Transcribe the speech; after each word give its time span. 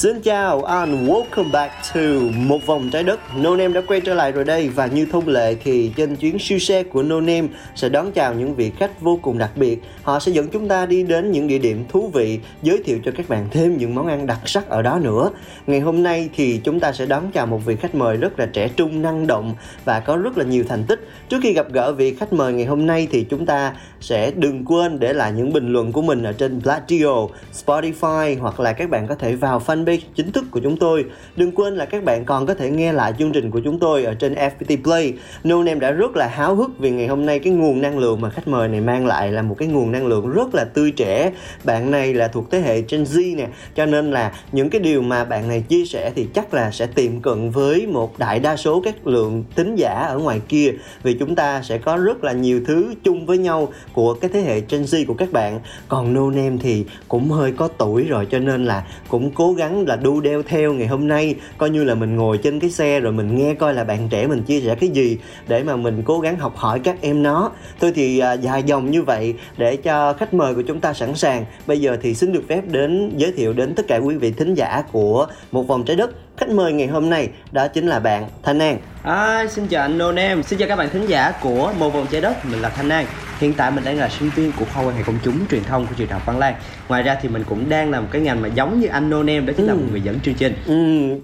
Xin 0.00 0.20
chào 0.20 0.62
and 0.62 1.10
welcome 1.10 1.50
back 1.52 1.72
to 1.94 2.00
một 2.36 2.66
vòng 2.66 2.90
trái 2.92 3.02
đất. 3.02 3.20
No 3.36 3.56
Name 3.56 3.74
đã 3.74 3.80
quay 3.86 4.00
trở 4.00 4.14
lại 4.14 4.32
rồi 4.32 4.44
đây 4.44 4.68
và 4.68 4.86
như 4.86 5.06
thông 5.12 5.28
lệ 5.28 5.56
thì 5.64 5.92
trên 5.96 6.16
chuyến 6.16 6.38
siêu 6.38 6.58
xe 6.58 6.82
của 6.82 7.02
No 7.02 7.20
Name 7.20 7.48
sẽ 7.74 7.88
đón 7.88 8.12
chào 8.12 8.34
những 8.34 8.54
vị 8.54 8.70
khách 8.78 9.00
vô 9.00 9.18
cùng 9.22 9.38
đặc 9.38 9.50
biệt. 9.56 9.82
Họ 10.02 10.20
sẽ 10.20 10.32
dẫn 10.32 10.48
chúng 10.48 10.68
ta 10.68 10.86
đi 10.86 11.02
đến 11.02 11.30
những 11.30 11.48
địa 11.48 11.58
điểm 11.58 11.84
thú 11.88 12.10
vị, 12.14 12.38
giới 12.62 12.82
thiệu 12.84 12.98
cho 13.04 13.12
các 13.16 13.28
bạn 13.28 13.48
thêm 13.50 13.76
những 13.76 13.94
món 13.94 14.06
ăn 14.06 14.26
đặc 14.26 14.38
sắc 14.44 14.68
ở 14.68 14.82
đó 14.82 14.98
nữa. 14.98 15.30
Ngày 15.66 15.80
hôm 15.80 16.02
nay 16.02 16.28
thì 16.36 16.60
chúng 16.64 16.80
ta 16.80 16.92
sẽ 16.92 17.06
đón 17.06 17.30
chào 17.34 17.46
một 17.46 17.60
vị 17.64 17.76
khách 17.76 17.94
mời 17.94 18.16
rất 18.16 18.38
là 18.38 18.46
trẻ 18.46 18.68
trung, 18.68 19.02
năng 19.02 19.26
động 19.26 19.54
và 19.84 20.00
có 20.00 20.16
rất 20.16 20.38
là 20.38 20.44
nhiều 20.44 20.64
thành 20.68 20.84
tích. 20.84 21.08
Trước 21.28 21.38
khi 21.42 21.52
gặp 21.52 21.66
gỡ 21.72 21.92
vị 21.92 22.14
khách 22.14 22.32
mời 22.32 22.52
ngày 22.52 22.66
hôm 22.66 22.86
nay 22.86 23.08
thì 23.10 23.26
chúng 23.30 23.46
ta 23.46 23.72
sẽ 24.00 24.30
đừng 24.30 24.64
quên 24.64 25.00
để 25.00 25.12
lại 25.12 25.32
những 25.32 25.52
bình 25.52 25.72
luận 25.72 25.92
của 25.92 26.02
mình 26.02 26.22
ở 26.22 26.32
trên 26.32 26.60
Platio, 26.60 27.26
Spotify 27.64 28.40
hoặc 28.40 28.60
là 28.60 28.72
các 28.72 28.90
bạn 28.90 29.06
có 29.06 29.14
thể 29.14 29.34
vào 29.34 29.62
fanpage 29.66 29.89
chính 30.14 30.32
thức 30.32 30.44
của 30.50 30.60
chúng 30.60 30.76
tôi. 30.76 31.04
Đừng 31.36 31.52
quên 31.52 31.76
là 31.76 31.84
các 31.84 32.04
bạn 32.04 32.24
còn 32.24 32.46
có 32.46 32.54
thể 32.54 32.70
nghe 32.70 32.92
lại 32.92 33.14
chương 33.18 33.32
trình 33.32 33.50
của 33.50 33.60
chúng 33.64 33.78
tôi 33.78 34.04
ở 34.04 34.14
trên 34.14 34.34
FPT 34.34 34.82
Play. 34.82 35.12
No 35.44 35.64
em 35.66 35.80
đã 35.80 35.90
rất 35.90 36.16
là 36.16 36.26
háo 36.26 36.54
hức 36.54 36.78
vì 36.78 36.90
ngày 36.90 37.06
hôm 37.06 37.26
nay 37.26 37.38
cái 37.38 37.52
nguồn 37.52 37.80
năng 37.80 37.98
lượng 37.98 38.20
mà 38.20 38.30
khách 38.30 38.48
mời 38.48 38.68
này 38.68 38.80
mang 38.80 39.06
lại 39.06 39.32
là 39.32 39.42
một 39.42 39.54
cái 39.58 39.68
nguồn 39.68 39.92
năng 39.92 40.06
lượng 40.06 40.30
rất 40.30 40.54
là 40.54 40.64
tươi 40.64 40.90
trẻ. 40.90 41.32
Bạn 41.64 41.90
này 41.90 42.14
là 42.14 42.28
thuộc 42.28 42.50
thế 42.50 42.60
hệ 42.60 42.82
Gen 42.88 43.04
Z 43.04 43.36
nè, 43.36 43.48
cho 43.74 43.86
nên 43.86 44.10
là 44.10 44.32
những 44.52 44.70
cái 44.70 44.80
điều 44.80 45.02
mà 45.02 45.24
bạn 45.24 45.48
này 45.48 45.64
chia 45.68 45.84
sẻ 45.84 46.12
thì 46.16 46.26
chắc 46.34 46.54
là 46.54 46.70
sẽ 46.70 46.86
tiệm 46.86 47.20
cận 47.20 47.50
với 47.50 47.86
một 47.86 48.18
đại 48.18 48.40
đa 48.40 48.56
số 48.56 48.80
các 48.84 49.06
lượng 49.06 49.44
tính 49.54 49.74
giả 49.76 49.90
ở 49.90 50.18
ngoài 50.18 50.40
kia 50.48 50.72
vì 51.02 51.14
chúng 51.14 51.34
ta 51.34 51.62
sẽ 51.62 51.78
có 51.78 51.96
rất 51.96 52.24
là 52.24 52.32
nhiều 52.32 52.60
thứ 52.66 52.94
chung 53.04 53.26
với 53.26 53.38
nhau 53.38 53.72
của 53.92 54.14
cái 54.14 54.30
thế 54.34 54.40
hệ 54.40 54.60
Gen 54.60 54.82
Z 54.82 55.04
của 55.06 55.14
các 55.14 55.32
bạn. 55.32 55.60
Còn 55.88 56.14
No 56.14 56.30
Name 56.30 56.56
thì 56.60 56.84
cũng 57.08 57.30
hơi 57.30 57.52
có 57.52 57.68
tuổi 57.68 58.04
rồi 58.04 58.26
cho 58.30 58.38
nên 58.38 58.64
là 58.64 58.84
cũng 59.08 59.30
cố 59.34 59.52
gắng 59.52 59.79
là 59.86 59.96
đu 59.96 60.20
đeo 60.20 60.42
theo 60.42 60.72
ngày 60.72 60.86
hôm 60.86 61.08
nay. 61.08 61.34
Coi 61.58 61.70
như 61.70 61.84
là 61.84 61.94
mình 61.94 62.16
ngồi 62.16 62.38
trên 62.38 62.60
cái 62.60 62.70
xe 62.70 63.00
rồi 63.00 63.12
mình 63.12 63.36
nghe 63.36 63.54
coi 63.54 63.74
là 63.74 63.84
bạn 63.84 64.08
trẻ 64.08 64.26
mình 64.26 64.42
chia 64.42 64.60
sẻ 64.60 64.74
cái 64.74 64.88
gì 64.88 65.18
để 65.48 65.62
mà 65.62 65.76
mình 65.76 66.02
cố 66.04 66.20
gắng 66.20 66.38
học 66.38 66.56
hỏi 66.56 66.80
các 66.84 66.96
em 67.00 67.22
nó. 67.22 67.50
Thôi 67.80 67.92
thì 67.94 68.18
à, 68.18 68.32
dài 68.32 68.62
dòng 68.62 68.90
như 68.90 69.02
vậy 69.02 69.34
để 69.56 69.76
cho 69.76 70.12
khách 70.12 70.34
mời 70.34 70.54
của 70.54 70.62
chúng 70.62 70.80
ta 70.80 70.92
sẵn 70.92 71.14
sàng. 71.14 71.44
Bây 71.66 71.80
giờ 71.80 71.96
thì 72.02 72.14
xin 72.14 72.32
được 72.32 72.42
phép 72.48 72.62
đến 72.66 73.12
giới 73.16 73.32
thiệu 73.32 73.52
đến 73.52 73.74
tất 73.74 73.86
cả 73.88 73.96
quý 73.96 74.16
vị 74.16 74.32
thính 74.32 74.54
giả 74.54 74.82
của 74.92 75.26
một 75.52 75.62
vòng 75.62 75.84
trái 75.84 75.96
đất 75.96 76.10
khách 76.40 76.48
mời 76.48 76.72
ngày 76.72 76.86
hôm 76.86 77.10
nay 77.10 77.28
đó 77.52 77.68
chính 77.68 77.86
là 77.86 77.98
bạn 78.00 78.28
Thanh 78.42 78.58
An. 78.58 78.78
À, 79.02 79.46
xin 79.50 79.66
chào 79.66 79.82
anh 79.82 79.98
No 79.98 80.12
Name, 80.12 80.42
xin 80.42 80.58
chào 80.58 80.68
các 80.68 80.76
bạn 80.76 80.88
thính 80.92 81.06
giả 81.06 81.32
của 81.42 81.72
Một 81.78 81.90
Vòng 81.90 82.06
Trái 82.10 82.20
Đất, 82.20 82.46
mình 82.46 82.60
là 82.60 82.68
Thanh 82.68 82.88
An. 82.88 83.06
Hiện 83.40 83.52
tại 83.54 83.70
mình 83.70 83.84
đang 83.84 83.98
là 83.98 84.08
sinh 84.08 84.30
viên 84.36 84.52
của 84.58 84.64
khoa 84.74 84.84
quan 84.86 84.96
hệ 84.96 85.02
công 85.02 85.18
chúng 85.24 85.38
truyền 85.50 85.64
thông 85.64 85.86
của 85.86 85.92
trường 85.96 86.08
đại 86.08 86.18
học 86.18 86.26
Văn 86.26 86.38
Lang. 86.38 86.54
Ngoài 86.88 87.02
ra 87.02 87.16
thì 87.22 87.28
mình 87.28 87.44
cũng 87.48 87.68
đang 87.68 87.90
làm 87.90 88.02
một 88.02 88.08
cái 88.12 88.22
ngành 88.22 88.42
mà 88.42 88.48
giống 88.48 88.80
như 88.80 88.86
anh 88.86 89.10
No 89.10 89.16
Name, 89.22 89.40
đó 89.40 89.52
chính 89.56 89.66
là 89.66 89.72
Ừ. 89.72 89.76
một 89.76 89.82
người 89.90 90.00
dẫn 90.00 90.20
chương 90.20 90.34
trình. 90.34 90.54
Ừ, 90.66 90.74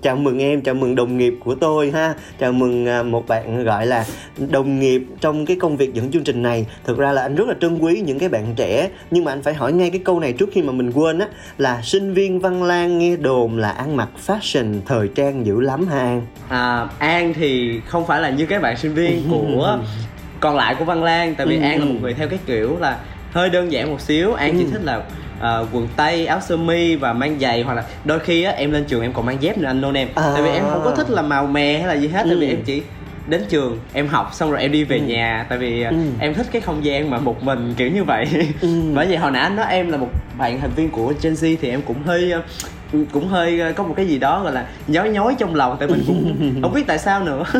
chào 0.03 0.17
mừng 0.17 0.39
em, 0.43 0.61
chào 0.63 0.75
mừng 0.75 0.95
đồng 0.95 1.19
nghiệp 1.19 1.35
của 1.45 1.55
tôi 1.55 1.91
ha. 1.91 2.15
Chào 2.41 2.53
mừng 2.53 2.87
à, 2.89 3.03
một 3.03 3.29
bạn 3.29 3.65
gọi 3.65 3.87
là 3.87 4.05
đồng 4.51 4.81
nghiệp 4.81 5.03
trong 5.21 5.47
cái 5.47 5.57
công 5.61 5.77
việc 5.77 5.95
dẫn 5.95 6.11
chương 6.13 6.25
trình 6.25 6.43
này. 6.43 6.67
Thực 6.85 6.99
ra 6.99 7.13
là 7.13 7.23
anh 7.23 7.35
rất 7.35 7.49
là 7.49 7.55
trân 7.61 7.79
quý 7.79 8.03
những 8.07 8.19
cái 8.19 8.29
bạn 8.29 8.55
trẻ. 8.57 8.89
Nhưng 9.11 9.25
mà 9.25 9.33
anh 9.33 9.43
phải 9.43 9.55
hỏi 9.55 9.73
ngay 9.73 9.91
cái 9.91 10.01
câu 10.05 10.21
này 10.21 10.33
trước 10.33 10.49
khi 10.53 10.63
mà 10.63 10.73
mình 10.73 10.93
quên 10.93 11.19
á 11.19 11.27
Là 11.59 11.83
sinh 11.83 12.15
viên 12.15 12.41
Văn 12.41 12.63
Lang 12.63 12.99
nghe 12.99 13.17
đồn 13.17 13.59
là 13.59 13.71
ăn 13.71 13.97
mặc 13.97 14.09
fashion 14.27 14.81
thời 14.87 15.06
trang 15.15 15.47
dữ 15.47 15.61
lắm 15.61 15.87
ha 15.89 15.99
An 15.99 16.23
à, 16.49 16.87
An 16.99 17.35
thì 17.35 17.81
không 17.87 18.07
phải 18.07 18.21
là 18.21 18.31
như 18.31 18.47
các 18.47 18.63
bạn 18.63 18.77
sinh 18.77 18.95
viên 18.95 19.23
của 19.31 19.79
còn 20.41 20.57
lại 20.57 20.75
của 20.79 20.85
Văn 20.85 21.05
Lang 21.05 21.35
Tại 21.35 21.47
vì 21.47 21.57
Ừ, 21.57 21.63
An 21.63 21.79
là 21.79 21.85
ừ. 21.87 21.93
một 21.93 21.99
người 22.03 22.15
theo 22.15 22.29
cái 22.29 22.39
kiểu 22.47 22.77
là 22.81 22.99
hơi 23.33 23.51
đơn 23.51 23.73
giản 23.73 23.91
một 23.91 24.01
xíu 24.01 24.33
An 24.33 24.55
chỉ 24.59 24.65
Ừ. 24.65 24.71
thích 24.73 24.83
là 24.85 25.03
à, 25.41 25.59
quần 25.73 25.89
tây, 25.97 26.27
áo 26.27 26.41
sơ 26.41 26.57
mi 26.57 26.97
và 26.97 27.13
mang 27.13 27.39
giày 27.41 27.63
hoặc 27.63 27.75
là 27.75 27.85
đôi 28.05 28.19
khi 28.19 28.43
á 28.43 28.53
em 28.53 28.71
lên 28.73 28.85
trường 28.85 29.03
em 29.03 29.13
còn 29.13 29.27
mang 29.27 29.43
dép 29.43 29.59
nữa 29.59 29.67
anh 29.67 29.81
Name 29.81 30.07
À. 30.15 30.31
Tại 30.35 30.43
vì 30.43 30.51
em 30.51 30.65
không 30.71 30.81
có 30.85 30.91
thích 30.97 31.11
là 31.11 31.23
màu 31.23 31.47
mè 31.47 31.79
hay 31.79 31.89
là 31.89 31.95
gì 31.95 32.09
hết 32.09 32.23
Tại 32.27 32.37
vì 32.37 32.47
Ừ. 32.47 32.53
em 32.53 32.63
chỉ 32.65 32.83
đến 33.29 33.43
trường 33.49 33.79
em 33.93 34.09
học 34.09 34.31
xong 34.33 34.51
rồi 34.51 34.61
em 34.61 34.73
đi 34.73 34.85
về 34.85 34.97
Ừ. 34.99 35.03
nhà 35.05 35.47
tại 35.49 35.59
vì 35.59 35.83
à, 35.83 35.91
Ừ. 35.91 35.97
em 36.21 36.35
thích 36.35 36.47
cái 36.53 36.63
không 36.63 36.85
gian 36.85 37.11
mà 37.11 37.19
một 37.19 37.43
mình 37.43 37.75
kiểu 37.77 37.91
như 37.91 38.05
vậy 38.05 38.27
Ừ. 38.61 38.69
bởi 38.95 39.07
vì 39.07 39.17
hồi 39.17 39.31
nãy 39.31 39.43
anh 39.43 39.57
nói 39.57 39.67
em 39.71 39.91
là 39.91 39.97
một 39.97 40.09
bạn 40.39 40.61
thành 40.61 40.71
viên 40.77 40.91
của 40.91 41.13
Gen 41.23 41.33
Z 41.35 41.57
thì 41.63 41.71
em 41.71 41.83
cũng 41.83 41.97
hơi 42.07 42.33
à, 42.33 42.41
cũng 43.13 43.29
hơi 43.29 43.61
à, 43.61 43.73
có 43.73 43.85
một 43.85 43.95
cái 43.97 44.07
gì 44.07 44.19
đó 44.19 44.43
gọi 44.43 44.53
là 44.53 44.67
nhói 44.89 45.09
nhói 45.11 45.35
trong 45.39 45.55
lòng 45.55 45.77
tại 45.79 45.89
mình 45.89 46.03
cũng 46.07 46.35
không 46.63 46.73
biết 46.75 46.85
tại 46.87 46.99
sao 46.99 47.25
nữa 47.25 47.45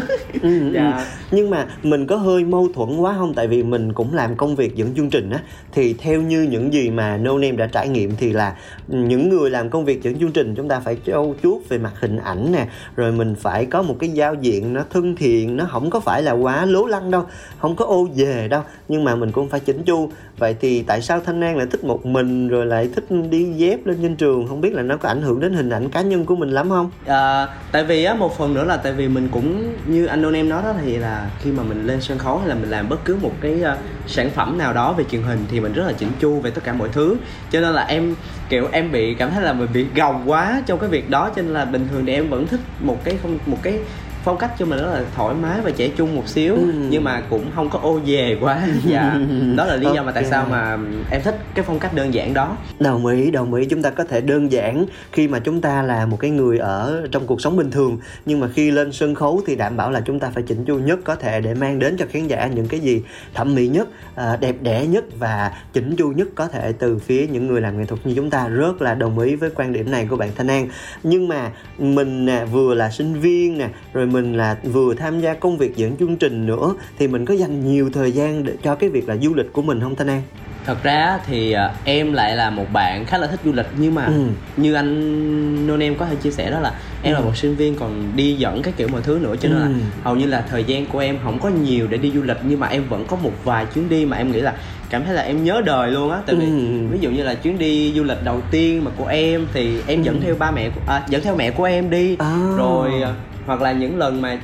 Ừ, 0.43 0.71
Dạ. 0.75 0.93
ừ. 0.97 1.03
nhưng 1.31 1.51
mà 1.51 1.67
mình 1.83 2.07
có 2.07 2.17
hơi 2.17 2.45
mâu 2.45 2.69
thuẫn 2.75 2.97
quá 2.99 3.15
không 3.19 3.35
tại 3.35 3.49
vì 3.49 3.63
mình 3.63 3.93
cũng 3.93 4.15
làm 4.15 4.37
công 4.37 4.57
việc 4.57 4.77
dẫn 4.77 4.95
chương 4.97 5.11
trình 5.11 5.31
á 5.31 5.39
thì 5.73 5.95
theo 5.99 6.21
như 6.23 6.43
những 6.43 6.73
gì 6.73 6.91
mà 6.91 7.17
No 7.17 7.33
Name 7.33 7.53
đã 7.57 7.67
trải 7.67 7.89
nghiệm 7.89 8.17
thì 8.17 8.33
là 8.33 8.55
những 8.89 9.29
người 9.29 9.51
làm 9.51 9.71
công 9.71 9.85
việc 9.85 10.03
dẫn 10.03 10.19
chương 10.19 10.33
trình 10.33 10.55
chúng 10.55 10.69
ta 10.69 10.81
phải 10.81 10.97
trau 11.07 11.35
chuốt 11.43 11.69
về 11.69 11.79
mặt 11.79 11.93
hình 12.01 12.17
ảnh 12.17 12.53
nè 12.53 12.67
rồi 12.97 13.13
mình 13.13 13.35
phải 13.35 13.67
có 13.67 13.83
một 13.83 13.97
cái 13.99 14.11
giao 14.11 14.35
diện 14.35 14.73
nó 14.73 14.83
thân 14.91 15.17
thiện 15.17 15.57
nó 15.57 15.65
không 15.71 15.91
có 15.91 16.01
phải 16.01 16.23
là 16.23 16.33
quá 16.33 16.65
lố 16.65 16.87
lăng 16.87 17.11
đâu 17.11 17.23
không 17.59 17.77
có 17.77 17.85
ô 17.85 18.09
về 18.17 18.49
đâu 18.49 18.63
nhưng 18.89 19.05
mà 19.05 19.15
mình 19.17 19.33
cũng 19.33 19.49
phải 19.49 19.61
chỉnh 19.61 19.83
chu 19.83 20.11
vậy 20.39 20.57
thì 20.61 20.83
tại 20.83 21.03
sao 21.03 21.21
thanh 21.21 21.41
an 21.41 21.57
lại 21.57 21.67
thích 21.71 21.85
một 21.85 22.07
mình 22.07 22.49
rồi 22.49 22.67
lại 22.67 22.89
thích 22.95 23.05
đi 23.31 23.45
dép 23.45 23.87
lên 23.87 23.99
trên 24.03 24.17
trường? 24.17 24.49
Không 24.49 24.61
biết 24.61 24.75
là 24.75 24.83
nó 24.83 24.97
có 24.97 25.09
ảnh 25.09 25.23
hưởng 25.23 25.41
đến 25.41 25.53
hình 25.53 25.71
ảnh 25.71 25.91
cá 25.91 26.03
nhân 26.03 26.27
của 26.27 26.37
mình 26.37 26.51
lắm 26.51 26.69
không? 26.69 26.91
À, 27.07 27.49
tại 27.73 27.85
vì 27.85 28.05
á 28.05 28.15
một 28.15 28.39
phần 28.39 28.55
nữa 28.55 28.65
là 28.65 28.77
tại 28.77 28.93
vì 28.93 29.09
mình 29.09 29.29
cũng 29.33 29.73
như 29.87 30.07
anh 30.07 30.23
Đôn 30.23 30.33
em 30.33 30.49
nói 30.49 30.63
đó 30.63 30.75
thì 30.85 30.97
là 30.97 31.31
khi 31.43 31.51
mà 31.51 31.63
mình 31.63 31.87
lên 31.87 32.01
sân 32.01 32.19
khấu 32.19 32.39
hay 32.39 32.49
là 32.49 32.55
mình 32.55 32.71
làm 32.71 32.89
bất 32.89 33.05
cứ 33.05 33.17
một 33.23 33.33
cái 33.41 33.63
ờ, 33.63 33.77
sản 34.07 34.31
phẩm 34.31 34.59
nào 34.59 34.73
đó 34.73 34.93
về 34.93 35.05
truyền 35.11 35.23
hình 35.23 35.45
thì 35.51 35.61
mình 35.61 35.73
rất 35.73 35.87
là 35.87 35.93
chỉnh 35.93 36.11
chu 36.21 36.41
về 36.41 36.51
tất 36.51 36.65
cả 36.65 36.73
mọi 36.73 36.89
thứ. 36.93 37.17
Cho 37.51 37.61
nên 37.61 37.75
là 37.75 37.83
em 37.83 38.15
kiểu 38.49 38.69
em 38.73 38.93
bị 38.93 39.15
cảm 39.15 39.31
thấy 39.31 39.43
là 39.43 39.53
mình 39.53 39.69
bị 39.73 39.87
gồng 39.97 40.23
quá 40.27 40.63
trong 40.67 40.79
cái 40.79 40.89
việc 40.89 41.11
đó 41.11 41.31
cho 41.37 41.43
nên 41.43 41.55
là 41.55 41.65
bình 41.65 41.89
thường 41.91 42.07
thì 42.07 42.13
em 42.13 42.29
vẫn 42.29 42.47
thích 42.47 42.61
một 42.81 43.05
cái 43.05 43.19
không 43.23 43.39
một 43.47 43.59
cái 43.63 43.79
phong 44.27 44.39
cách 44.39 44.51
cho 44.59 44.67
mình 44.67 44.79
rất 44.79 44.91
là 44.93 45.03
thoải 45.17 45.35
mái 45.35 45.61
và 45.61 45.71
trẻ 45.71 45.89
trung 45.97 46.17
một 46.17 46.29
xíu 46.29 46.55
Ừ. 46.55 46.73
nhưng 46.91 47.05
mà 47.05 47.23
cũng 47.31 47.45
không 47.55 47.71
có 47.71 47.79
ô 47.83 48.01
về 48.07 48.39
quá. 48.41 48.63
Dạ. 48.85 49.19
Đó 49.57 49.65
là 49.65 49.77
lý 49.77 49.87
do 49.95 50.03
mà 50.03 50.13
tại 50.13 50.25
sao 50.25 50.47
mà 50.51 50.79
em 51.11 51.21
thích 51.25 51.39
cái 51.55 51.65
phong 51.69 51.79
cách 51.79 51.95
đơn 51.95 52.15
giản 52.15 52.35
đó. 52.35 52.57
Đồng 52.81 53.07
ý, 53.07 53.31
đồng 53.31 53.55
ý. 53.55 53.65
Chúng 53.67 53.83
ta 53.83 53.91
có 53.91 54.05
thể 54.05 54.21
đơn 54.21 54.53
giản 54.53 54.87
khi 55.13 55.29
mà 55.29 55.39
chúng 55.39 55.61
ta 55.61 55.83
là 55.83 56.07
một 56.07 56.17
cái 56.21 56.31
người 56.31 56.59
ở 56.59 57.07
trong 57.13 57.27
cuộc 57.27 57.41
sống 57.41 57.57
bình 57.57 57.71
thường 57.71 57.99
nhưng 58.27 58.41
mà 58.41 58.49
khi 58.55 58.71
lên 58.71 58.93
sân 58.93 59.15
khấu 59.15 59.41
thì 59.47 59.57
đảm 59.57 59.77
bảo 59.77 59.91
là 59.91 60.01
chúng 60.01 60.21
ta 60.21 60.31
phải 60.35 60.43
chỉnh 60.43 60.65
chu 60.65 60.79
nhất 60.79 60.99
có 61.05 61.15
thể 61.15 61.41
để 61.41 61.55
mang 61.55 61.79
đến 61.79 61.97
cho 61.99 62.07
khán 62.11 62.27
giả 62.27 62.47
những 62.47 62.69
cái 62.69 62.81
gì 62.81 63.03
thẩm 63.35 63.55
mỹ 63.55 63.69
nhất, 63.69 63.89
à, 64.15 64.37
đẹp 64.41 64.57
đẽ 64.63 64.87
nhất 64.87 65.05
và 65.19 65.53
chỉnh 65.73 65.97
chu 65.97 66.09
nhất 66.09 66.29
có 66.35 66.47
thể 66.49 66.73
từ 66.73 66.99
phía 66.99 67.27
những 67.27 67.47
người 67.47 67.61
làm 67.61 67.79
nghệ 67.79 67.85
thuật 67.85 68.07
như 68.07 68.13
chúng 68.17 68.31
ta. 68.31 68.49
Rất 68.49 68.83
là 68.83 68.95
đồng 68.95 69.19
ý 69.19 69.35
với 69.37 69.51
quan 69.55 69.73
điểm 69.73 69.91
này 69.91 70.07
của 70.11 70.17
bạn 70.17 70.31
Thanh 70.37 70.47
An. 70.51 70.69
Nhưng 71.03 71.29
mà 71.29 71.51
mình 71.79 72.27
nè 72.27 72.45
vừa 72.53 72.75
là 72.75 72.91
sinh 72.91 73.21
viên 73.21 73.59
nè, 73.59 73.69
rồi 73.93 74.07
mình 74.07 74.16
là 74.25 74.57
vừa 74.63 74.95
tham 74.95 75.21
gia 75.21 75.35
công 75.35 75.59
việc 75.59 75.77
dẫn 75.77 75.97
chương 75.97 76.17
trình 76.17 76.47
nữa 76.47 76.75
thì 76.99 77.09
mình 77.09 77.25
có 77.25 77.35
dành 77.35 77.65
nhiều 77.73 77.91
thời 77.93 78.13
gian 78.13 78.45
để 78.45 78.53
cho 78.63 78.75
cái 78.75 78.91
việc 78.91 79.09
là 79.09 79.17
du 79.17 79.35
lịch 79.35 79.53
của 79.53 79.63
mình 79.63 79.81
không 79.81 79.97
Thanh 79.97 80.07
An? 80.11 80.23
thật 80.67 80.83
ra 80.83 81.19
thì 81.27 81.53
à, 81.53 81.71
em 81.85 82.13
lại 82.13 82.37
là 82.37 82.51
một 82.51 82.65
bạn 82.73 83.05
khá 83.05 83.19
là 83.19 83.27
thích 83.27 83.41
du 83.45 83.53
lịch 83.53 83.67
nhưng 83.79 83.95
mà 83.95 84.07
Ừ. 84.07 84.13
như 84.57 84.75
anh 84.75 85.67
non 85.67 85.81
em 85.81 85.95
có 85.97 86.07
thể 86.07 86.17
chia 86.17 86.31
sẻ 86.31 86.51
đó 86.51 86.61
là 86.61 86.73
em 87.03 87.15
là 87.15 87.21
Ừ. 87.21 87.25
một 87.25 87.37
sinh 87.37 87.57
viên 87.57 87.75
còn 87.75 88.13
đi 88.17 88.33
dẫn 88.35 88.63
các 88.63 88.75
kiểu 88.77 88.89
mọi 88.89 89.03
thứ 89.03 89.19
nữa 89.23 89.35
cho 89.41 89.49
nên 89.49 89.59
là 89.59 89.67
Ừ. 89.67 89.73
hầu 90.03 90.17
như 90.17 90.27
là 90.27 90.45
thời 90.51 90.65
gian 90.65 90.87
của 90.87 90.99
em 90.99 91.19
không 91.25 91.39
có 91.39 91.49
nhiều 91.49 91.87
để 91.91 91.99
đi 91.99 92.11
du 92.15 92.23
lịch 92.23 92.37
nhưng 92.49 92.61
mà 92.61 92.67
em 92.67 92.85
vẫn 92.89 93.05
có 93.09 93.17
một 93.17 93.33
vài 93.45 93.67
chuyến 93.75 93.89
đi 93.89 94.05
mà 94.07 94.17
em 94.17 94.33
nghĩ 94.33 94.41
là 94.41 94.55
cảm 94.91 95.05
thấy 95.05 95.15
là 95.15 95.23
em 95.23 95.45
nhớ 95.45 95.63
đời 95.67 95.91
luôn 95.91 96.11
á 96.11 96.19
tại 96.27 96.37
vì 96.37 96.45
Ừ. 96.47 96.87
ví 96.91 96.99
dụ 97.01 97.11
như 97.11 97.23
là 97.23 97.35
chuyến 97.35 97.59
đi 97.59 97.93
du 97.97 98.05
lịch 98.05 98.25
đầu 98.25 98.41
tiên 98.51 98.85
mà 98.85 98.91
của 98.97 99.07
em 99.07 99.47
thì 99.55 99.81
em 99.87 100.03
dẫn 100.03 100.15
Ừ. 100.15 100.21
theo 100.25 100.35
ba 100.39 100.51
mẹ 100.51 100.71
của- 100.71 100.81
à, 100.93 101.03
dẫn 101.09 101.23
theo 101.23 101.37
mẹ 101.37 101.51
của 101.51 101.65
em 101.65 101.91
đi 101.91 102.17
À. 102.19 102.37
rồi 102.57 102.91
à, 103.03 103.15
hoặc 103.47 103.63
là 103.63 103.73
những 103.73 103.99
lần 103.99 104.23
mà 104.23 104.39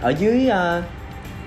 ở 0.00 0.10
dưới 0.10 0.48
ờ, 0.48 0.82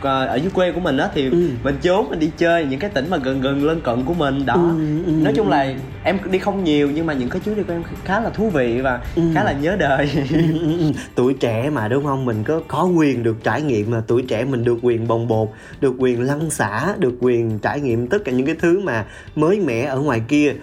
ở 0.09 0.35
dưới 0.35 0.49
quê 0.53 0.71
của 0.71 0.79
mình 0.79 0.97
á 0.97 1.09
thì 1.13 1.29
Ừ. 1.29 1.49
mình 1.63 1.75
trốn 1.81 2.09
mình 2.09 2.19
đi 2.19 2.31
chơi 2.37 2.65
những 2.65 2.79
cái 2.79 2.89
tỉnh 2.89 3.09
mà 3.09 3.17
gần 3.17 3.41
gần 3.41 3.65
lân 3.65 3.81
cận 3.81 4.03
của 4.05 4.13
mình 4.13 4.45
đó 4.45 4.53
Ừ, 4.55 5.03
ừ, 5.05 5.11
nói 5.11 5.33
chung 5.35 5.49
là 5.49 5.73
em 6.03 6.17
đi 6.31 6.39
không 6.39 6.63
nhiều 6.63 6.89
nhưng 6.95 7.05
mà 7.05 7.13
những 7.13 7.29
cái 7.29 7.41
chuyến 7.45 7.55
đi 7.55 7.63
của 7.63 7.73
em 7.73 7.83
khá 8.05 8.19
là 8.21 8.29
thú 8.29 8.49
vị 8.49 8.81
và 8.81 8.99
Ừ. 9.15 9.21
khá 9.35 9.43
là 9.43 9.51
nhớ 9.51 9.75
đời 9.79 10.09
Ừ, 10.31 10.37
ừ, 10.61 10.77
ừ. 10.79 10.91
tuổi 11.15 11.33
trẻ 11.33 11.69
mà 11.69 11.87
đúng 11.87 12.03
không 12.05 12.25
mình 12.25 12.43
có 12.43 12.61
có 12.67 12.83
quyền 12.85 13.23
được 13.23 13.43
trải 13.43 13.61
nghiệm 13.61 13.91
mà 13.91 14.01
tuổi 14.07 14.21
trẻ 14.27 14.43
mình 14.45 14.63
được 14.63 14.77
quyền 14.81 15.07
bồng 15.07 15.27
bột 15.27 15.49
được 15.81 15.93
quyền 15.97 16.21
lăn 16.21 16.49
xả 16.49 16.95
được 16.99 17.13
quyền 17.19 17.59
trải 17.59 17.79
nghiệm 17.81 18.07
tất 18.07 18.17
cả 18.25 18.31
những 18.31 18.45
cái 18.45 18.55
thứ 18.59 18.79
mà 18.79 19.05
mới 19.35 19.59
mẻ 19.59 19.81
ở 19.83 19.99
ngoài 19.99 20.21
kia 20.27 20.53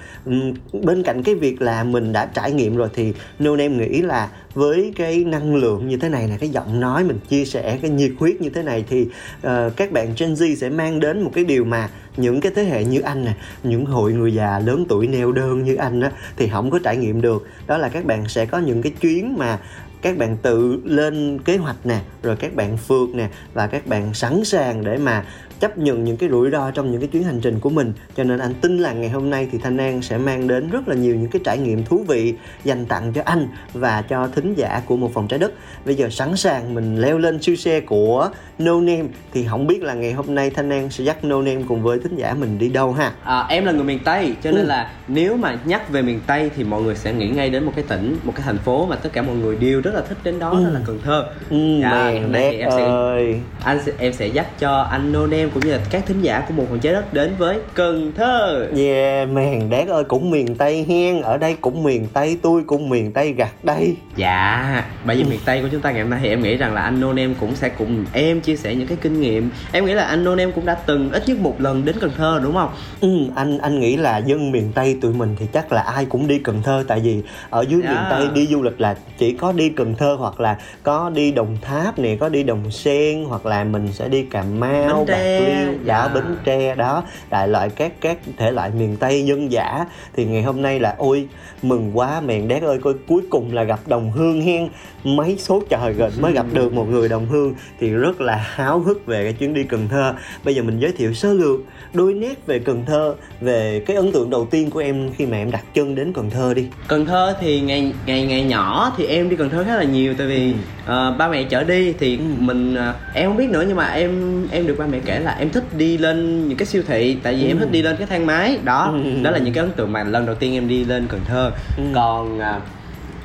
bên 0.73 1.03
cạnh 1.03 1.23
cái 1.23 1.35
việc 1.35 1.63
là 1.63 1.85
mình 1.85 2.13
đã 2.13 2.27
trải 2.27 2.53
nghiệm 2.53 2.77
rồi 2.77 2.89
thì 2.95 3.13
nôn 3.39 3.59
em 3.59 3.79
nghĩ 3.79 4.03
là 4.03 4.29
với 4.55 4.93
cái 4.97 5.25
năng 5.25 5.57
lượng 5.57 5.89
như 5.89 5.97
thế 5.97 6.09
này 6.09 6.27
nè 6.27 6.37
cái 6.41 6.49
giọng 6.49 6.81
nói 6.81 7.05
mình 7.05 7.19
chia 7.29 7.45
sẻ 7.45 7.79
cái 7.83 7.91
nhiệt 7.91 8.13
huyết 8.19 8.41
như 8.41 8.51
thế 8.51 8.63
này 8.63 8.85
thì 8.89 9.07
uh, 9.47 9.77
các 9.77 9.93
bạn 9.93 10.15
Gen 10.19 10.35
Z 10.35 10.57
sẽ 10.57 10.69
mang 10.69 11.01
đến 11.01 11.23
một 11.23 11.31
cái 11.35 11.45
điều 11.45 11.65
mà 11.65 11.89
những 12.17 12.41
cái 12.41 12.53
thế 12.57 12.65
hệ 12.65 12.85
như 12.85 13.01
anh 13.01 13.25
nè 13.25 13.33
những 13.63 13.87
hội 13.87 14.13
người 14.13 14.35
già 14.35 14.59
lớn 14.59 14.85
tuổi 14.89 15.07
neo 15.07 15.33
đơn 15.33 15.65
như 15.65 15.75
anh 15.75 16.01
á 16.01 16.11
thì 16.37 16.49
không 16.49 16.71
có 16.71 16.79
trải 16.85 16.97
nghiệm 16.97 17.21
được. 17.21 17.47
Đó 17.67 17.79
là 17.79 17.89
các 17.89 18.05
bạn 18.05 18.29
sẽ 18.29 18.47
có 18.47 18.59
những 18.59 18.83
cái 18.83 18.93
chuyến 19.01 19.39
mà 19.39 19.59
các 20.03 20.17
bạn 20.17 20.37
tự 20.37 20.81
lên 20.85 21.39
kế 21.45 21.57
hoạch 21.57 21.87
nè 21.87 22.01
rồi 22.23 22.37
các 22.37 22.55
bạn 22.55 22.77
phượt 22.77 23.09
nè 23.15 23.29
và 23.55 23.67
các 23.67 23.87
bạn 23.87 24.15
sẵn 24.15 24.45
sàng 24.45 24.85
để 24.85 24.99
mà 24.99 25.25
chấp 25.61 25.79
nhận 25.79 26.05
những 26.05 26.17
cái 26.17 26.29
rủi 26.29 26.51
ro 26.51 26.71
trong 26.71 26.91
những 26.91 27.01
cái 27.01 27.09
chuyến 27.09 27.23
hành 27.25 27.41
trình 27.41 27.61
của 27.61 27.71
mình 27.71 27.93
cho 28.17 28.25
nên 28.25 28.39
anh 28.39 28.55
tin 28.55 28.79
là 28.79 28.93
ngày 28.93 29.09
hôm 29.11 29.31
nay 29.31 29.49
thì 29.53 29.59
Thanh 29.59 29.77
An 29.77 30.03
sẽ 30.03 30.19
mang 30.19 30.49
đến 30.49 30.71
rất 30.71 30.89
là 30.89 30.95
nhiều 30.95 31.15
những 31.17 31.31
cái 31.31 31.41
trải 31.45 31.59
nghiệm 31.59 31.85
thú 31.85 32.05
vị 32.09 32.35
dành 32.65 32.87
tặng 32.87 33.13
cho 33.13 33.23
anh 33.25 33.49
và 33.73 34.03
cho 34.03 34.29
thính 34.35 34.55
giả 34.55 34.83
của 34.87 34.97
một 34.97 35.15
vòng 35.15 35.29
trái 35.29 35.39
đất 35.39 35.53
bây 35.85 35.95
giờ 35.95 36.09
sẵn 36.11 36.37
sàng 36.37 36.75
mình 36.75 37.01
leo 37.01 37.19
lên 37.19 37.43
siêu 37.43 37.57
xe 37.57 37.81
của 37.81 38.31
No 38.59 38.81
Name 38.81 39.05
thì 39.33 39.47
không 39.51 39.67
biết 39.67 39.83
là 39.83 39.95
ngày 39.95 40.13
hôm 40.13 40.35
nay 40.35 40.51
Thanh 40.51 40.71
An 40.71 40.91
sẽ 40.91 41.05
dắt 41.05 41.25
No 41.25 41.43
Name 41.43 41.63
cùng 41.69 41.83
với 41.83 41.99
thính 41.99 42.17
giả 42.17 42.35
mình 42.35 42.59
đi 42.59 42.69
đâu 42.69 42.93
ha 42.93 43.13
À, 43.25 43.47
em 43.49 43.65
là 43.65 43.73
người 43.73 43.85
miền 43.85 43.99
Tây 44.05 44.35
cho 44.43 44.51
nên 44.51 44.61
Ừ. 44.61 44.67
là 44.67 44.91
nếu 45.09 45.37
mà 45.37 45.59
nhắc 45.65 45.91
về 45.91 46.03
miền 46.03 46.21
Tây 46.27 46.51
thì 46.57 46.65
mọi 46.65 46.83
người 46.83 46.95
sẽ 46.95 47.13
nghĩ 47.13 47.29
ngay 47.29 47.51
đến 47.51 47.65
một 47.65 47.73
cái 47.77 47.85
tỉnh, 47.89 48.17
một 48.25 48.33
cái 48.37 48.43
thành 48.47 48.59
phố 48.59 48.87
mà 48.87 48.97
tất 48.97 49.13
cả 49.13 49.23
mọi 49.23 49.37
người 49.37 49.57
đều 49.57 49.81
rất 49.81 49.95
là 49.95 50.01
thích 50.09 50.19
đến 50.25 50.39
đó 50.39 50.51
Ừ. 50.51 50.65
đó 50.65 50.71
là 50.71 50.81
Cần 50.87 50.99
Thơ. 51.05 51.25
ừ, 51.51 51.57
Dạ, 51.83 51.91
mèn 51.91 52.23
hôm 52.23 52.33
nay 52.33 52.57
em 52.57 52.71
sẽ 52.77 52.85
ơi 52.85 53.41
anh 53.65 53.79
sẽ, 53.87 53.93
em 53.99 54.13
sẽ 54.13 54.27
dắt 54.27 54.47
cho 54.59 54.77
anh 54.91 55.13
No 55.13 55.27
Name 55.27 55.48
cũng 55.55 55.63
như 55.67 55.73
là 55.73 55.81
các 55.91 56.07
thính 56.07 56.23
giả 56.23 56.41
của 56.49 56.55
một 56.55 56.65
phần 56.71 56.81
trái 56.81 56.93
đất 56.93 57.15
đến 57.15 57.33
với 57.39 57.59
Cần 57.75 58.13
Thơ. 58.17 58.67
Yeah, 58.77 59.29
mèn 59.29 59.71
đét 59.71 59.89
ơi 59.89 60.05
cũng 60.05 60.31
miền 60.31 60.55
Tây 60.55 60.87
hen 60.89 61.23
Ở 61.23 61.39
đây 61.39 61.57
cũng 61.61 61.83
miền 61.83 62.07
Tây, 62.13 62.39
tôi 62.43 62.63
cũng 62.67 62.89
miền 62.89 63.13
Tây 63.13 63.33
gặt 63.33 63.53
đây 63.63 63.97
Dạ, 64.17 64.85
bởi 65.05 65.17
vì 65.17 65.25
miền 65.25 65.41
Tây 65.45 65.63
của 65.63 65.69
chúng 65.73 65.81
ta 65.81 65.91
ngày 65.91 66.01
hôm 66.03 66.11
nay 66.11 66.21
thì 66.23 66.29
em 66.29 66.43
nghĩ 66.43 66.57
rằng 66.57 66.75
là 66.75 66.83
anh 66.83 67.01
No 67.01 67.13
Name 67.13 67.35
cũng 67.41 67.55
sẽ 67.55 67.69
cùng 67.69 68.05
em 68.13 68.41
chia 68.41 68.57
sẻ 68.57 68.75
những 68.75 68.87
cái 68.89 68.99
kinh 69.01 69.21
nghiệm. 69.21 69.51
Em 69.73 69.85
nghĩ 69.87 69.95
là 69.95 70.05
anh 70.05 70.25
No 70.25 70.35
Name 70.35 70.53
cũng 70.55 70.67
đã 70.67 70.75
từng 70.75 71.11
ít 71.13 71.23
nhất 71.29 71.39
một 71.39 71.61
lần 71.61 71.85
đến 71.85 71.97
Cần 72.01 72.11
Thơ 72.17 72.41
đúng 72.43 72.55
không? 72.55 72.71
ừ, 73.01 73.09
Anh 73.37 73.59
anh 73.59 73.81
nghĩ 73.81 73.97
là 73.97 74.19
dân 74.19 74.51
miền 74.53 74.73
Tây 74.75 74.97
tụi 75.03 75.13
mình 75.13 75.37
thì 75.39 75.47
chắc 75.53 75.73
là 75.73 75.83
ai 75.83 76.05
cũng 76.05 76.27
đi 76.27 76.39
Cần 76.39 76.63
Thơ 76.63 76.85
Tại 76.89 77.01
vì 77.01 77.23
ở 77.51 77.65
dưới 77.69 77.81
Dạ. 77.85 77.91
miền 77.91 78.01
Tây 78.11 78.27
đi 78.35 78.47
du 78.47 78.63
lịch 78.63 78.81
là 78.81 78.97
chỉ 79.19 79.33
có 79.33 79.53
đi 79.53 79.69
Cần 79.69 79.95
Thơ 79.95 80.17
Hoặc 80.19 80.41
là 80.41 80.57
có 80.83 81.11
đi 81.15 81.31
Đồng 81.33 81.57
Tháp 81.63 81.99
nè, 81.99 82.17
có 82.21 82.29
đi 82.29 82.43
Đồng 82.43 82.71
Sen 82.71 83.25
Hoặc 83.25 83.47
là 83.47 83.65
mình 83.65 83.89
sẽ 83.93 84.09
đi 84.09 84.23
Cà 84.23 84.43
Mau, 84.43 84.99
Bến 84.99 85.07
Tre, 85.07 85.38
Liêu, 85.41 85.75
dạ. 85.85 86.09
Bến 86.15 86.25
Tre 86.45 86.75
đó 86.75 87.03
Đại 87.31 87.49
loại 87.49 87.71
các 87.71 87.93
các 88.01 88.19
thể 88.37 88.51
loại 88.51 88.71
miền 88.79 88.97
Tây 88.97 89.25
dân 89.25 89.53
dã. 89.53 89.85
Thì 90.17 90.25
ngày 90.25 90.43
hôm 90.43 90.63
nay 90.63 90.81
là 90.81 90.95
ôi 90.99 91.27
mừng 91.63 91.91
quá 91.99 92.21
mèn 92.21 92.49
đét 92.49 92.63
ơi 92.63 92.79
coi 92.83 92.95
cuối 93.09 93.23
cùng 93.31 93.55
là 93.55 93.63
gặp 93.65 93.81
đồng 93.87 94.11
hương 94.11 94.41
hen. 94.41 94.69
Mấy 95.05 95.37
số 95.39 95.63
trời 95.71 95.93
rồi 95.93 96.11
mới 96.21 96.33
gặp 96.33 96.47
được 96.53 96.73
một 96.73 96.85
người 96.91 97.09
đồng 97.09 97.27
hương. 97.27 97.55
Thì 97.81 97.91
rất 97.91 98.21
là 98.21 98.37
háo 98.37 98.79
hức 98.79 99.07
về 99.07 99.25
cái 99.25 99.33
chuyến 99.33 99.55
đi 99.55 99.63
Cần 99.63 99.89
Thơ. 99.91 100.15
Bây 100.45 100.55
giờ 100.55 100.63
mình 100.63 100.79
giới 100.81 100.93
thiệu 100.93 101.15
sơ 101.15 101.33
lược 101.33 101.61
đôi 101.93 102.15
nét 102.15 102.47
về 102.47 102.59
Cần 102.59 102.85
Thơ 102.87 103.15
về 103.41 103.83
cái 103.87 103.97
ấn 103.97 104.13
tượng 104.13 104.31
đầu 104.31 104.47
tiên 104.51 104.71
của 104.71 104.81
em 104.81 105.11
khi 105.17 105.27
mà 105.27 105.37
em 105.37 105.51
đặt 105.51 105.65
chân 105.75 105.95
đến 105.95 106.13
Cần 106.13 106.31
Thơ 106.31 106.55
đi. 106.55 106.67
Cần 106.89 107.07
Thơ 107.07 107.37
thì 107.41 107.61
ngày 107.61 107.93
ngày 108.07 108.27
ngày 108.27 108.45
nhỏ 108.45 108.93
thì 108.97 109.07
em 109.07 109.29
đi 109.29 109.37
Cần 109.37 109.51
Thơ 109.51 109.65
khá 109.65 109.77
là 109.77 109.85
nhiều 109.85 110.15
tại 110.19 110.27
vì 110.27 110.55
ờ, 110.87 111.15
ba 111.19 111.29
mẹ 111.29 111.43
chở 111.43 111.65
đi 111.65 111.93
thì 111.93 112.17
Ừ. 112.19 112.23
mình 112.39 112.75
ờ, 112.75 112.95
em 113.15 113.29
không 113.31 113.37
biết 113.37 113.49
nữa 113.51 113.65
nhưng 113.69 113.77
mà 113.77 113.87
em 113.89 114.43
em 114.51 114.67
được 114.67 114.75
ba 114.79 114.87
mẹ 114.87 114.99
kể 115.05 115.19
là 115.19 115.28
em 115.39 115.51
thích 115.51 115.65
đi 115.77 115.99
lên 115.99 116.49
những 116.49 116.59
cái 116.59 116.67
siêu 116.67 116.83
thị 116.87 117.17
tại 117.23 117.35
vì 117.35 117.47
em 117.47 117.57
Ừ. 117.57 117.61
thích 117.61 117.71
đi 117.73 117.83
lên 117.83 117.97
cái 117.97 118.07
thang 118.07 118.27
máy 118.27 118.59
đó 118.65 118.91
Ừ. 119.05 119.23
đó 119.23 119.31
là 119.31 119.39
những 119.39 119.55
cái 119.55 119.63
ấn 119.65 119.73
tượng 119.73 119.93
mà 119.93 120.05
lần 120.05 120.27
đầu 120.27 120.35
tiên 120.35 120.55
em 120.55 120.69
đi 120.69 120.85
lên 120.85 121.07
Cần 121.09 121.21
Thơ 121.29 121.51
Ừ. 121.77 121.83
còn 121.95 122.41
à, 122.41 122.61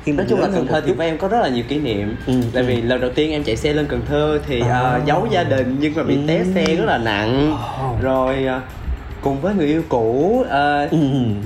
khi 0.04 0.12
nói 0.12 0.26
chung 0.30 0.40
là 0.40 0.48
Cần 0.54 0.66
Thơ 0.66 0.80
thì 0.86 0.92
với 0.92 1.06
em 1.06 1.18
có 1.18 1.28
rất 1.28 1.40
là 1.40 1.48
nhiều 1.48 1.64
kỷ 1.68 1.78
niệm 1.78 2.16
Ừ, 2.26 2.32
tại 2.54 2.62
ừ. 2.62 2.66
vì 2.68 2.82
lần 2.82 3.00
đầu 3.00 3.10
tiên 3.14 3.30
em 3.30 3.44
chạy 3.44 3.56
xe 3.56 3.72
lên 3.72 3.86
Cần 3.88 4.00
Thơ 4.08 4.38
thì 4.46 4.60
À. 4.60 4.78
ờ, 4.78 5.00
giấu 5.06 5.28
gia 5.30 5.44
đình 5.44 5.76
nhưng 5.80 5.94
mà 5.96 6.02
bị 6.02 6.18
té 6.28 6.38
Ừ. 6.38 6.44
xe 6.54 6.74
rất 6.74 6.84
là 6.84 6.98
nặng 6.98 7.56
Ồ. 7.78 7.96
rồi 8.02 8.44
ờ, 8.44 8.60
cùng 9.24 9.40
với 9.40 9.54
người 9.54 9.66
yêu 9.66 9.82
cũ 9.88 10.44
ờ, 10.48 10.88
Ừ. 10.90 10.98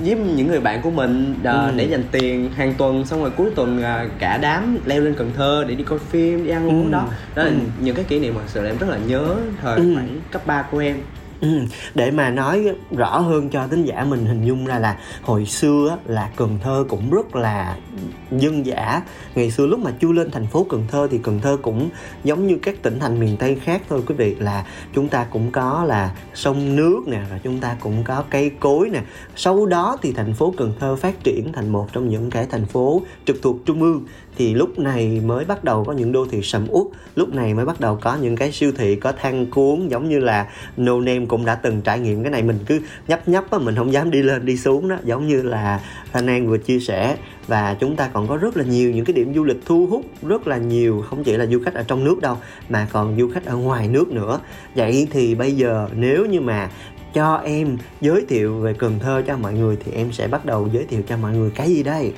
với 0.05 0.15
những 0.15 0.47
người 0.47 0.59
bạn 0.59 0.81
của 0.81 0.91
mình 0.91 1.35
ờ, 1.43 1.65
Ừ. 1.67 1.73
để 1.77 1.83
dành 1.85 2.03
tiền 2.11 2.51
hàng 2.51 2.73
tuần 2.77 3.05
xong 3.05 3.21
rồi 3.21 3.29
cuối 3.29 3.49
tuần 3.55 3.83
ờ, 3.83 4.07
cả 4.19 4.37
đám 4.37 4.77
leo 4.85 5.01
lên 5.01 5.13
Cần 5.17 5.31
Thơ 5.35 5.65
để 5.67 5.75
đi 5.75 5.83
coi 5.83 5.99
phim 5.99 6.43
đi 6.43 6.49
ăn 6.49 6.67
uống 6.69 6.85
Ừ. 6.85 6.91
đó 6.91 7.07
đó 7.35 7.43
là 7.43 7.49
Ừ. 7.49 7.55
những 7.81 7.95
cái 7.95 8.05
kỷ 8.05 8.19
niệm 8.19 8.35
mà 8.35 8.41
sự 8.47 8.61
là 8.61 8.69
em 8.69 8.77
rất 8.77 8.89
là 8.89 8.97
nhớ 9.07 9.35
thời 9.61 9.77
Ừ. 9.77 9.91
khoảng 9.95 10.19
cấp 10.31 10.45
3 10.45 10.61
của 10.71 10.77
em 10.79 10.97
Ừ, 11.41 11.59
để 11.95 12.11
mà 12.11 12.29
nói 12.29 12.75
rõ 12.91 13.19
hơn 13.19 13.49
cho 13.49 13.67
tính 13.67 13.85
giả 13.85 14.03
mình 14.03 14.25
hình 14.25 14.45
dung 14.45 14.65
ra 14.65 14.79
là 14.79 14.97
hồi 15.21 15.45
xưa 15.45 15.97
là 16.05 16.29
Cần 16.35 16.59
Thơ 16.63 16.85
cũng 16.89 17.09
rất 17.09 17.35
là 17.35 17.77
dân 18.31 18.65
dã. 18.65 19.01
Ngày 19.35 19.51
xưa 19.51 19.65
lúc 19.65 19.79
mà 19.79 19.91
chưa 19.99 20.11
lên 20.11 20.31
thành 20.31 20.47
phố 20.47 20.65
Cần 20.69 20.83
Thơ 20.91 21.07
thì 21.11 21.19
Cần 21.23 21.39
Thơ 21.41 21.57
cũng 21.61 21.89
giống 22.23 22.47
như 22.47 22.57
các 22.61 22.75
tỉnh 22.81 22.99
thành 22.99 23.19
miền 23.19 23.37
Tây 23.37 23.55
khác 23.55 23.81
thôi. 23.89 24.03
Quý 24.07 24.15
vị 24.15 24.35
là 24.39 24.65
chúng 24.93 25.07
ta 25.07 25.23
cũng 25.23 25.51
có 25.51 25.83
là 25.87 26.15
sông 26.33 26.75
nước 26.75 27.01
nè 27.07 27.21
rồi 27.29 27.39
chúng 27.43 27.59
ta 27.59 27.75
cũng 27.79 28.03
có 28.03 28.23
cây 28.29 28.51
cối 28.59 28.89
nè. 28.89 29.01
Sau 29.35 29.65
đó 29.65 29.97
thì 30.01 30.13
thành 30.13 30.33
phố 30.33 30.53
Cần 30.57 30.73
Thơ 30.79 30.95
phát 30.95 31.23
triển 31.23 31.53
thành 31.53 31.69
một 31.69 31.87
trong 31.93 32.09
những 32.09 32.29
cái 32.29 32.47
thành 32.51 32.65
phố 32.65 33.01
trực 33.25 33.41
thuộc 33.41 33.65
trung 33.65 33.81
ương 33.81 34.05
thì 34.39 34.53
lúc 34.53 34.79
này 34.79 35.21
mới 35.25 35.45
bắt 35.45 35.63
đầu 35.63 35.83
có 35.83 35.93
những 35.93 36.11
đô 36.11 36.25
thị 36.25 36.41
sầm 36.43 36.67
uất. 36.69 36.87
Lúc 37.15 37.33
này 37.33 37.53
mới 37.53 37.65
bắt 37.65 37.79
đầu 37.79 37.97
có 38.01 38.17
những 38.21 38.35
cái 38.35 38.51
siêu 38.51 38.71
thị 38.77 38.95
có 38.95 39.11
thang 39.11 39.45
cuốn, 39.45 39.87
giống 39.87 40.09
như 40.09 40.19
là 40.19 40.47
No 40.77 40.99
Name 40.99 41.25
cũng 41.25 41.45
đã 41.45 41.55
từng 41.55 41.81
trải 41.81 41.99
nghiệm 41.99 42.23
cái 42.23 42.31
này. 42.31 42.43
Mình 42.43 42.59
cứ 42.65 42.81
nhấp 43.07 43.27
nhấp 43.27 43.51
á, 43.51 43.57
mình 43.57 43.75
không 43.75 43.93
dám 43.93 44.11
đi 44.11 44.21
lên, 44.21 44.45
đi 44.45 44.57
xuống 44.57 44.87
đó. 44.87 44.97
Giống 45.03 45.27
như 45.27 45.41
là 45.41 45.81
Thanh 46.13 46.27
An 46.27 46.47
vừa 46.47 46.57
chia 46.57 46.79
sẻ. 46.79 47.17
Và 47.47 47.73
chúng 47.79 47.95
ta 47.95 48.09
còn 48.13 48.27
có 48.27 48.37
rất 48.37 48.57
là 48.57 48.63
nhiều 48.63 48.91
những 48.91 49.05
cái 49.05 49.13
điểm 49.13 49.33
du 49.35 49.43
lịch 49.43 49.65
thu 49.65 49.87
hút 49.89 50.05
rất 50.23 50.47
là 50.47 50.57
nhiều, 50.57 51.03
không 51.09 51.23
chỉ 51.23 51.37
là 51.37 51.45
du 51.45 51.59
khách 51.65 51.73
ở 51.73 51.83
trong 51.83 52.03
nước 52.03 52.21
đâu, 52.21 52.37
mà 52.69 52.87
còn 52.91 53.19
du 53.19 53.29
khách 53.33 53.45
ở 53.45 53.55
ngoài 53.55 53.87
nước 53.87 54.11
nữa. 54.11 54.39
Vậy 54.75 55.07
thì 55.11 55.35
bây 55.35 55.51
giờ 55.51 55.89
nếu 55.95 56.25
như 56.25 56.41
mà 56.41 56.69
cho 57.13 57.35
em 57.35 57.77
giới 58.01 58.25
thiệu 58.29 58.59
về 58.59 58.73
Cần 58.73 58.99
Thơ 58.99 59.21
cho 59.27 59.37
mọi 59.37 59.53
người 59.53 59.77
thì 59.85 59.91
em 59.91 60.11
sẽ 60.11 60.27
bắt 60.27 60.45
đầu 60.45 60.69
giới 60.73 60.83
thiệu 60.83 61.01
cho 61.07 61.17
mọi 61.17 61.31
người 61.31 61.51
cái 61.55 61.69
gì 61.69 61.83
đây? 61.83 62.13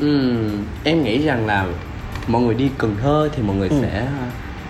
Ừm, 0.00 0.64
em 0.84 1.02
nghĩ 1.02 1.18
rằng 1.24 1.46
là 1.46 1.66
mọi 2.26 2.42
người 2.42 2.54
đi 2.54 2.70
Cần 2.78 2.96
Thơ 3.02 3.28
thì 3.36 3.42
mọi 3.42 3.56
người 3.56 3.68
Ừ. 3.68 3.76
sẽ 3.82 4.08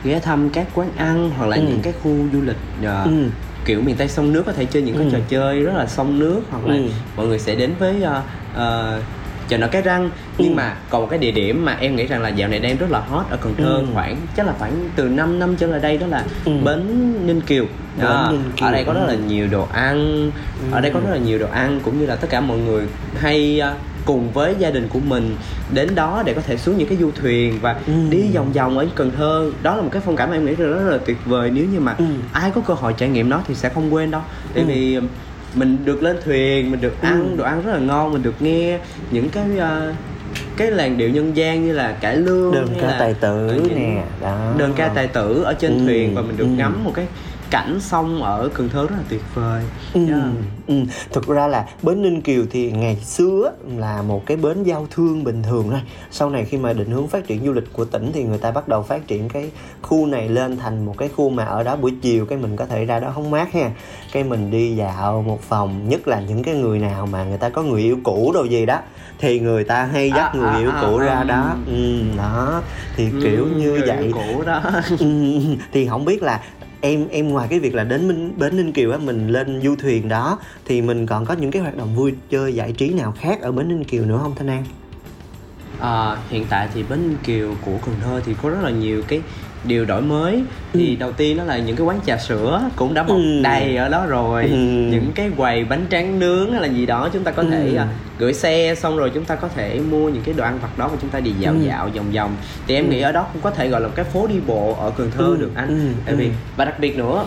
ghé 0.05 0.21
thăm 0.21 0.51
các 0.51 0.67
quán 0.75 0.89
ăn 0.97 1.31
hoặc 1.37 1.47
là 1.47 1.57
Ừ. 1.57 1.63
những 1.63 1.81
cái 1.83 1.93
khu 2.03 2.11
du 2.33 2.41
lịch 2.41 2.57
ờ, 2.85 3.05
ừ. 3.05 3.29
kiểu 3.65 3.81
miền 3.83 3.97
Tây 3.97 4.09
sông 4.09 4.33
nước 4.33 4.43
có 4.47 4.53
thể 4.53 4.65
chơi 4.65 4.83
những 4.83 4.97
cái 4.97 5.05
Ừ. 5.07 5.11
trò 5.13 5.19
chơi 5.29 5.61
rất 5.61 5.73
là 5.77 5.87
sông 5.87 6.19
nước 6.19 6.43
hoặc 6.51 6.65
là 6.67 6.75
Ừ. 6.75 6.89
mọi 7.17 7.27
người 7.27 7.39
sẽ 7.39 7.55
đến 7.55 7.75
với 7.79 8.03
ờ, 8.03 8.23
ờ, 8.55 9.01
chợ 9.49 9.59
nổi 9.59 9.69
cái 9.73 9.83
răng 9.83 10.11
nhưng 10.39 10.53
Ừ. 10.53 10.55
mà 10.57 10.75
còn 10.91 11.03
một 11.03 11.09
cái 11.11 11.19
địa 11.19 11.31
điểm 11.31 11.65
mà 11.65 11.77
em 11.81 11.97
nghĩ 11.97 12.07
rằng 12.07 12.23
là 12.23 12.29
dạo 12.29 12.49
này 12.49 12.59
đang 12.61 12.77
rất 12.77 12.91
là 12.91 12.99
hot 13.01 13.27
ở 13.31 13.37
Cần 13.41 13.55
Thơ 13.59 13.65
Ừ. 13.65 13.85
khoảng 13.95 14.17
chắc 14.37 14.47
là 14.47 14.53
khoảng 14.59 14.73
từ 14.97 15.09
5 15.09 15.39
năm 15.39 15.57
trở 15.57 15.67
lại 15.67 15.81
đây 15.81 15.99
đó 15.99 16.07
là 16.07 16.25
Ừ. 16.45 16.53
bến 16.65 17.15
Ninh 17.27 17.41
Kiều 17.41 17.65
Đó, 18.01 18.33
ở 18.61 18.73
đây 18.73 18.85
có 18.85 18.93
rất 18.93 19.05
là 19.09 19.15
nhiều 19.29 19.47
đồ 19.51 19.67
ăn 19.73 20.31
ở 20.71 20.81
đây 20.81 20.91
có 20.95 21.01
rất 21.01 21.11
là 21.11 21.19
nhiều 21.19 21.39
đồ 21.39 21.47
ăn 21.53 21.81
cũng 21.85 22.01
như 22.01 22.07
là 22.07 22.17
tất 22.17 22.27
cả 22.31 22.41
mọi 22.41 22.59
người 22.59 22.87
hay 23.21 23.61
ờ, 23.61 23.75
cùng 24.05 24.33
với 24.33 24.55
gia 24.59 24.71
đình 24.71 24.89
của 24.89 24.99
mình 25.01 25.37
đến 25.75 25.95
đó 25.95 26.23
để 26.27 26.35
có 26.35 26.41
thể 26.41 26.57
xuống 26.57 26.79
những 26.79 26.89
cái 26.89 26.99
du 26.99 27.11
thuyền 27.11 27.59
và 27.61 27.77
Ừ. 27.87 27.93
đi 28.11 28.23
vòng 28.35 28.53
vòng 28.53 28.79
ở 28.79 28.87
Cần 28.95 29.11
Thơ 29.17 29.51
đó 29.63 29.77
là 29.77 29.83
một 29.83 29.89
cái 29.93 30.03
phong 30.05 30.17
cảnh 30.17 30.31
mà 30.31 30.37
em 30.37 30.45
nghĩ 30.47 30.57
là 30.57 30.67
rất 30.67 30.91
là 30.91 30.99
tuyệt 31.07 31.17
vời 31.27 31.51
nếu 31.55 31.65
như 31.65 31.81
mà 31.81 31.95
Ừ. 31.99 32.05
ai 32.33 32.51
có 32.55 32.61
cơ 32.61 32.75
hội 32.75 32.95
trải 32.97 33.09
nghiệm 33.09 33.29
nó 33.29 33.41
thì 33.49 33.55
sẽ 33.55 33.69
không 33.69 33.95
quên 33.95 34.11
đâu 34.11 34.21
tại 34.55 34.63
Ừ. 34.63 34.69
vì 34.69 34.99
mình 35.55 35.79
được 35.85 36.03
lên 36.03 36.17
thuyền 36.25 36.71
mình 36.71 36.81
được 36.81 37.03
ăn 37.03 37.31
Ừ. 37.31 37.37
đồ 37.37 37.45
ăn 37.45 37.63
rất 37.67 37.73
là 37.73 37.79
ngon 37.79 38.13
mình 38.13 38.23
được 38.23 38.35
nghe 38.43 38.79
những 39.11 39.29
cái 39.29 39.45
ờ, 39.59 39.93
cái 40.57 40.71
làn 40.71 40.97
điệu 40.99 41.09
nhân 41.11 41.37
gian 41.37 41.67
như 41.67 41.73
là 41.73 41.93
cải 41.93 42.17
lương 42.17 42.53
đơn 42.55 42.69
ca 42.81 42.87
là 42.87 42.97
tài 42.99 43.15
tử 43.15 43.63
nè 43.77 44.03
đó 44.23 44.53
đơn 44.59 44.73
ca 44.77 44.89
tài 44.89 45.07
tử 45.07 45.43
ở 45.43 45.55
trên 45.55 45.79
Ừ, 45.79 45.85
thuyền 45.87 46.15
và 46.15 46.23
mình 46.23 46.37
được 46.37 46.45
ừ. 46.45 46.49
ngắm 46.51 46.85
một 46.85 46.93
cái 46.95 47.07
cảnh 47.51 47.81
sông 47.81 48.23
ở 48.23 48.49
Cần 48.55 48.69
Thơ 48.69 48.83
rất 48.83 48.97
là 48.97 49.03
tuyệt 49.09 49.23
vời 49.35 49.63
Ừ, 49.95 50.07
Yeah. 50.09 50.21
ừ. 50.67 50.75
Thực 51.13 51.27
ra 51.29 51.47
là 51.47 51.67
bến 51.83 52.03
Ninh 52.03 52.21
Kiều 52.21 52.45
thì 52.51 52.73
ngày 52.73 52.97
xưa 52.97 53.53
là 53.77 54.03
một 54.03 54.27
cái 54.27 54.37
bến 54.37 54.63
giao 54.63 54.87
thương 54.91 55.25
bình 55.25 55.43
thường 55.43 55.67
thôi. 55.71 55.81
Sau 56.11 56.31
này 56.31 56.45
khi 56.45 56.57
mà 56.59 56.73
định 56.73 56.91
hướng 56.91 57.09
phát 57.09 57.27
triển 57.27 57.45
du 57.47 57.53
lịch 57.53 57.73
của 57.73 57.85
tỉnh 57.85 58.11
thì 58.15 58.25
người 58.25 58.39
ta 58.39 58.51
bắt 58.51 58.69
đầu 58.69 58.83
phát 58.83 59.07
triển 59.07 59.29
cái 59.29 59.51
khu 59.83 60.07
này 60.07 60.29
lên 60.29 60.57
thành 60.57 60.87
một 60.87 60.99
cái 60.99 61.09
khu 61.17 61.31
mà 61.31 61.45
ở 61.45 61.63
đó 61.63 61.77
buổi 61.77 61.93
chiều 62.03 62.27
cái 62.27 62.39
mình 62.39 62.57
có 62.57 62.67
thể 62.67 62.85
ra 62.85 63.01
đó 63.01 63.09
hóng 63.11 63.31
mát 63.31 63.53
ha. 63.53 63.71
Cái 64.13 64.25
mình 64.25 64.51
đi 64.51 64.77
dạo 64.77 65.23
một 65.27 65.49
vòng, 65.49 65.89
nhất 65.89 66.09
là 66.09 66.21
những 66.21 66.43
cái 66.43 66.55
người 66.55 66.79
nào 66.79 67.07
mà 67.07 67.25
người 67.25 67.39
ta 67.39 67.49
có 67.49 67.63
người 67.63 67.83
yêu 67.83 67.99
cũ 68.05 68.31
đồ 68.35 68.45
gì 68.45 68.67
đó 68.67 68.79
thì 69.19 69.41
người 69.41 69.65
ta 69.65 69.85
hay 69.85 70.11
dắt 70.11 70.27
À, 70.27 70.31
người 70.35 70.49
à, 70.49 70.59
yêu 70.59 70.71
à, 70.71 70.79
cũ 70.83 70.99
ra 70.99 71.15
à. 71.15 71.25
đó. 71.25 71.57
Ừ, 71.67 72.03
đó 72.17 72.63
thì 72.97 73.09
kiểu 73.23 73.45
Ừ, 73.45 73.51
như 73.57 73.71
người 73.71 73.83
vậy 73.87 74.11
cũ 74.15 74.43
đó 74.47 74.63
Ừ, 74.99 75.07
thì 75.73 75.87
không 75.89 76.05
biết 76.05 76.23
là 76.23 76.41
em 76.81 77.09
em 77.09 77.29
ngoài 77.29 77.49
cái 77.51 77.61
việc 77.61 77.75
là 77.75 77.85
đến 77.85 78.09
Minh, 78.09 78.33
bến 78.39 78.57
Ninh 78.57 78.73
Kiều 78.73 78.93
á 78.93 78.99
mình 78.99 79.29
lên 79.29 79.61
du 79.63 79.77
thuyền 79.77 80.09
đó 80.09 80.39
thì 80.65 80.83
mình 80.83 81.07
còn 81.07 81.25
có 81.25 81.35
những 81.35 81.51
cái 81.51 81.63
hoạt 81.63 81.77
động 81.77 81.95
vui 81.97 82.15
chơi 82.31 82.55
giải 82.55 82.73
trí 82.73 82.89
nào 82.89 83.15
khác 83.19 83.41
ở 83.41 83.53
bến 83.53 83.69
Ninh 83.69 83.85
Kiều 83.85 84.05
nữa 84.05 84.19
không 84.23 84.35
Thanh 84.35 84.51
An? 84.51 84.65
À, 85.81 86.17
hiện 86.29 86.47
tại 86.51 86.69
thì 86.75 86.83
bến 86.83 87.09
Ninh 87.09 87.17
Kiều 87.25 87.55
của 87.65 87.79
Cần 87.87 87.95
Thơ 88.05 88.21
thì 88.25 88.35
có 88.43 88.51
rất 88.51 88.61
là 88.63 88.71
nhiều 88.71 89.03
cái 89.09 89.23
điều 89.69 89.85
đổi 89.85 90.03
mới 90.03 90.43
thì 90.73 90.97
đầu 90.97 91.13
tiên 91.13 91.37
đó 91.37 91.45
là 91.45 91.59
những 91.59 91.77
cái 91.77 91.87
quán 91.87 92.01
trà 92.07 92.17
sữa 92.17 92.63
cũng 92.77 92.95
đã 92.95 93.03
mọc 93.03 93.17
Ừ. 93.17 93.41
đầy 93.43 93.77
ở 93.77 93.89
đó 93.89 94.07
rồi 94.07 94.43
Ừ. 94.45 94.57
những 94.91 95.11
cái 95.15 95.31
quầy 95.37 95.65
bánh 95.65 95.85
tráng 95.91 96.19
nướng 96.19 96.53
hay 96.53 96.61
là 96.63 96.69
gì 96.69 96.87
đó 96.87 97.09
chúng 97.13 97.25
ta 97.25 97.31
có 97.31 97.43
thể 97.43 97.69
Ừ. 97.73 97.77
à, 97.77 97.87
gửi 98.19 98.33
xe 98.35 98.75
xong 98.75 98.97
rồi 98.97 99.11
chúng 99.15 99.25
ta 99.25 99.35
có 99.35 99.49
thể 99.49 99.81
mua 99.91 100.09
những 100.09 100.23
cái 100.23 100.35
đồ 100.35 100.45
ăn 100.45 100.59
vặt 100.63 100.79
đó 100.79 100.89
và 100.89 100.97
chúng 101.01 101.11
ta 101.11 101.21
đi 101.21 101.33
dạo 101.41 101.53
Ừ. 101.53 101.59
dạo 101.67 101.91
vòng 101.97 102.13
vòng 102.13 102.37
thì 102.67 102.75
em 102.75 102.85
Ừ. 102.85 102.91
nghĩ 102.91 103.01
ở 103.01 103.13
đó 103.13 103.27
cũng 103.33 103.43
có 103.43 103.51
thể 103.51 103.69
gọi 103.69 103.81
là 103.81 103.87
một 103.89 103.95
cái 103.97 104.05
phố 104.05 104.27
đi 104.27 104.35
bộ 104.47 104.77
ở 104.81 104.91
Cần 104.97 105.11
Thơ 105.17 105.25
Ừ. 105.25 105.37
được 105.41 105.51
anh 105.55 105.69
Ừ. 105.69 105.75
tại 106.07 106.15
vì 106.15 106.25
Ừ. 106.25 106.31
và 106.57 106.65
đặc 106.65 106.81
biệt 106.81 106.97
nữa 106.97 107.25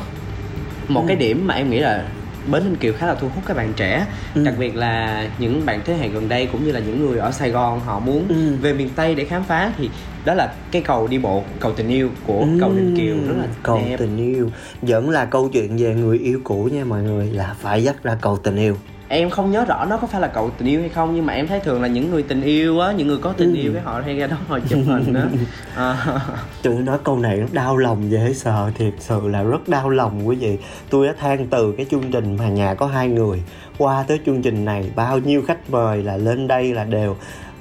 một 0.88 1.01
Ừ. 1.01 1.07
cái 1.07 1.15
điểm 1.17 1.48
mà 1.48 1.53
em 1.53 1.69
nghĩ 1.69 1.79
là 1.79 2.03
bến 2.48 2.63
Ninh 2.63 2.75
Kiều 2.75 2.93
khá 2.93 3.07
là 3.07 3.15
thu 3.15 3.27
hút 3.36 3.43
các 3.48 3.57
bạn 3.57 3.74
trẻ 3.75 4.05
Ừ. 4.36 4.43
đặc 4.45 4.53
biệt 4.60 4.75
là 4.75 5.25
những 5.39 5.65
bạn 5.65 5.81
thế 5.86 5.93
hệ 5.93 6.07
gần 6.07 6.29
đây 6.29 6.45
cũng 6.51 6.65
như 6.65 6.71
là 6.71 6.79
những 6.79 7.05
người 7.05 7.19
ở 7.19 7.31
Sài 7.31 7.50
Gòn 7.50 7.79
họ 7.79 8.00
muốn 8.00 8.25
Ừ. 8.29 8.36
về 8.62 8.74
miền 8.74 8.89
Tây 8.95 9.15
để 9.15 9.25
khám 9.25 9.43
phá 9.43 9.71
thì 9.77 9.89
đó 10.25 10.34
là 10.34 10.54
cái 10.72 10.82
cầu 10.82 11.08
đi 11.08 11.18
bộ 11.18 11.44
cầu 11.60 11.74
tình 11.74 11.88
yêu 11.88 12.10
của 12.28 12.46
cầu 12.60 12.70
Ninh 12.72 12.98
Kiều 12.98 13.16
rất 13.28 13.34
là 13.42 13.48
cầu 13.63 13.82
đẹp. 13.90 13.98
tình 14.00 14.18
yêu. 14.18 14.50
Vẫn 14.82 15.10
là 15.10 15.25
câu 15.25 15.50
chuyện 15.54 15.78
về 15.78 15.96
người 15.96 16.18
yêu 16.20 16.42
cũ 16.44 16.70
nha 16.72 16.84
mọi 16.86 17.01
người 17.04 17.25
là 17.28 17.56
phải 17.60 17.84
dắt 17.84 18.04
ra 18.04 18.18
cầu 18.22 18.38
tình 18.38 18.56
yêu. 18.56 18.75
Em 19.08 19.30
không 19.30 19.51
nhớ 19.51 19.66
rõ 19.66 19.86
nó 19.86 19.98
có 19.98 20.08
phải 20.08 20.22
là 20.22 20.28
cầu 20.28 20.50
tình 20.58 20.68
yêu 20.68 20.80
hay 20.80 20.90
không 20.90 21.16
nhưng 21.16 21.25
mà 21.25 21.34
em 21.34 21.48
thấy 21.48 21.60
thường 21.60 21.82
là 21.82 21.88
những 21.88 22.12
người 22.12 22.24
tình 22.24 22.42
yêu 22.42 22.80
á 22.80 22.92
những 22.92 23.08
người 23.08 23.18
có 23.18 23.34
tình 23.38 23.54
Ừ. 23.56 23.62
yêu 23.62 23.74
cái 23.74 23.82
họ 23.82 24.01
hay 24.06 24.16
ra 24.16 24.28
đó 24.28 24.36
họ 24.48 24.60
chụp 24.70 24.80
hình 24.88 25.13
á. 25.13 25.24
À, 25.75 26.06
nói 26.63 26.98
câu 27.04 27.20
này 27.20 27.38
nó 27.38 27.46
đau 27.51 27.78
lòng 27.78 28.12
dễ 28.12 28.34
sợ 28.34 28.72
thiệt 28.78 28.94
sự 29.00 29.28
là 29.28 29.44
rất 29.44 29.68
đau 29.70 29.90
lòng 29.90 30.28
quý 30.28 30.36
vị. 30.36 30.58
Tôi 30.90 31.08
đã 31.08 31.13
than 31.20 31.48
từ 31.48 31.72
cái 31.78 31.86
chương 31.92 32.12
trình 32.12 32.38
mà 32.40 32.50
nhà 32.50 32.74
có 32.74 32.86
hai 32.88 33.08
người. 33.08 33.44
Qua 33.78 34.04
tới 34.08 34.20
chương 34.25 34.42
trình 34.42 34.66
này 34.66 34.92
bao 34.96 35.18
nhiêu 35.20 35.42
khách 35.48 35.70
mời 35.70 36.04
là 36.04 36.18
lên 36.18 36.48
đây 36.48 36.74
là 36.74 36.84
đều 36.84 37.16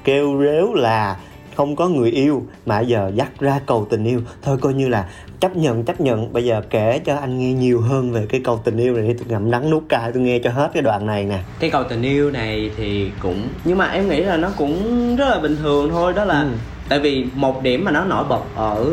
kêu 0.04 0.42
rếu 0.42 0.74
là 0.74 1.16
không 1.56 1.76
có 1.76 1.88
người 1.88 2.10
yêu 2.10 2.42
mà 2.66 2.80
giờ 2.80 3.10
dắt 3.14 3.30
ra 3.40 3.60
cầu 3.66 3.86
tình 3.90 4.04
yêu. 4.04 4.20
Thôi 4.42 4.58
coi 4.60 4.74
như 4.74 4.88
là 4.88 5.08
chấp 5.40 5.56
nhận 5.56 5.82
chấp 5.84 6.00
nhận. 6.00 6.32
Bây 6.32 6.44
giờ 6.44 6.62
kể 6.70 7.00
cho 7.04 7.16
anh 7.16 7.38
nghe 7.38 7.52
nhiều 7.52 7.80
hơn 7.80 8.10
về 8.12 8.26
cái 8.28 8.40
cầu 8.44 8.60
tình 8.64 8.76
yêu 8.76 8.94
này 8.94 9.08
đi. 9.08 9.14
Tôi 9.14 9.26
ngậm 9.28 9.50
đắng 9.50 9.70
nuốt 9.70 9.82
cay 9.88 10.12
tôi 10.12 10.22
nghe 10.22 10.38
cho 10.38 10.50
hết 10.50 10.70
cái 10.74 10.82
đoạn 10.82 11.06
này 11.06 11.24
nè. 11.24 11.38
Cái 11.58 11.70
cầu 11.70 11.84
tình 11.84 12.02
yêu 12.02 12.30
này 12.30 12.70
thì 12.76 13.10
cũng 13.22 13.48
nhưng 13.64 13.78
mà 13.78 13.86
em 13.86 14.08
nghĩ 14.08 14.20
là 14.20 14.36
nó 14.36 14.50
cũng 14.56 14.76
rất 15.16 15.28
là 15.28 15.38
bình 15.38 15.56
thường 15.62 15.90
thôi. 15.90 16.12
Đó 16.12 16.24
là 16.24 16.40
Ừ. 16.42 16.48
tại 16.88 17.00
vì 17.00 17.26
một 17.34 17.62
điểm 17.62 17.84
mà 17.84 17.90
nó 17.90 18.04
nổi 18.04 18.24
bật 18.28 18.40
ở 18.54 18.86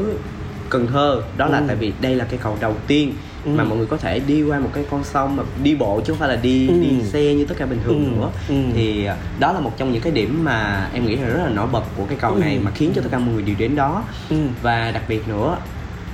Cần 0.70 0.88
Thơ 0.88 1.22
đó 1.38 1.46
là 1.48 1.58
Ừ. 1.58 1.64
tại 1.68 1.76
vì 1.76 1.92
đây 2.02 2.16
là 2.16 2.26
cái 2.30 2.40
cầu 2.44 2.58
đầu 2.62 2.74
tiên 2.88 3.14
Ừ. 3.48 3.52
mà 3.58 3.64
mọi 3.64 3.78
người 3.78 3.88
có 3.88 3.98
thể 3.98 4.20
đi 4.20 4.44
qua 4.44 4.60
một 4.60 4.70
cái 4.74 4.86
con 4.92 5.04
sông 5.04 5.36
mà 5.36 5.44
đi 5.64 5.76
bộ 5.76 6.02
chứ 6.06 6.14
không 6.14 6.20
phải 6.20 6.30
là 6.30 6.36
đi 6.36 6.68
Ừ. 6.68 6.74
đi 6.82 7.04
xe 7.04 7.34
như 7.34 7.46
tất 7.46 7.56
cả 7.58 7.66
bình 7.66 7.80
thường 7.86 8.06
Ừ. 8.16 8.20
nữa 8.20 8.30
Ừ. 8.50 8.56
thì 8.76 9.06
à, 9.06 9.16
đó 9.40 9.52
là 9.54 9.60
một 9.60 9.72
trong 9.78 9.92
những 9.92 10.02
cái 10.02 10.12
điểm 10.12 10.44
mà 10.44 10.90
em 10.94 11.06
nghĩ 11.06 11.16
là 11.16 11.28
rất 11.28 11.44
là 11.44 11.50
nổi 11.50 11.68
bật 11.72 11.84
của 11.98 12.04
cái 12.10 12.18
cầu 12.22 12.36
này 12.36 12.54
Ừ. 12.56 12.60
mà 12.64 12.72
khiến 12.76 12.92
cho 12.96 13.02
tất 13.02 13.10
cả 13.12 13.20
mọi 13.20 13.34
người 13.34 13.44
đều 13.44 13.56
đến 13.60 13.76
đó 13.76 14.04
ừ. 14.30 14.36
và 14.62 14.92
đặc 14.92 15.04
biệt 15.08 15.28
nữa 15.28 15.58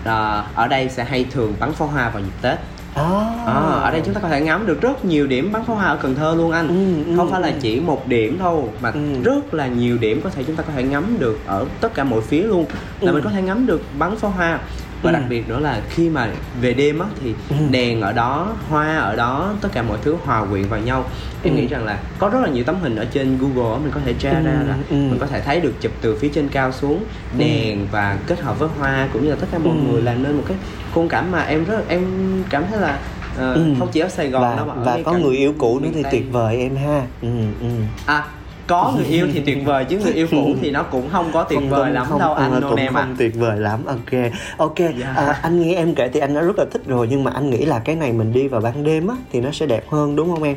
là 0.05 0.45
ở 0.55 0.67
đây 0.67 0.89
sẽ 0.89 1.03
hay 1.03 1.25
thường 1.31 1.53
bắn 1.59 1.71
pháo 1.73 1.87
hoa 1.87 2.09
vào 2.09 2.23
dịp 2.23 2.31
Tết 2.41 2.59
à. 2.95 3.03
À, 3.45 3.53
ở 3.83 3.91
đây 3.91 4.01
chúng 4.05 4.13
ta 4.13 4.19
có 4.21 4.29
thể 4.29 4.41
ngắm 4.41 4.65
được 4.67 4.81
rất 4.81 5.05
nhiều 5.05 5.27
điểm 5.27 5.51
bắn 5.51 5.65
pháo 5.65 5.75
hoa 5.75 5.85
ở 5.85 5.97
Cần 6.01 6.15
Thơ 6.15 6.35
luôn 6.37 6.51
anh 6.51 6.67
Ừ, 6.67 7.11
ừ, 7.11 7.17
không 7.17 7.31
phải 7.31 7.41
là 7.41 7.47
ừ. 7.47 7.53
chỉ 7.61 7.79
một 7.79 8.07
điểm 8.07 8.39
đâu 8.39 8.69
mà 8.81 8.91
Ừ. 8.91 8.99
rất 9.23 9.53
là 9.53 9.67
nhiều 9.67 9.97
điểm 9.97 10.21
có 10.23 10.29
thể 10.29 10.43
chúng 10.47 10.55
ta 10.55 10.63
có 10.63 10.73
thể 10.75 10.83
ngắm 10.83 11.15
được 11.19 11.39
ở 11.45 11.65
tất 11.81 11.93
cả 11.93 12.03
mọi 12.03 12.21
phía 12.21 12.43
luôn 12.43 12.65
là 12.99 13.11
Ừ. 13.11 13.13
mình 13.13 13.23
có 13.23 13.29
thể 13.29 13.41
ngắm 13.41 13.65
được 13.65 13.81
bắn 13.99 14.15
pháo 14.17 14.31
hoa 14.31 14.59
và 15.03 15.11
Ừ. 15.11 15.13
đặc 15.13 15.23
biệt 15.29 15.49
nữa 15.49 15.59
là 15.59 15.81
khi 15.89 16.09
mà 16.09 16.29
về 16.61 16.73
đêm 16.73 16.99
á 16.99 17.05
thì 17.23 17.33
Ừ. 17.49 17.55
đèn 17.71 18.01
ở 18.01 18.13
đó 18.13 18.47
hoa 18.69 18.97
ở 18.97 19.15
đó 19.15 19.53
tất 19.61 19.69
cả 19.73 19.81
mọi 19.81 19.97
thứ 20.01 20.15
hòa 20.25 20.45
quyện 20.45 20.63
vào 20.67 20.79
nhau 20.79 21.05
em 21.43 21.53
Ừ. 21.55 21.57
nghĩ 21.61 21.67
rằng 21.67 21.85
là 21.85 21.97
có 22.19 22.29
rất 22.29 22.39
là 22.43 22.47
nhiều 22.49 22.63
tấm 22.63 22.75
hình 22.81 22.95
ở 22.95 23.05
trên 23.05 23.37
Google 23.37 23.73
á, 23.73 23.79
mình 23.83 23.91
có 23.95 23.99
thể 24.05 24.13
tra 24.19 24.29
Ừ, 24.31 24.43
ra 24.45 24.51
là 24.67 24.75
ừ. 24.89 24.95
mình 24.95 25.17
có 25.19 25.25
thể 25.25 25.41
thấy 25.41 25.59
được 25.61 25.73
chụp 25.81 25.91
từ 26.01 26.17
phía 26.19 26.29
trên 26.29 26.49
cao 26.49 26.71
xuống 26.71 27.03
đèn 27.37 27.87
và 27.91 28.17
kết 28.27 28.39
hợp 28.41 28.59
với 28.59 28.69
hoa 28.79 29.07
cũng 29.13 29.23
như 29.23 29.29
là 29.29 29.35
tất 29.39 29.47
cả 29.51 29.57
mọi 29.57 29.73
Ừ. 29.77 29.83
người 29.91 30.01
làm 30.01 30.23
nên 30.23 30.37
một 30.37 30.43
cái 30.47 30.57
khung 30.93 31.07
cảnh 31.09 31.31
mà 31.31 31.43
em 31.43 31.63
rất 31.65 31.87
em 31.87 32.05
cảm 32.49 32.63
thấy 32.69 32.79
là 32.79 32.99
ờ, 33.37 33.53
Ừ. 33.53 33.65
không 33.79 33.87
chỉ 33.91 33.99
ở 33.99 34.07
Sài 34.09 34.29
Gòn 34.29 34.41
và, 34.41 34.55
đâu 34.55 34.65
mà 34.65 34.73
ở 34.73 34.83
và 34.85 34.99
có 35.05 35.11
cả 35.11 35.17
người 35.17 35.35
yêu 35.37 35.53
cũ 35.57 35.79
nữa 35.79 35.89
thì 35.93 36.03
tuyệt 36.11 36.23
vời 36.31 36.57
em 36.57 36.75
ha 36.75 37.01
ừ, 37.21 37.27
ừ. 37.61 37.67
à 38.05 38.23
có 38.67 38.93
người 38.95 39.05
yêu 39.05 39.27
thì 39.33 39.39
tuyệt 39.45 39.57
vời 39.65 39.85
chứ 39.85 39.99
người 40.03 40.13
yêu 40.13 40.27
cũ 40.31 40.55
thì 40.61 40.71
nó 40.71 40.83
cũng 40.83 41.09
không 41.09 41.29
có 41.33 41.43
tuyệt 41.43 41.59
Không- 41.59 41.69
vời 41.69 41.83
không- 41.83 41.93
lắm 41.93 42.05
không, 42.09 42.19
đâu 42.19 42.33
anh 42.33 42.61
cũng 42.61 42.75
nem 42.75 42.97
à 42.97 43.01
không 43.01 43.15
tuyệt 43.17 43.35
vời 43.35 43.59
lắm 43.59 43.79
ok 43.85 44.31
ok 44.57 44.77
Dạ. 44.99 45.13
à, 45.15 45.39
anh 45.41 45.61
nghe 45.61 45.75
em 45.75 45.95
kể 45.95 46.09
thì 46.13 46.19
anh 46.19 46.33
đã 46.35 46.41
rất 46.41 46.59
là 46.59 46.65
thích 46.71 46.81
rồi 46.87 47.07
nhưng 47.09 47.23
mà 47.23 47.31
anh 47.35 47.49
nghĩ 47.49 47.65
là 47.65 47.79
cái 47.79 47.95
này 47.95 48.11
mình 48.11 48.33
đi 48.33 48.47
vào 48.47 48.61
ban 48.61 48.83
đêm 48.83 49.07
á 49.07 49.15
thì 49.31 49.41
nó 49.41 49.51
sẽ 49.51 49.65
đẹp 49.65 49.83
hơn 49.89 50.15
đúng 50.15 50.29
không 50.33 50.43
em 50.43 50.55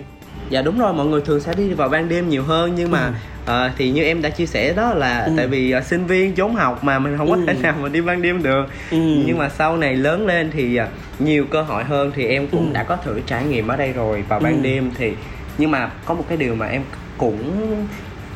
dạ 0.50 0.62
đúng 0.62 0.78
rồi 0.78 0.92
mọi 0.92 1.06
người 1.06 1.20
thường 1.20 1.40
sẽ 1.40 1.54
đi 1.54 1.72
vào 1.72 1.88
ban 1.88 2.08
đêm 2.08 2.28
nhiều 2.28 2.42
hơn 2.42 2.72
nhưng 2.76 2.90
mà 2.90 3.06
Ừ. 3.06 3.12
ờ, 3.46 3.70
thì 3.78 3.90
như 3.90 4.02
em 4.04 4.22
đã 4.22 4.28
chia 4.30 4.46
sẻ 4.46 4.72
đó 4.72 4.94
là 4.94 5.24
Ừ. 5.24 5.32
tại 5.36 5.46
vì 5.46 5.70
ờ, 5.70 5.80
sinh 5.80 6.06
viên 6.06 6.34
trốn 6.34 6.54
học 6.54 6.84
mà 6.84 6.98
mình 6.98 7.16
không 7.18 7.28
có 7.30 7.34
Ừ. 7.36 7.40
thể 7.46 7.54
nào 7.62 7.74
mà 7.82 7.88
đi 7.88 8.00
ban 8.00 8.22
đêm 8.22 8.42
được 8.42 8.66
Ừ. 8.90 8.96
nhưng 9.26 9.38
mà 9.38 9.48
sau 9.48 9.76
này 9.76 9.96
lớn 9.96 10.26
lên 10.26 10.50
thì 10.52 10.76
ờ, 10.76 10.86
nhiều 11.18 11.44
cơ 11.50 11.62
hội 11.62 11.84
hơn 11.84 12.12
thì 12.14 12.26
em 12.26 12.46
cũng 12.46 12.66
Ừ. 12.66 12.72
đã 12.72 12.82
có 12.82 12.96
thử 12.96 13.20
trải 13.26 13.44
nghiệm 13.44 13.68
ở 13.68 13.76
đây 13.76 13.92
rồi 13.92 14.24
vào 14.28 14.40
ban 14.40 14.52
Ừ. 14.56 14.60
đêm 14.62 14.90
thì 14.98 15.12
nhưng 15.58 15.70
mà 15.70 15.90
có 16.04 16.14
một 16.14 16.24
cái 16.28 16.36
điều 16.38 16.54
mà 16.54 16.66
em 16.66 16.82
cũng 17.18 17.66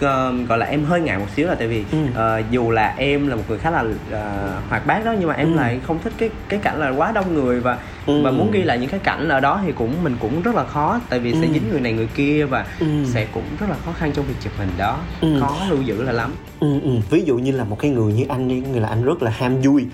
ờ, 0.00 0.32
gọi 0.48 0.58
là 0.58 0.66
em 0.66 0.84
hơi 0.84 1.00
ngại 1.00 1.18
một 1.18 1.26
xíu 1.36 1.46
là 1.48 1.54
tại 1.54 1.68
vì 1.68 1.84
Ừ. 1.92 1.98
ờ, 2.14 2.42
dù 2.50 2.70
là 2.70 2.94
em 2.96 3.26
là 3.26 3.36
một 3.36 3.42
người 3.48 3.58
khá 3.58 3.70
là 3.70 3.84
ờ, 4.10 4.52
hoạt 4.68 4.86
bát 4.86 5.04
đó 5.04 5.14
nhưng 5.18 5.28
mà 5.28 5.34
em 5.34 5.52
Ừ. 5.52 5.56
lại 5.56 5.80
không 5.86 5.98
thích 6.04 6.12
cái 6.18 6.30
cái 6.48 6.60
cảnh 6.62 6.80
là 6.80 6.88
quá 6.90 7.12
đông 7.12 7.34
người 7.34 7.60
và 7.60 7.78
Ừ. 8.06 8.22
và 8.22 8.30
muốn 8.30 8.50
ghi 8.50 8.62
lại 8.62 8.78
những 8.78 8.90
cái 8.90 9.00
cảnh 9.00 9.28
ở 9.28 9.40
đó 9.40 9.60
thì 9.66 9.72
cũng 9.72 10.04
mình 10.04 10.16
cũng 10.20 10.42
rất 10.42 10.54
là 10.54 10.64
khó 10.64 11.00
tại 11.08 11.18
vì 11.18 11.32
sẽ 11.32 11.46
Ừ. 11.46 11.52
dính 11.54 11.70
người 11.70 11.80
này 11.80 11.92
người 11.92 12.08
kia 12.14 12.44
và 12.44 12.66
Ừ. 12.80 12.86
sẽ 13.06 13.26
cũng 13.32 13.44
rất 13.60 13.66
là 13.70 13.76
khó 13.84 13.92
khăn 13.92 14.12
trong 14.14 14.24
việc 14.26 14.34
chụp 14.40 14.52
hình 14.58 14.68
đó 14.78 14.98
Ừ. 15.20 15.40
khó 15.40 15.56
lưu 15.70 15.82
giữ 15.82 16.02
là 16.02 16.12
lắm 16.12 16.34
ừ, 16.60 16.80
ừ. 16.82 16.90
ví 17.10 17.22
dụ 17.26 17.36
như 17.38 17.52
là 17.52 17.64
một 17.64 17.78
cái 17.78 17.90
người 17.90 18.12
như 18.12 18.24
anh 18.28 18.48
đi 18.48 18.62
người 18.72 18.80
là 18.80 18.88
anh 18.88 19.04
rất 19.04 19.22
là 19.22 19.30
ham 19.30 19.60
vui 19.60 19.86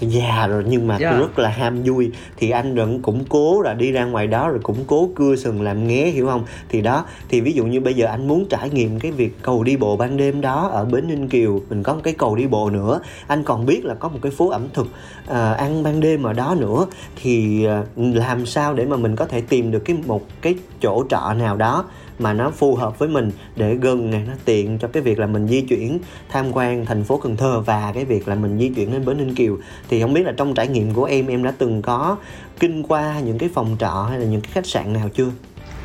Tôi 0.00 0.10
già 0.10 0.46
rồi 0.46 0.64
nhưng 0.68 0.86
mà 0.86 0.98
Dạ. 1.00 1.10
tôi 1.10 1.20
rất 1.20 1.38
là 1.38 1.48
ham 1.48 1.82
vui. 1.84 2.10
Thì 2.36 2.50
anh 2.50 2.74
vẫn 2.74 3.02
cũng 3.02 3.24
cố 3.28 3.60
là 3.62 3.74
đi 3.74 3.92
ra 3.92 4.04
ngoài 4.04 4.26
đó 4.26 4.48
rồi 4.48 4.58
cũng 4.62 4.76
cố 4.86 5.08
cưa 5.14 5.36
sừng 5.36 5.62
làm 5.62 5.88
nghé 5.88 6.06
hiểu 6.06 6.26
không? 6.26 6.44
Thì 6.68 6.80
đó 6.80 7.04
thì 7.28 7.40
ví 7.40 7.52
dụ 7.52 7.64
như 7.64 7.80
bây 7.80 7.94
giờ 7.94 8.06
anh 8.06 8.28
muốn 8.28 8.46
trải 8.50 8.70
nghiệm 8.70 9.00
cái 9.00 9.12
việc 9.12 9.42
cầu 9.42 9.62
đi 9.64 9.76
bộ 9.76 9.96
ban 9.96 10.16
đêm 10.16 10.40
đó 10.40 10.68
ở 10.72 10.84
bến 10.84 11.08
ninh 11.08 11.28
kiều 11.28 11.60
mình 11.70 11.82
có 11.82 11.94
một 11.94 12.00
cái 12.04 12.14
cầu 12.18 12.36
đi 12.36 12.46
bộ 12.46 12.70
nữa. 12.70 13.00
Anh 13.26 13.42
còn 13.44 13.66
biết 13.66 13.84
là 13.84 13.94
có 13.94 14.08
một 14.08 14.18
cái 14.22 14.32
phố 14.32 14.48
ẩm 14.50 14.62
thực 14.74 14.86
à, 15.26 15.52
ăn 15.52 15.82
ban 15.82 16.00
đêm 16.00 16.22
ở 16.22 16.32
đó 16.32 16.54
nữa. 16.58 16.86
Thì 17.22 17.64
à, 17.64 17.82
làm 17.96 18.46
sao 18.46 18.74
để 18.74 18.84
mà 18.84 18.96
mình 18.96 19.16
có 19.16 19.24
thể 19.24 19.40
tìm 19.40 19.70
được 19.70 19.82
cái 19.84 19.96
một 20.06 20.22
cái 20.42 20.54
chỗ 20.82 21.04
trọ 21.08 21.34
nào 21.38 21.56
đó 21.56 21.84
mà 22.18 22.32
nó 22.32 22.50
phù 22.50 22.74
hợp 22.74 22.98
với 22.98 23.08
mình 23.08 23.30
để 23.56 23.74
gần 23.74 24.10
nè 24.10 24.20
nó 24.28 24.32
tiện 24.44 24.78
cho 24.78 24.88
cái 24.88 25.02
việc 25.02 25.18
là 25.18 25.26
mình 25.26 25.48
di 25.48 25.60
chuyển 25.60 25.98
tham 26.28 26.52
quan 26.52 26.86
thành 26.86 27.04
phố 27.04 27.18
Cần 27.18 27.36
Thơ 27.36 27.60
và 27.60 27.92
cái 27.94 28.04
việc 28.04 28.28
là 28.28 28.34
mình 28.34 28.58
di 28.58 28.68
chuyển 28.68 28.92
đến 28.92 29.04
bến 29.04 29.18
Ninh 29.18 29.34
Kiều. 29.34 29.58
Thì 29.88 30.00
không 30.00 30.14
biết 30.14 30.26
là 30.26 30.32
trong 30.36 30.54
trải 30.54 30.68
nghiệm 30.68 30.94
của 30.94 31.04
em 31.04 31.26
em 31.26 31.42
đã 31.42 31.52
từng 31.58 31.82
có 31.82 32.16
kinh 32.60 32.82
qua 32.82 33.20
những 33.20 33.38
cái 33.38 33.48
phòng 33.54 33.76
trọ 33.80 34.06
hay 34.10 34.18
là 34.18 34.26
những 34.26 34.40
cái 34.40 34.50
khách 34.52 34.66
sạn 34.66 34.92
nào 34.92 35.08
chưa? 35.14 35.30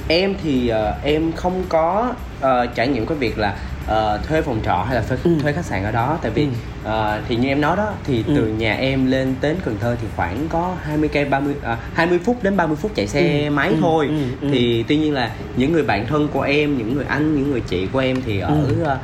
Em 0.07 0.35
thì 0.43 0.71
uh, 0.71 1.03
em 1.03 1.31
không 1.31 1.63
có 1.69 2.13
uh, 2.37 2.75
trải 2.75 2.87
nghiệm 2.87 3.05
cái 3.05 3.17
việc 3.17 3.37
là 3.37 3.57
ờ, 3.87 4.19
thuê 4.27 4.41
phòng 4.41 4.59
trọ 4.65 4.83
hay 4.87 4.95
là 4.95 5.01
thuê, 5.01 5.17
Ừ. 5.23 5.31
thuê 5.41 5.53
khách 5.53 5.65
sạn 5.65 5.83
ở 5.83 5.91
đó 5.91 6.17
tại 6.21 6.31
vì 6.31 6.43
Ừ. 6.43 6.49
ờ, 6.83 7.21
thì 7.27 7.35
như 7.35 7.47
em 7.47 7.61
nói 7.61 7.77
đó 7.77 7.89
thì 8.03 8.23
Ừ. 8.27 8.33
từ 8.35 8.47
nhà 8.47 8.73
em 8.75 9.05
lên 9.11 9.35
đến 9.41 9.55
Cần 9.65 9.77
Thơ 9.81 9.95
thì 10.01 10.07
khoảng 10.15 10.47
có 10.49 10.75
20 10.83 11.09
cây 11.13 11.25
30 11.25 11.55
à, 11.63 11.77
20 11.93 12.19
phút 12.25 12.43
đến 12.43 12.57
30 12.57 12.75
phút 12.81 12.91
chạy 12.95 13.07
xe 13.07 13.45
Ừ. 13.45 13.51
máy 13.51 13.69
Ừ. 13.69 13.75
thôi 13.81 14.07
Ừ. 14.09 14.15
Ừ. 14.41 14.47
thì 14.51 14.83
tuy 14.87 14.97
nhiên 14.97 15.13
là 15.13 15.31
những 15.55 15.71
người 15.71 15.83
bạn 15.83 16.05
thân 16.07 16.27
của 16.27 16.41
em 16.41 16.77
những 16.77 16.95
người 16.95 17.05
anh 17.07 17.35
những 17.35 17.51
người 17.51 17.61
chị 17.61 17.87
của 17.93 17.99
em 17.99 18.21
thì 18.25 18.39
ở 18.39 18.47
Ừ. 18.47 18.83
ờ, 18.83 18.97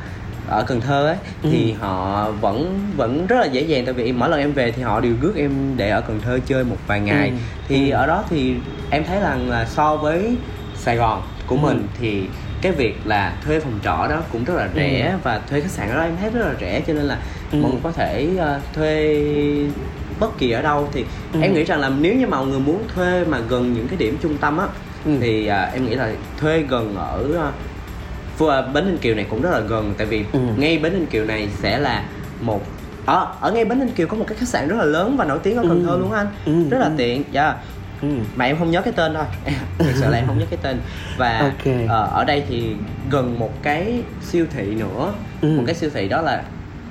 ở 0.48 0.62
Cần 0.62 0.80
Thơ 0.80 1.06
ấy 1.06 1.16
Ừ. 1.42 1.48
thì 1.52 1.72
họ 1.72 2.30
vẫn 2.30 2.80
vẫn 2.96 3.26
rất 3.26 3.36
là 3.40 3.46
dễ 3.46 3.60
dàng 3.62 3.84
tại 3.84 3.94
vì 3.94 4.12
mỗi 4.12 4.28
lần 4.28 4.40
em 4.40 4.52
về 4.52 4.72
thì 4.72 4.82
họ 4.82 5.00
đều 5.00 5.12
rước 5.20 5.32
em 5.36 5.52
để 5.76 5.90
ở 5.90 6.00
Cần 6.00 6.20
Thơ 6.24 6.38
chơi 6.46 6.64
một 6.64 6.76
vài 6.86 7.00
ngày 7.00 7.28
Ừ. 7.28 7.34
thì 7.68 7.90
Ừ. 7.90 7.94
ở 7.96 8.06
đó 8.06 8.24
thì 8.30 8.54
em 8.90 9.04
thấy 9.04 9.20
rằng 9.20 9.50
là 9.50 9.64
so 9.64 9.96
với 9.96 10.36
Sài 10.76 10.96
Gòn 10.96 11.22
của 11.46 11.56
Ừ. 11.56 11.60
mình 11.60 11.86
thì 12.00 12.22
cái 12.62 12.72
việc 12.72 12.96
là 13.04 13.36
thuê 13.44 13.60
phòng 13.60 13.78
trọ 13.84 14.06
đó 14.10 14.22
cũng 14.32 14.44
rất 14.44 14.54
là 14.56 14.68
rẻ 14.74 15.16
và 15.22 15.40
thuê 15.50 15.60
khách 15.60 15.70
sạn 15.70 15.88
đó 15.94 16.00
em 16.02 16.16
thấy 16.20 16.30
rất 16.30 16.40
là 16.46 16.54
rẻ 16.60 16.80
cho 16.86 16.92
nên 16.94 17.04
là 17.04 17.18
Ừ. 17.52 17.58
mọi 17.62 17.70
người 17.70 17.80
có 17.84 17.92
thể 17.92 18.28
ờ, 18.38 18.60
thuê 18.72 19.24
bất 20.20 20.38
kỳ 20.38 20.50
ở 20.50 20.62
đâu 20.62 20.88
thì 20.92 21.04
Ừ. 21.32 21.38
em 21.42 21.54
nghĩ 21.54 21.64
rằng 21.64 21.80
là 21.80 21.88
nếu 22.00 22.14
như 22.14 22.26
mà 22.26 22.36
mọi 22.36 22.46
người 22.46 22.60
muốn 22.60 22.82
thuê 22.94 23.24
mà 23.24 23.38
gần 23.48 23.72
những 23.72 23.88
cái 23.88 23.96
điểm 23.96 24.16
trung 24.22 24.36
tâm 24.40 24.58
á 24.58 24.66
Ừ. 25.04 25.10
thì 25.20 25.46
à, 25.46 25.70
em 25.74 25.86
nghĩ 25.86 25.94
là 25.94 26.12
thuê 26.40 26.62
gần 26.68 26.94
ở 26.96 27.24
à, 28.48 28.62
bến 28.62 28.84
Ninh 28.86 28.98
Kiều 28.98 29.14
này 29.14 29.26
cũng 29.30 29.42
rất 29.42 29.50
là 29.50 29.60
gần 29.60 29.94
tại 29.98 30.06
vì 30.06 30.24
Ừ. 30.32 30.38
ngay 30.56 30.78
bến 30.78 30.92
Ninh 30.92 31.06
Kiều 31.06 31.24
này 31.24 31.48
sẽ 31.62 31.78
là 31.78 32.04
một 32.40 32.62
ở 33.06 33.26
ở 33.40 33.52
ngay 33.52 33.64
bến 33.64 33.78
Ninh 33.78 33.90
Kiều 33.90 34.06
có 34.06 34.16
một 34.16 34.24
cái 34.28 34.38
khách 34.38 34.48
sạn 34.48 34.68
rất 34.68 34.76
là 34.78 34.84
lớn 34.84 35.16
và 35.16 35.24
nổi 35.24 35.38
tiếng 35.42 35.56
ở 35.56 35.62
Cần 35.62 35.82
Ừ. 35.82 35.86
Thơ 35.86 35.96
luôn 36.00 36.12
anh 36.12 36.26
Ừ, 36.46 36.52
rất 36.70 36.78
là 36.78 36.86
ừ. 36.86 36.92
tiện 36.96 37.22
dạ 37.32 37.54
ừ. 38.02 38.08
mà 38.36 38.44
em 38.44 38.58
không 38.58 38.70
nhớ 38.70 38.82
cái 38.82 38.92
tên 38.96 39.14
thôi 39.14 39.24
thực 39.78 39.92
sự 39.94 40.08
là 40.10 40.18
em 40.18 40.26
không 40.26 40.38
nhớ 40.38 40.44
cái 40.50 40.58
tên 40.62 40.80
và 41.16 41.38
Ok. 41.38 41.74
ờ, 41.88 42.08
ở 42.12 42.24
đây 42.24 42.42
thì 42.48 42.72
gần 43.10 43.38
một 43.38 43.62
cái 43.62 44.02
siêu 44.22 44.46
thị 44.56 44.74
nữa 44.74 45.12
Ừ. 45.42 45.48
một 45.56 45.62
cái 45.66 45.74
siêu 45.74 45.90
thị 45.94 46.08
đó 46.08 46.20
là 46.22 46.42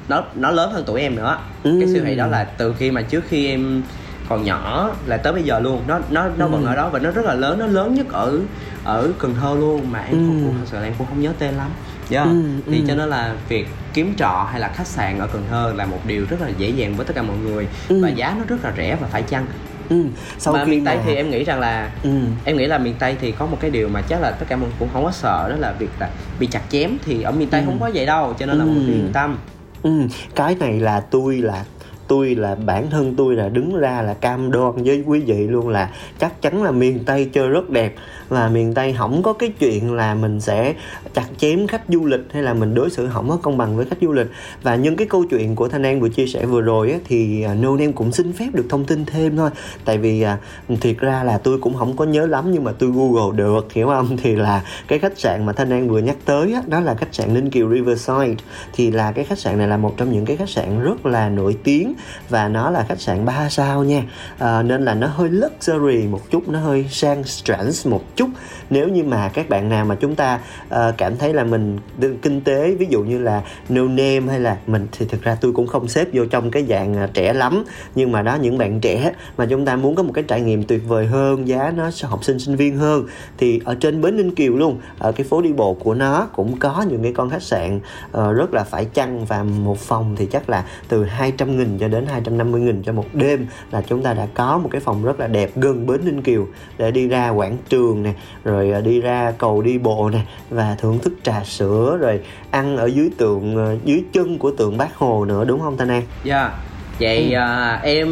nó 0.09 0.23
nó 0.35 0.51
lớn 0.51 0.71
hơn 0.71 0.83
tuổi 0.87 1.01
em 1.01 1.15
nữa 1.15 1.37
Ừ. 1.63 1.77
cái 1.79 1.89
siêu 1.93 2.01
thị 2.05 2.15
đó 2.15 2.27
là 2.27 2.43
từ 2.43 2.73
khi 2.79 2.91
mà 2.91 3.01
trước 3.01 3.23
khi 3.29 3.47
em 3.47 3.81
còn 4.29 4.43
nhỏ 4.43 4.89
là 5.05 5.17
tới 5.17 5.33
bây 5.33 5.43
giờ 5.43 5.59
luôn 5.59 5.81
nó 5.87 5.99
nó 6.09 6.25
nó 6.37 6.47
vẫn 6.47 6.61
Ừ. 6.63 6.67
ở 6.67 6.75
đó 6.75 6.89
và 6.89 6.99
nó 6.99 7.11
rất 7.11 7.25
là 7.25 7.33
lớn 7.33 7.59
nó 7.59 7.65
lớn 7.67 7.93
nhất 7.95 8.07
ở 8.11 8.39
ở 8.83 9.09
Cần 9.19 9.35
Thơ 9.41 9.55
luôn 9.59 9.91
mà 9.91 9.99
em 9.99 10.11
Ừ. 10.11 10.17
không 10.17 10.53
thật 10.59 10.65
sự 10.65 10.77
là 10.77 10.83
em 10.83 10.93
cũng 10.97 11.07
không 11.07 11.21
nhớ 11.21 11.31
tên 11.39 11.53
lắm 11.55 11.69
yeah. 12.11 12.27
Ừ, 12.27 12.43
thì 12.71 12.77
ừ. 12.79 12.83
cho 12.87 12.95
nên 12.95 13.09
là 13.09 13.33
việc 13.49 13.67
kiếm 13.93 14.13
trọ 14.17 14.47
hay 14.51 14.59
là 14.59 14.67
khách 14.75 14.87
sạn 14.87 15.19
ở 15.19 15.27
Cần 15.27 15.43
Thơ 15.49 15.73
là 15.75 15.85
một 15.85 15.99
điều 16.07 16.25
rất 16.29 16.41
là 16.41 16.49
dễ 16.57 16.69
dàng 16.69 16.95
với 16.95 17.05
tất 17.05 17.13
cả 17.15 17.21
mọi 17.21 17.37
người 17.37 17.67
Ừ. 17.89 18.03
và 18.03 18.09
giá 18.09 18.35
nó 18.39 18.43
rất 18.47 18.63
là 18.63 18.73
rẻ 18.77 18.97
và 19.01 19.07
phải 19.07 19.21
chăng 19.21 19.45
Ừ. 19.89 20.03
Sau 20.37 20.53
mà 20.53 20.65
khi 20.65 20.71
miền 20.71 20.85
Tây 20.85 20.95
mà- 20.97 21.01
thì 21.05 21.15
em 21.15 21.29
nghĩ 21.29 21.43
rằng 21.43 21.59
là 21.59 21.91
ừ. 22.03 22.09
em 22.45 22.57
nghĩ 22.57 22.65
là 22.65 22.77
miền 22.77 22.93
Tây 22.99 23.15
thì 23.21 23.31
có 23.31 23.45
một 23.45 23.57
cái 23.59 23.71
điều 23.71 23.89
mà 23.89 24.01
chắc 24.01 24.21
là 24.21 24.31
tất 24.31 24.45
cả 24.49 24.55
mọi 24.55 24.65
người 24.69 24.75
cũng 24.79 24.89
không 24.93 25.03
có 25.03 25.11
sợ 25.11 25.49
đó 25.49 25.55
là 25.59 25.71
việc 25.79 25.89
là 25.99 26.09
bị 26.39 26.47
chặt 26.47 26.61
chém 26.69 26.97
thì 27.05 27.21
ở 27.21 27.31
miền 27.31 27.49
Tây 27.49 27.61
Ừ. 27.61 27.65
không 27.65 27.77
có 27.79 27.91
vậy 27.93 28.05
đâu 28.05 28.33
cho 28.39 28.45
nên 28.45 28.57
là 28.57 28.65
mọi 28.65 28.75
người 28.75 28.85
Ừ. 28.85 28.91
yên 28.93 29.09
tâm 29.13 29.37
Ừ, 29.83 29.91
cái 30.35 30.55
này 30.59 30.79
là 30.79 30.99
tôi 30.99 31.35
là 31.37 31.63
tôi 32.07 32.35
là 32.35 32.55
bản 32.55 32.89
thân 32.89 33.15
tôi 33.15 33.35
là 33.35 33.49
đứng 33.49 33.77
ra 33.79 34.01
là 34.01 34.13
cam 34.13 34.51
đoan 34.51 34.83
với 34.83 35.03
quý 35.05 35.19
vị 35.19 35.47
luôn 35.47 35.69
là 35.69 35.89
chắc 36.19 36.41
chắn 36.41 36.63
là 36.63 36.71
miền 36.71 37.03
Tây 37.05 37.29
chơi 37.33 37.49
rất 37.49 37.69
đẹp 37.69 37.95
và 38.29 38.49
miền 38.49 38.73
Tây 38.73 38.95
không 38.97 39.23
có 39.23 39.33
cái 39.33 39.49
chuyện 39.59 39.93
là 39.93 40.15
mình 40.15 40.41
sẽ 40.41 40.73
chặt 41.13 41.25
chém 41.37 41.67
khách 41.67 41.81
du 41.87 42.05
lịch 42.05 42.21
hay 42.31 42.43
là 42.43 42.53
mình 42.53 42.73
đối 42.73 42.89
xử 42.89 43.09
không 43.13 43.29
có 43.29 43.37
công 43.37 43.57
bằng 43.57 43.77
với 43.77 43.85
khách 43.85 43.97
du 44.01 44.11
lịch. 44.11 44.27
Và 44.63 44.75
những 44.75 44.95
cái 44.95 45.07
câu 45.07 45.25
chuyện 45.29 45.55
của 45.55 45.67
Thanh 45.67 45.83
An 45.83 45.99
vừa 45.99 46.09
chia 46.09 46.27
sẻ 46.27 46.45
vừa 46.45 46.61
rồi 46.61 46.91
á, 46.91 46.97
thì 47.05 47.43
à, 47.43 47.53
nô 47.53 47.77
No 47.77 47.85
cũng 47.95 48.11
xin 48.11 48.33
phép 48.33 48.49
được 48.53 48.65
thông 48.69 48.85
tin 48.85 49.05
thêm 49.05 49.37
thôi. 49.37 49.49
Tại 49.85 49.97
vì 49.97 50.21
à, 50.21 50.37
thiệt 50.81 50.97
ra 50.97 51.23
là 51.23 51.37
tôi 51.37 51.59
cũng 51.59 51.73
không 51.73 51.95
có 51.95 52.05
nhớ 52.05 52.25
lắm 52.25 52.51
nhưng 52.51 52.63
mà 52.63 52.71
tôi 52.71 52.91
google 52.91 53.37
được 53.37 53.73
hiểu 53.73 53.87
không? 53.87 54.17
Thì 54.23 54.35
là 54.35 54.63
cái 54.87 54.99
khách 54.99 55.19
sạn 55.19 55.45
mà 55.45 55.53
Thanh 55.53 55.69
An 55.69 55.89
vừa 55.89 55.99
nhắc 55.99 56.17
tới 56.25 56.53
á, 56.53 56.61
đó 56.67 56.79
là 56.79 56.95
khách 56.95 57.13
sạn 57.13 57.33
Ninh 57.33 57.49
Kiều 57.49 57.69
Riverside. 57.69 58.35
Thì 58.73 58.91
là 58.91 59.11
cái 59.11 59.25
khách 59.25 59.39
sạn 59.39 59.57
này 59.57 59.67
là 59.67 59.77
một 59.77 59.93
trong 59.97 60.11
những 60.11 60.25
cái 60.25 60.37
khách 60.37 60.49
sạn 60.49 60.79
rất 60.81 61.05
là 61.05 61.29
nổi 61.29 61.57
tiếng 61.63 61.93
và 62.29 62.47
nó 62.47 62.69
là 62.69 62.85
khách 62.89 63.01
sạn 63.01 63.25
3 63.25 63.49
sao 63.49 63.83
nha. 63.83 64.03
À, 64.37 64.61
nên 64.61 64.85
là 64.85 64.93
nó 64.93 65.07
hơi 65.07 65.29
luxury 65.29 66.07
một 66.07 66.21
chút 66.29 66.49
nó 66.49 66.59
hơi 66.59 66.85
sang 66.89 67.23
trans 67.43 67.87
một 67.87 68.01
chút. 68.17 68.29
Nếu 68.69 68.87
như 68.87 69.03
mà 69.03 69.29
các 69.33 69.49
bạn 69.49 69.69
nào 69.69 69.85
mà 69.85 69.95
chúng 69.95 70.15
ta 70.15 70.39
uh, 70.67 70.77
cảm 70.97 71.17
thấy 71.17 71.33
là 71.33 71.43
mình 71.43 71.77
kinh 72.21 72.41
tế 72.41 72.75
ví 72.79 72.87
dụ 72.89 73.03
như 73.03 73.17
là 73.17 73.41
no 73.69 73.83
name 73.83 74.21
hay 74.29 74.39
là 74.39 74.57
mình 74.67 74.87
thì 74.91 75.05
thực 75.09 75.21
ra 75.21 75.37
tôi 75.41 75.53
cũng 75.53 75.67
không 75.67 75.87
xếp 75.87 76.07
vô 76.13 76.25
trong 76.25 76.51
cái 76.51 76.65
dạng 76.69 76.93
ờ, 76.95 77.07
trẻ 77.13 77.33
lắm. 77.33 77.63
Nhưng 77.95 78.11
mà 78.11 78.21
đó 78.21 78.35
những 78.35 78.57
bạn 78.57 78.79
trẻ 78.79 79.11
mà 79.37 79.45
chúng 79.45 79.65
ta 79.65 79.75
muốn 79.75 79.95
có 79.95 80.03
một 80.03 80.11
cái 80.13 80.23
trải 80.27 80.41
nghiệm 80.41 80.63
tuyệt 80.63 80.81
vời 80.87 81.05
hơn 81.05 81.47
giá 81.47 81.73
nó 81.75 81.89
học 82.03 82.23
sinh 82.23 82.39
sinh 82.39 82.55
viên 82.55 82.77
hơn 82.77 83.05
thì 83.37 83.61
ở 83.65 83.75
trên 83.75 84.01
bến 84.01 84.17
Ninh 84.17 84.35
Kiều 84.35 84.53
luôn 84.53 84.79
ở 84.99 85.11
cái 85.11 85.27
phố 85.29 85.41
đi 85.41 85.53
bộ 85.53 85.73
của 85.73 85.93
nó 85.93 86.27
cũng 86.35 86.59
có 86.59 86.85
những 86.89 87.03
cái 87.03 87.13
con 87.13 87.29
khách 87.29 87.43
sạn 87.43 87.77
uh, 87.77 88.35
rất 88.35 88.53
là 88.53 88.63
phải 88.63 88.85
chăng 88.85 89.25
và 89.25 89.43
một 89.43 89.79
phòng 89.79 90.15
thì 90.15 90.25
chắc 90.25 90.49
là 90.49 90.65
từ 90.87 91.03
200 91.03 91.57
nghìn 91.57 91.77
cho 91.79 91.87
đến 91.87 92.05
250 92.05 92.61
nghìn 92.61 92.83
cho 92.83 92.93
một 92.93 93.05
đêm 93.13 93.47
là 93.71 93.81
chúng 93.81 94.03
ta 94.03 94.13
đã 94.13 94.27
có 94.33 94.57
một 94.57 94.69
cái 94.71 94.81
phòng 94.81 95.03
rất 95.03 95.19
là 95.19 95.27
đẹp 95.27 95.51
gần 95.55 95.85
bến 95.85 96.01
Ninh 96.05 96.21
Kiều 96.21 96.47
để 96.77 96.91
đi 96.91 97.07
ra 97.07 97.29
quảng 97.29 97.57
trường 97.69 98.06
nè, 98.07 98.13
rồi 98.43 98.71
à, 98.71 98.81
đi 98.81 99.01
ra 99.01 99.33
cầu 99.37 99.61
đi 99.61 99.77
bộ 99.77 100.09
nè, 100.09 100.19
và 100.49 100.75
thưởng 100.79 100.99
thức 100.99 101.13
trà 101.23 101.43
sữa, 101.43 101.97
rồi 102.01 102.19
ăn 102.51 102.77
ở 102.77 102.85
dưới 102.85 103.09
tượng 103.17 103.57
à, 103.57 103.75
dưới 103.85 104.03
chân 104.13 104.37
của 104.37 104.51
tượng 104.51 104.77
bác 104.77 104.95
Hồ 104.95 105.25
nữa, 105.25 105.45
đúng 105.45 105.59
không 105.59 105.77
Thanh 105.77 105.87
An? 105.87 106.03
dạ 106.23 106.51
vậy 106.99 107.33
à, 107.33 107.79
em 107.83 108.07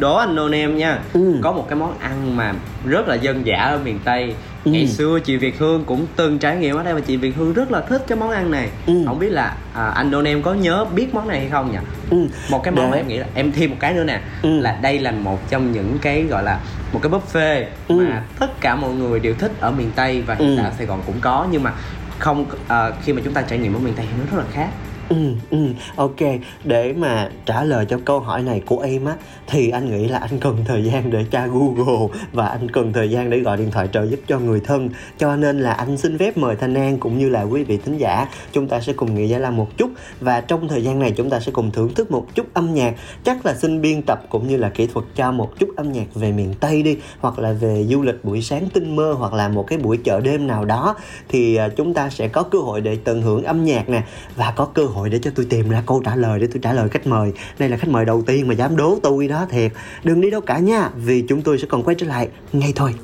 đố 0.00 0.16
anh 0.16 0.34
nôn 0.34 0.52
em 0.54 0.76
nha 0.76 0.98
Ừ. 1.12 1.34
có 1.42 1.52
một 1.52 1.66
cái 1.68 1.78
món 1.78 1.98
ăn 1.98 2.36
mà 2.36 2.52
rất 2.86 3.08
là 3.08 3.14
dân 3.14 3.46
dã 3.46 3.56
ở 3.56 3.78
miền 3.84 3.98
Tây 4.04 4.34
Ừ. 4.64 4.70
ngày 4.70 4.86
xưa 4.86 5.18
chị 5.24 5.36
Việt 5.36 5.58
Hương 5.58 5.84
cũng 5.84 6.06
từng 6.16 6.38
trải 6.38 6.56
nghiệm 6.56 6.76
ở 6.76 6.82
đây 6.82 6.94
và 6.94 7.00
chị 7.00 7.16
Việt 7.16 7.36
Hương 7.36 7.52
rất 7.52 7.70
là 7.72 7.80
thích 7.80 8.04
cái 8.08 8.18
món 8.18 8.30
ăn 8.30 8.50
này 8.50 8.68
Ừ. 8.86 8.94
không 9.06 9.18
biết 9.18 9.28
là 9.30 9.56
à, 9.74 9.84
anh 9.86 10.10
nôn 10.10 10.24
em 10.24 10.42
có 10.42 10.54
nhớ 10.54 10.84
biết 10.94 11.14
món 11.14 11.28
này 11.28 11.38
hay 11.40 11.48
không 11.50 11.72
nhỉ 11.72 11.78
Ừ. 12.10 12.16
một 12.50 12.62
cái 12.62 12.72
món 12.74 12.84
Để- 12.84 12.90
mà 12.90 12.96
em 12.96 13.08
nghĩ 13.08 13.16
là 13.18 13.26
em 13.34 13.52
thêm 13.52 13.70
một 13.70 13.76
cái 13.80 13.94
nữa 13.94 14.04
nè 14.04 14.20
Ừ. 14.42 14.60
là 14.60 14.78
đây 14.82 14.98
là 14.98 15.10
một 15.10 15.50
trong 15.50 15.72
những 15.72 15.98
cái 16.02 16.22
gọi 16.22 16.42
là 16.42 16.58
một 16.92 17.00
cái 17.02 17.12
buffet 17.12 17.64
Ừ. 17.88 17.94
mà 17.94 18.22
tất 18.38 18.60
cả 18.60 18.76
mọi 18.76 18.90
người 18.94 19.20
đều 19.20 19.34
thích 19.34 19.52
ở 19.60 19.70
miền 19.70 19.90
Tây 19.96 20.22
và 20.26 20.34
hiện 20.34 20.48
Ừ. 20.48 20.54
tại 20.56 20.64
ở 20.66 20.72
Sài 20.78 20.86
Gòn 20.86 21.00
cũng 21.06 21.16
có 21.20 21.46
nhưng 21.50 21.62
mà 21.62 21.72
không 22.18 22.46
à, 22.68 22.90
khi 23.04 23.12
mà 23.12 23.20
chúng 23.24 23.34
ta 23.34 23.42
trải 23.42 23.58
nghiệm 23.58 23.74
ở 23.74 23.78
miền 23.78 23.94
Tây 23.96 24.06
thì 24.10 24.16
nó 24.18 24.36
rất 24.36 24.44
là 24.44 24.50
khác 24.52 24.68
Ừ, 25.08 25.16
ừ, 25.50 25.58
ok. 25.96 26.16
Để 26.64 26.92
mà 26.92 27.30
trả 27.46 27.64
lời 27.64 27.86
cho 27.88 27.98
câu 28.04 28.20
hỏi 28.20 28.42
này 28.42 28.62
của 28.66 28.80
em 28.80 29.04
á 29.04 29.14
thì 29.46 29.70
anh 29.70 29.90
nghĩ 29.90 30.08
là 30.08 30.18
anh 30.18 30.38
cần 30.40 30.56
thời 30.64 30.84
gian 30.84 31.10
để 31.10 31.24
tra 31.30 31.46
Google 31.46 32.18
và 32.32 32.46
anh 32.46 32.70
cần 32.70 32.92
thời 32.92 33.10
gian 33.10 33.30
để 33.30 33.38
gọi 33.38 33.56
điện 33.56 33.70
thoại 33.70 33.88
trợ 33.92 34.06
giúp 34.06 34.20
cho 34.28 34.38
người 34.38 34.60
thân. 34.60 34.88
Cho 35.18 35.36
nên 35.36 35.60
là 35.60 35.72
anh 35.72 35.96
xin 35.96 36.18
phép 36.18 36.36
mời 36.36 36.56
Thanh 36.56 36.74
An 36.74 36.98
cũng 36.98 37.18
như 37.18 37.28
là 37.28 37.42
quý 37.42 37.64
vị 37.64 37.78
thính 37.84 37.98
giả 37.98 38.28
chúng 38.52 38.68
ta 38.68 38.80
sẽ 38.80 38.92
cùng 38.92 39.14
nghỉ 39.14 39.28
giải 39.28 39.40
lao 39.40 39.52
một 39.52 39.76
chút. 39.76 39.90
Và 40.20 40.40
trong 40.40 40.68
thời 40.68 40.82
gian 40.84 40.98
này 40.98 41.12
chúng 41.16 41.30
ta 41.30 41.40
sẽ 41.40 41.52
cùng 41.52 41.70
thưởng 41.70 41.94
thức 41.94 42.10
một 42.10 42.26
chút 42.34 42.46
âm 42.54 42.74
nhạc. 42.74 42.94
Chắc 43.24 43.46
là 43.46 43.54
xin 43.54 43.80
biên 43.80 44.02
tập 44.02 44.26
cũng 44.28 44.48
như 44.48 44.56
là 44.56 44.68
kỹ 44.68 44.86
thuật 44.86 45.06
cho 45.14 45.32
một 45.32 45.58
chút 45.58 45.68
âm 45.76 45.92
nhạc 45.92 46.14
về 46.14 46.32
miền 46.32 46.54
Tây 46.60 46.82
đi 46.82 46.96
hoặc 47.20 47.38
là 47.38 47.52
về 47.52 47.86
du 47.90 48.02
lịch 48.02 48.24
buổi 48.24 48.42
sáng 48.42 48.68
tinh 48.72 48.96
mơ 48.96 49.14
hoặc 49.18 49.34
là 49.34 49.48
một 49.48 49.66
cái 49.66 49.78
buổi 49.78 49.96
chợ 49.96 50.20
đêm 50.20 50.46
nào 50.46 50.64
đó. 50.64 50.96
Thì 51.28 51.56
à, 51.56 51.68
chúng 51.68 51.94
ta 51.94 52.10
sẽ 52.10 52.28
có 52.28 52.42
cơ 52.42 52.58
hội 52.58 52.80
để 52.80 52.98
tận 53.04 53.22
hưởng 53.22 53.44
âm 53.44 53.64
nhạc 53.64 53.88
nè 53.88 54.02
và 54.36 54.52
có 54.56 54.64
cơ 54.64 54.84
hội 54.84 54.93
để 55.10 55.18
cho 55.18 55.30
tôi 55.34 55.46
tìm 55.50 55.68
ra 55.68 55.82
câu 55.86 56.02
trả 56.04 56.16
lời, 56.16 56.40
để 56.40 56.46
tôi 56.46 56.58
trả 56.62 56.72
lời 56.72 56.88
khách 56.88 57.06
mời. 57.06 57.32
Đây 57.58 57.68
là 57.68 57.76
khách 57.76 57.88
mời 57.88 58.04
đầu 58.04 58.22
tiên 58.22 58.48
mà 58.48 58.54
dám 58.54 58.76
đố 58.76 58.98
tôi 59.02 59.28
đó, 59.28 59.46
thiệt. 59.50 59.72
Đừng 60.04 60.20
đi 60.20 60.30
đâu 60.30 60.40
cả 60.40 60.58
nha, 60.58 60.90
vì 60.96 61.24
chúng 61.28 61.42
tôi 61.42 61.58
sẽ 61.58 61.66
còn 61.66 61.82
quay 61.82 61.94
trở 61.94 62.06
lại 62.06 62.28
ngay 62.52 62.72
thôi. 62.76 62.94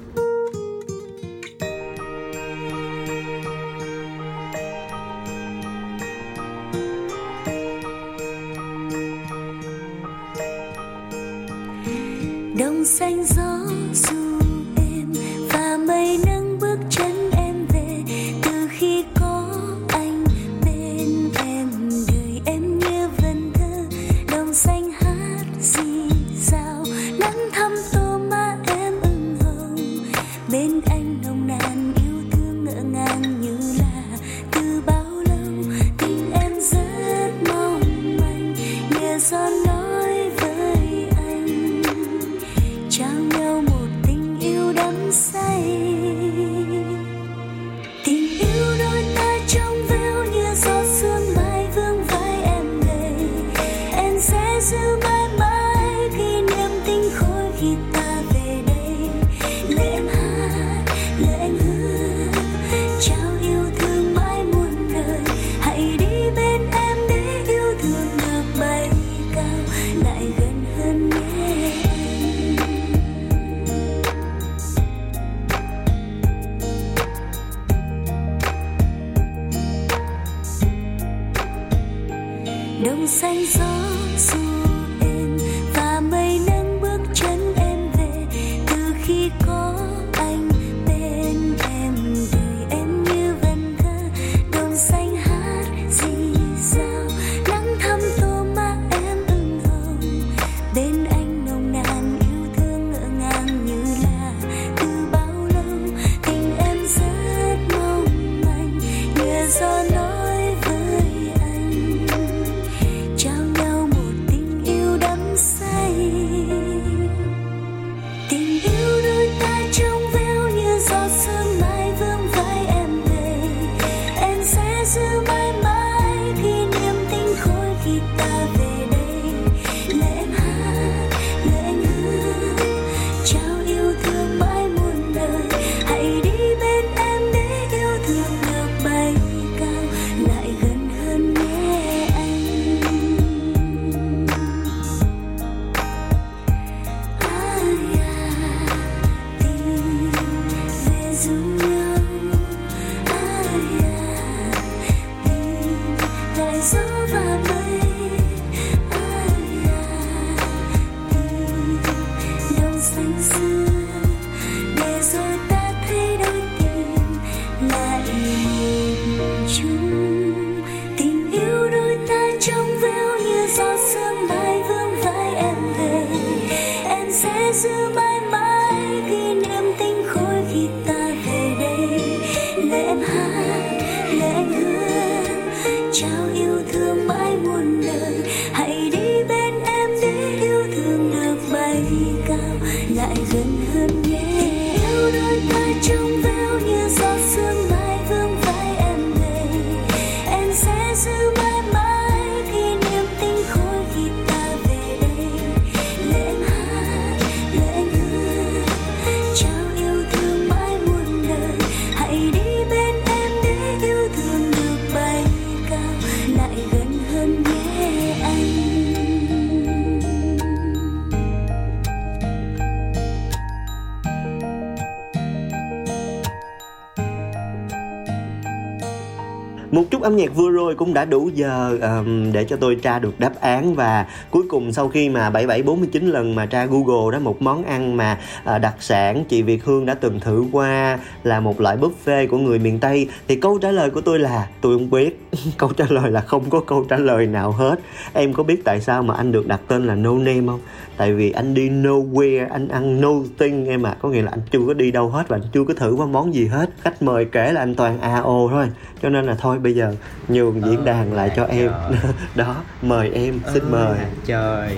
Một 229.70 229.83
chút 229.90 230.02
âm 230.02 230.16
nhạc 230.16 230.35
vừa 230.35 230.50
rồi 230.50 230.74
cũng 230.74 230.94
đã 230.94 231.04
đủ 231.04 231.30
giờ 231.35 231.78
um, 231.83 232.33
để 232.33 232.44
cho 232.44 232.56
tôi 232.56 232.74
tra 232.74 232.98
được 232.98 233.20
đáp 233.20 233.40
án 233.40 233.74
và 233.74 234.06
cuối 234.30 234.42
cùng 234.48 234.72
sau 234.72 234.88
khi 234.88 235.09
mà 235.09 235.30
7749 235.30 236.06
lần 236.06 236.35
mà 236.35 236.46
tra 236.46 236.66
Google 236.66 237.12
đó 237.12 237.18
một 237.18 237.42
món 237.42 237.64
ăn 237.64 237.96
mà 237.96 238.18
uh, 238.54 238.61
đặc 238.61 238.74
sản 238.80 239.24
chị 239.28 239.42
Việt 239.42 239.64
Hương 239.64 239.87
đã 239.87 239.94
từng 239.94 240.20
thử 240.20 240.44
qua 240.52 240.98
là 241.22 241.40
một 241.40 241.61
loại 241.61 241.76
buffet 241.76 242.28
của 242.28 242.38
người 242.38 242.59
miền 242.59 242.78
Tây 242.78 243.09
thì 243.28 243.37
câu 243.37 243.59
trả 243.59 243.70
lời 243.70 243.90
của 243.90 244.00
tôi 244.00 244.18
là 244.18 244.48
tôi 244.61 244.78
không 244.78 244.90
biết. 244.90 245.20
câu 245.59 245.72
trả 245.72 245.85
lời 245.88 246.11
là 246.11 246.20
không 246.20 246.50
có 246.50 246.61
câu 246.61 246.85
trả 246.88 246.96
lời 246.96 247.26
nào 247.26 247.52
hết. 247.52 247.80
Em 248.12 248.33
có 248.33 248.42
biết 248.42 248.64
tại 248.64 248.80
sao 248.80 249.02
mà 249.02 249.14
anh 249.14 249.33
được 249.33 249.46
đặt 249.46 249.61
tên 249.68 249.87
là 249.87 249.94
No 249.94 250.12
Name 250.12 250.42
không? 250.46 250.61
Tại 250.96 251.12
vì 251.12 251.30
anh 251.30 251.54
đi 251.54 251.68
nowhere, 251.68 252.46
anh 252.50 252.68
ăn 252.68 253.00
nothing 253.00 253.66
em 253.66 253.87
ạ. 253.87 253.90
À. 253.90 253.96
Có 254.02 254.09
nghĩa 254.09 254.22
là 254.22 254.30
anh 254.30 254.40
chưa 254.50 254.61
có 254.66 254.74
đi 254.74 254.90
đâu 254.90 255.09
hết 255.09 255.28
và 255.28 255.37
anh 255.37 255.48
chưa 255.52 255.64
có 255.64 255.74
thử 255.74 255.94
qua 255.94 256.06
món 256.06 256.35
gì 256.35 256.46
hết. 256.46 256.70
Khách 256.80 257.02
mời 257.02 257.24
kể 257.24 257.52
là 257.52 257.61
anh 257.61 257.74
toàn 257.74 258.00
AO 258.00 258.48
thôi. 258.50 258.66
Cho 259.02 259.08
nên 259.08 259.24
là 259.24 259.34
thôi 259.38 259.58
bây 259.58 259.74
giờ 259.74 259.94
nhường 260.28 260.62
diễn 260.66 260.78
Ơ 260.78 260.84
đàn 260.84 261.12
lại 261.12 261.28
là 261.28 261.34
cho 261.36 261.44
em. 261.44 261.70
trời. 261.90 262.12
đó, 262.34 262.56
mời 262.82 263.10
em, 263.14 263.40
xin 263.54 263.62
mời. 263.70 263.98
là 263.98 264.06
trời 264.26 264.76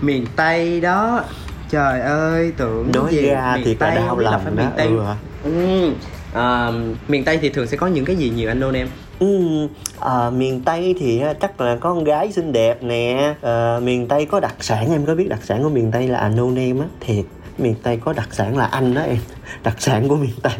miền 0.00 0.26
tây 0.36 0.80
đó 0.80 1.24
trời 1.70 2.00
ơi 2.00 2.52
tưởng 2.56 2.92
Nói 2.94 3.12
gì 3.14 3.22
ra 3.22 3.52
miền 3.56 3.64
thiệt 3.64 3.76
là 3.80 3.86
tây 3.86 3.96
đau 3.96 4.08
không 4.08 4.18
biết 4.18 4.24
là 4.24 4.30
lòng 4.30 4.40
phải 4.44 4.52
đó. 4.56 4.62
miền 4.62 4.70
tây 4.76 4.86
Ừ 4.86 5.02
hả? 5.04 5.16
ừ. 5.44 5.90
à, 6.34 6.70
miền 7.08 7.24
tây 7.24 7.38
thì 7.42 7.48
thường 7.48 7.66
sẽ 7.66 7.76
có 7.76 7.86
những 7.86 8.04
cái 8.04 8.16
gì 8.16 8.30
nhiều 8.30 8.50
anh 8.50 8.60
nôn 8.60 8.74
em 8.76 8.88
Ừ, 9.18 9.68
à, 10.00 10.30
miền 10.30 10.60
Tây 10.64 10.94
thì 11.00 11.22
chắc 11.40 11.60
là 11.60 11.76
có 11.80 11.94
con 11.94 12.04
gái 12.04 12.32
xinh 12.32 12.52
đẹp 12.52 12.82
nè 12.82 13.34
à, 13.42 13.78
Miền 13.82 14.08
Tây 14.08 14.26
có 14.26 14.40
đặc 14.40 14.54
sản 14.60 14.92
em 14.92 15.06
có 15.06 15.14
biết 15.14 15.28
đặc 15.28 15.38
sản 15.42 15.62
của 15.62 15.68
miền 15.68 15.90
Tây 15.92 16.08
là 16.08 16.28
no 16.28 16.44
name 16.44 16.74
á 16.80 16.86
Thiệt 17.00 17.24
miền 17.58 17.74
Tây 17.82 17.98
có 18.04 18.12
đặc 18.12 18.28
sản 18.32 18.56
là 18.56 18.64
anh 18.66 18.94
đó 18.94 19.00
em. 19.02 19.18
Đặc 19.62 19.74
sản 19.78 20.08
của 20.08 20.16
miền 20.16 20.32
Tây. 20.42 20.52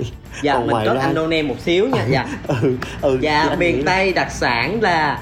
Dạ 0.42 0.52
Còn 0.54 0.62
mình 0.62 0.70
ngoài 0.70 0.86
có 0.86 0.94
ra- 0.94 1.00
anh 1.00 1.14
nôn 1.14 1.30
em 1.30 1.48
một 1.48 1.54
xíu 1.64 1.88
nha 1.88 2.06
dạ. 2.10 2.26
ừ, 2.46 2.76
ừ, 3.02 3.18
dạ 3.22 3.46
nghĩ 3.50 3.56
miền 3.56 3.82
tây 3.86 4.12
đặc 4.12 4.28
sản 4.32 4.80
là 4.82 5.18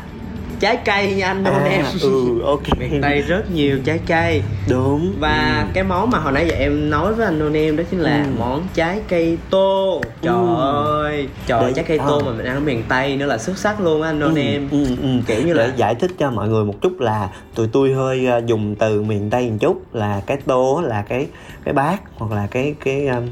trái 0.60 0.76
cây 0.84 1.14
nha 1.14 1.26
anh 1.26 1.42
nôn 1.44 1.64
em 1.64 1.84
à, 1.84 1.92
ừ 2.02 2.40
ok 2.44 2.60
miền 2.78 3.00
tây 3.02 3.20
rất 3.20 3.50
nhiều 3.50 3.78
trái 3.84 4.00
cây 4.06 4.42
đúng 4.68 5.14
và 5.18 5.60
ừ. 5.66 5.70
cái 5.74 5.84
món 5.84 6.10
mà 6.10 6.18
hồi 6.18 6.32
nãy 6.32 6.46
giờ 6.48 6.54
em 6.56 6.90
nói 6.90 7.14
với 7.14 7.24
anh 7.26 7.38
nôn 7.38 7.52
em 7.56 7.76
đó 7.76 7.84
chính 7.90 8.00
là 8.00 8.24
Ừ. 8.24 8.30
món 8.38 8.62
trái 8.74 9.00
cây 9.08 9.38
tô 9.50 10.00
trời 10.22 10.34
Ừ. 10.34 10.56
ơi 10.56 11.28
trời 11.46 11.62
Để- 11.66 11.72
trái 11.76 11.84
cây 11.88 11.98
tô 11.98 12.18
à. 12.18 12.22
mà 12.26 12.32
mình 12.32 12.46
ăn 12.46 12.54
ở 12.56 12.60
miền 12.60 12.82
tây 12.88 13.16
nữa 13.16 13.26
là 13.26 13.38
xuất 13.38 13.58
sắc 13.58 13.80
luôn 13.80 14.02
á 14.02 14.08
anh 14.10 14.18
nôn 14.18 14.34
Ừ, 14.34 14.40
em 14.40 14.68
ừ, 14.70 14.84
ừ. 15.02 15.08
kiểu 15.26 15.42
như 15.46 15.54
để 15.54 15.66
là 15.68 15.74
giải 15.76 15.94
thích 15.94 16.10
cho 16.18 16.30
mọi 16.30 16.48
người 16.48 16.64
một 16.64 16.74
chút 16.80 17.00
là 17.00 17.28
tụi 17.54 17.68
tôi 17.72 17.92
hơi 17.92 18.26
ờ, 18.26 18.40
dùng 18.46 18.74
từ 18.74 19.02
miền 19.02 19.30
tây 19.30 19.50
một 19.50 19.56
chút 19.60 19.94
là 19.94 20.20
cái 20.26 20.36
tô 20.46 20.82
là 20.84 21.02
cái 21.08 21.26
cái 21.64 21.74
bát 21.74 22.00
hoặc 22.16 22.32
là 22.36 22.46
cái 22.50 22.74
cái 22.84 23.06
um, 23.06 23.22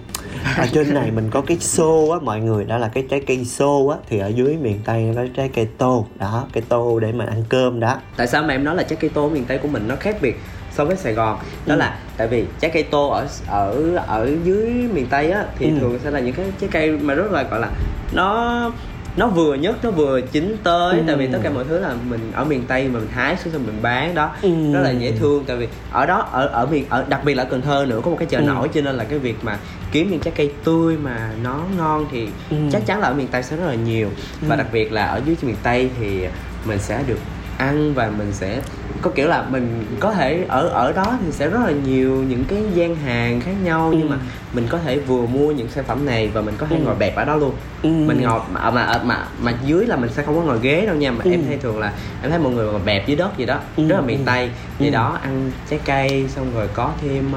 ở 0.57 0.67
trên 0.73 0.95
này 0.95 1.11
mình 1.11 1.29
có 1.31 1.41
cái 1.41 1.59
xô 1.59 2.09
á 2.09 2.19
mọi 2.23 2.41
người 2.41 2.65
đó 2.65 2.79
là 2.79 2.89
cái 2.89 3.05
trái 3.11 3.21
cây 3.27 3.45
xô 3.45 3.87
á 3.87 3.97
thì 4.11 4.19
ở 4.19 4.29
dưới 4.29 4.57
miền 4.63 4.79
tây 4.85 5.03
nó 5.03 5.23
có 5.23 5.29
trái 5.37 5.49
cây 5.55 5.69
tô 5.79 6.07
đó 6.19 6.47
cái 6.53 6.63
tô 6.69 7.01
để 7.01 7.13
mà 7.19 7.25
ăn 7.25 7.45
cơm 7.49 7.81
đó 7.81 7.97
tại 8.17 8.27
sao 8.27 8.43
mà 8.43 8.55
em 8.55 8.65
nói 8.65 8.77
là 8.77 8.83
trái 8.83 8.97
cây 9.01 9.11
tô 9.15 9.29
miền 9.29 9.45
tây 9.45 9.59
của 9.59 9.69
mình 9.69 9.89
nó 9.89 9.97
khác 10.01 10.17
biệt 10.21 10.37
so 10.75 10.85
với 10.85 10.97
sài 10.97 11.13
gòn 11.13 11.39
đó 11.67 11.75
Ừ. 11.75 11.79
là 11.79 11.99
tại 12.17 12.27
vì 12.29 12.45
trái 12.61 12.71
cây 12.75 12.83
tô 12.83 13.09
ở 13.09 13.27
ở 13.49 13.97
ở 14.07 14.31
dưới 14.45 14.67
miền 14.95 15.07
tây 15.11 15.31
á 15.31 15.45
thì 15.59 15.67
Ừ. 15.67 15.73
thường 15.81 15.99
sẽ 16.05 16.11
là 16.11 16.21
những 16.21 16.35
cái 16.35 16.47
trái 16.61 16.71
cây 16.73 16.91
mà 16.99 17.15
rất 17.15 17.31
là 17.33 17.43
gọi 17.43 17.61
là 17.61 17.69
nó 18.13 18.71
nó 19.17 19.27
vừa 19.27 19.55
nhất 19.55 19.77
nó 19.85 19.91
vừa 19.91 20.21
chín 20.21 20.57
tới 20.63 20.97
Ừ. 20.99 21.03
tại 21.07 21.17
vì 21.17 21.27
tất 21.27 21.39
cả 21.43 21.51
mọi 21.51 21.65
thứ 21.69 21.79
là 21.79 21.95
mình 22.11 22.33
ở 22.35 22.45
miền 22.45 22.65
tây 22.69 22.89
mà 22.89 22.99
mình 22.99 23.09
hái 23.13 23.37
xuống 23.37 23.53
rồi 23.53 23.63
mình 23.67 23.79
bán 23.83 24.15
đó 24.15 24.31
Ừ. 24.43 24.49
rất 24.73 24.81
là 24.81 24.91
dễ 24.91 25.13
thương 25.13 25.45
tại 25.47 25.57
vì 25.57 25.69
ở 25.93 26.07
đó 26.07 26.29
ở 26.33 26.47
ở 26.47 26.67
miền 26.67 26.85
ở 26.89 27.05
đặc 27.09 27.21
biệt 27.25 27.35
là 27.35 27.43
ở 27.43 27.47
cần 27.51 27.63
thơ 27.63 27.87
nữa 27.89 28.01
có 28.05 28.11
một 28.11 28.17
cái 28.21 28.29
chợ 28.31 28.39
Ừ. 28.39 28.45
nổi 28.45 28.69
cho 28.75 28.81
nên 28.81 28.95
là 28.97 29.05
cái 29.05 29.19
việc 29.19 29.37
mà 29.43 29.59
kiếm 29.93 30.11
những 30.11 30.21
trái 30.21 30.33
cây 30.37 30.53
tươi 30.65 30.97
mà 30.97 31.31
nó 31.43 31.61
ngon 31.79 32.07
thì 32.13 32.29
Ừ. 32.51 32.57
chắc 32.73 32.87
chắn 32.87 33.01
là 33.01 33.09
ở 33.09 33.15
miền 33.15 33.29
tây 33.29 33.43
sẽ 33.43 33.57
rất 33.57 33.67
là 33.67 33.75
nhiều 33.75 34.09
và 34.41 34.55
Ừ. 34.55 34.59
đặc 34.59 34.67
biệt 34.73 34.93
là 34.93 35.07
ở 35.07 35.21
dưới 35.27 35.37
miền 35.43 35.57
tây 35.63 35.91
thì 36.01 36.27
mình 36.65 36.79
sẽ 36.79 37.03
được 37.07 37.19
ăn 37.59 37.95
và 37.95 38.11
mình 38.19 38.33
sẽ 38.33 38.61
có 39.03 39.11
kiểu 39.11 39.29
là 39.29 39.43
mình 39.51 39.85
có 40.01 40.13
thể 40.13 40.45
ở 40.49 40.69
ở 40.69 40.93
đó 40.93 41.19
thì 41.25 41.33
sẽ 41.33 41.49
rất 41.51 41.61
là 41.67 41.71
nhiều 41.71 42.15
những 42.29 42.45
cái 42.49 42.59
gian 42.75 42.95
hàng 42.97 43.41
khác 43.41 43.53
nhau 43.65 43.89
nhưng 43.93 44.03
Ừ. 44.03 44.09
mà 44.11 44.17
mình 44.53 44.67
có 44.69 44.79
thể 44.79 44.99
vừa 44.99 45.27
mua 45.27 45.53
những 45.53 45.69
sản 45.69 45.85
phẩm 45.85 46.07
này 46.07 46.29
và 46.35 46.41
mình 46.41 46.55
có 46.59 46.67
thể 46.71 46.77
Ừ. 46.77 46.83
ngồi 46.85 46.95
bẹp 46.95 47.17
ở 47.17 47.25
đó 47.25 47.37
luôn 47.37 47.53
Ừ. 47.83 47.89
mình 47.89 48.23
ngồi 48.23 48.41
mà 48.53 48.71
mà 48.71 49.01
mà 49.05 49.27
mà 49.43 49.53
dưới 49.67 49.87
là 49.87 49.97
mình 49.97 50.11
sẽ 50.17 50.23
không 50.23 50.37
có 50.37 50.43
ngồi 50.43 50.59
ghế 50.63 50.87
đâu 50.87 50.97
nha 50.97 51.11
mà 51.11 51.21
Ừ. 51.25 51.31
em 51.31 51.45
thấy 51.47 51.57
thường 51.57 51.79
là 51.79 51.93
em 52.23 52.31
thấy 52.31 52.39
mọi 52.41 52.53
người 52.53 52.67
ngồi 52.67 52.81
bẹp 52.85 53.07
dưới 53.07 53.17
đất 53.17 53.39
gì 53.39 53.47
đó 53.47 53.59
Ừ, 53.77 53.89
rất 53.89 53.97
là 53.97 54.03
miền 54.03 54.19
ừ. 54.19 54.23
tây 54.27 54.51
thì 54.79 54.87
Ừ. 54.87 54.93
đó 54.93 55.19
ăn 55.23 55.51
trái 55.71 55.81
cây 55.85 56.27
xong 56.37 56.47
rồi 56.55 56.69
có 56.75 56.91
thêm 57.03 57.33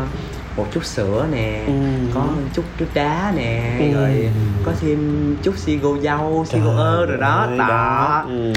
một 0.57 0.67
chút 0.73 0.85
sữa 0.85 1.25
nè 1.31 1.63
Ừ. 1.67 1.73
có 2.13 2.27
chút 2.53 2.63
nước 2.79 2.85
đá 2.93 3.33
nè 3.35 3.77
Ừ. 3.79 3.93
rồi 3.99 4.29
có 4.65 4.71
thêm 4.81 5.35
chút 5.43 5.53
si 5.57 5.77
gô 5.77 5.97
dâu 6.01 6.45
si 6.49 6.59
gô 6.59 6.71
ơ 6.77 7.05
rồi 7.05 7.17
đó 7.17 7.45
ơi, 7.49 7.57
đó 7.57 8.25
Ừ. 8.27 8.53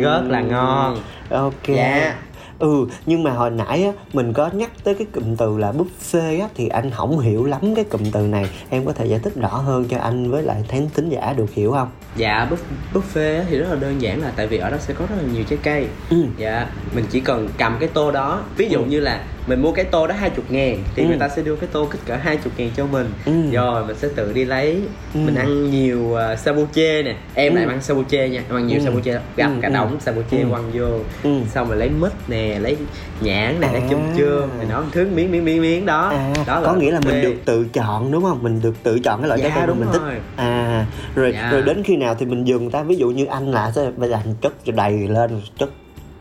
rất 0.00 0.22
là 0.28 0.40
ngon 0.40 0.98
ok 1.30 1.66
Dạ. 1.68 2.14
ừ 2.58 2.86
nhưng 3.06 3.22
mà 3.22 3.30
hồi 3.32 3.50
nãy 3.50 3.84
á 3.84 3.92
mình 4.12 4.32
có 4.32 4.50
nhắc 4.52 4.70
tới 4.84 4.94
cái 4.94 5.06
cụm 5.14 5.36
từ 5.36 5.58
là 5.58 5.72
buffet 5.72 6.40
á 6.40 6.48
thì 6.54 6.68
anh 6.68 6.90
không 6.90 7.18
hiểu 7.18 7.44
lắm 7.44 7.74
cái 7.74 7.84
cụm 7.84 8.00
từ 8.12 8.20
này 8.26 8.46
em 8.70 8.84
có 8.86 8.92
thể 8.92 9.06
giải 9.06 9.18
thích 9.18 9.32
rõ 9.36 9.48
hơn 9.48 9.84
cho 9.90 9.98
anh 9.98 10.30
với 10.30 10.42
lại 10.42 10.64
thính 10.68 10.88
thính 10.94 11.08
giả 11.08 11.32
được 11.36 11.50
hiểu 11.54 11.72
không 11.72 11.88
Dạ 12.16 12.48
buff- 12.50 13.00
buffet 13.00 13.42
thì 13.50 13.58
rất 13.58 13.66
là 13.70 13.76
đơn 13.76 14.00
giản 14.02 14.20
là 14.22 14.32
tại 14.36 14.46
vì 14.46 14.58
ở 14.58 14.70
đó 14.70 14.76
sẽ 14.80 14.94
có 14.94 15.04
rất 15.10 15.16
là 15.22 15.28
nhiều 15.34 15.44
trái 15.50 15.58
cây 15.62 15.86
ừ 16.10 16.24
Dạ 16.36 16.66
mình 16.94 17.04
chỉ 17.10 17.20
cần 17.20 17.48
cầm 17.58 17.76
cái 17.80 17.88
tô 17.94 18.10
đó 18.10 18.40
Ví 18.56 18.68
dụ 18.68 18.78
Ừ. 18.78 18.84
như 18.88 19.00
là 19.00 19.20
mình 19.46 19.62
mua 19.62 19.72
cái 19.72 19.84
tô 19.84 20.06
đó 20.06 20.14
20 20.18 20.44
ngàn 20.48 20.78
Thì 20.94 21.02
Ừ. 21.02 21.08
người 21.08 21.18
ta 21.18 21.28
sẽ 21.28 21.42
đưa 21.42 21.56
cái 21.56 21.68
tô 21.72 21.88
kích 21.90 22.00
cỡ 22.06 22.16
20 22.16 22.52
ngàn 22.56 22.70
cho 22.76 22.86
mình 22.86 23.06
Ừ. 23.26 23.32
Rồi 23.52 23.84
mình 23.86 23.96
sẽ 23.98 24.08
tự 24.16 24.32
đi 24.32 24.44
lấy 24.44 24.82
Ừ. 25.14 25.20
Mình 25.20 25.34
ăn 25.34 25.70
nhiều 25.70 25.98
uh, 26.32 26.38
sabuche 26.38 27.02
nè 27.02 27.14
Em 27.34 27.52
Ừ. 27.52 27.56
lại 27.56 27.66
ăn 27.68 27.82
sabuche 27.82 28.28
nha 28.28 28.42
Em 28.48 28.56
ăn 28.56 28.66
nhiều 28.66 28.78
Ừ. 28.78 28.84
sabuche 28.84 29.20
Gặp 29.36 29.46
Ừ, 29.48 29.52
cả 29.62 29.68
ừ. 29.68 29.74
đống 29.74 29.96
sabuche 30.00 30.38
Ừ. 30.42 30.46
quăng 30.50 30.70
vô 30.74 30.86
Ừ. 31.22 31.30
Xong 31.52 31.68
rồi 31.68 31.76
lấy 31.76 31.88
mít 31.88 32.12
nè 32.28 32.58
Lấy 32.58 32.76
nhãn 33.20 33.60
nè 33.60 33.68
Lấy 33.72 33.82
À. 33.82 33.86
chum 33.90 34.00
chum 34.16 34.24
Rồi 34.58 34.66
nó 34.68 34.84
thứ 34.92 35.08
miếng 35.14 35.32
miếng 35.32 35.44
miếng 35.44 35.62
miếng 35.62 35.86
đó 35.86 36.08
à 36.08 36.32
đó 36.46 36.62
có 36.64 36.74
nghĩa 36.74 36.90
là 36.90 37.00
mình 37.06 37.22
được 37.22 37.34
tự 37.44 37.66
chọn 37.72 38.12
đúng 38.12 38.22
không 38.22 38.38
mình 38.42 38.60
được 38.62 38.74
tự 38.82 38.98
chọn 38.98 39.20
cái 39.20 39.28
loại 39.28 39.40
Dạ, 39.40 39.48
trái 39.48 39.52
cây 39.54 39.60
mà 39.62 39.66
đúng 39.66 39.80
mình 39.80 39.88
thích 39.92 40.02
rồi. 40.02 40.14
à 40.36 40.86
rồi 41.14 41.32
Dạ. 41.34 41.50
rồi 41.52 41.62
đến 41.62 41.82
khi 41.82 41.96
nào 41.96 42.14
thì 42.18 42.26
mình 42.26 42.44
dừng 42.44 42.70
ta 42.70 42.82
ví 42.82 42.96
dụ 42.96 43.10
như 43.10 43.24
anh 43.24 43.50
là 43.50 43.70
sẽ 43.70 43.90
bây 43.96 44.08
giờ 44.10 44.16
anh 44.24 44.34
chất 44.40 44.52
đầy 44.66 45.08
lên 45.08 45.42
chất 45.58 45.68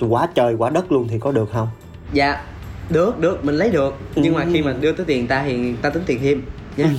quá 0.10 0.28
trời 0.36 0.54
quá 0.58 0.70
đất 0.70 0.92
luôn 0.92 1.08
thì 1.08 1.20
có 1.20 1.32
được 1.32 1.50
không 1.54 1.68
Dạ 2.14 2.42
được 2.90 3.20
được 3.20 3.46
mình 3.46 3.56
lấy 3.56 3.70
được 3.70 3.96
nhưng 4.16 4.34
mà 4.34 4.44
Ừ. 4.44 4.50
khi 4.54 4.62
mà 4.62 4.74
đưa 4.82 4.92
tới 4.92 5.06
tiền 5.06 5.28
ta 5.28 5.44
thì 5.46 5.74
ta 5.82 5.90
tính 5.90 6.04
tiền 6.06 6.20
thêm 6.24 6.42
nha 6.78 6.90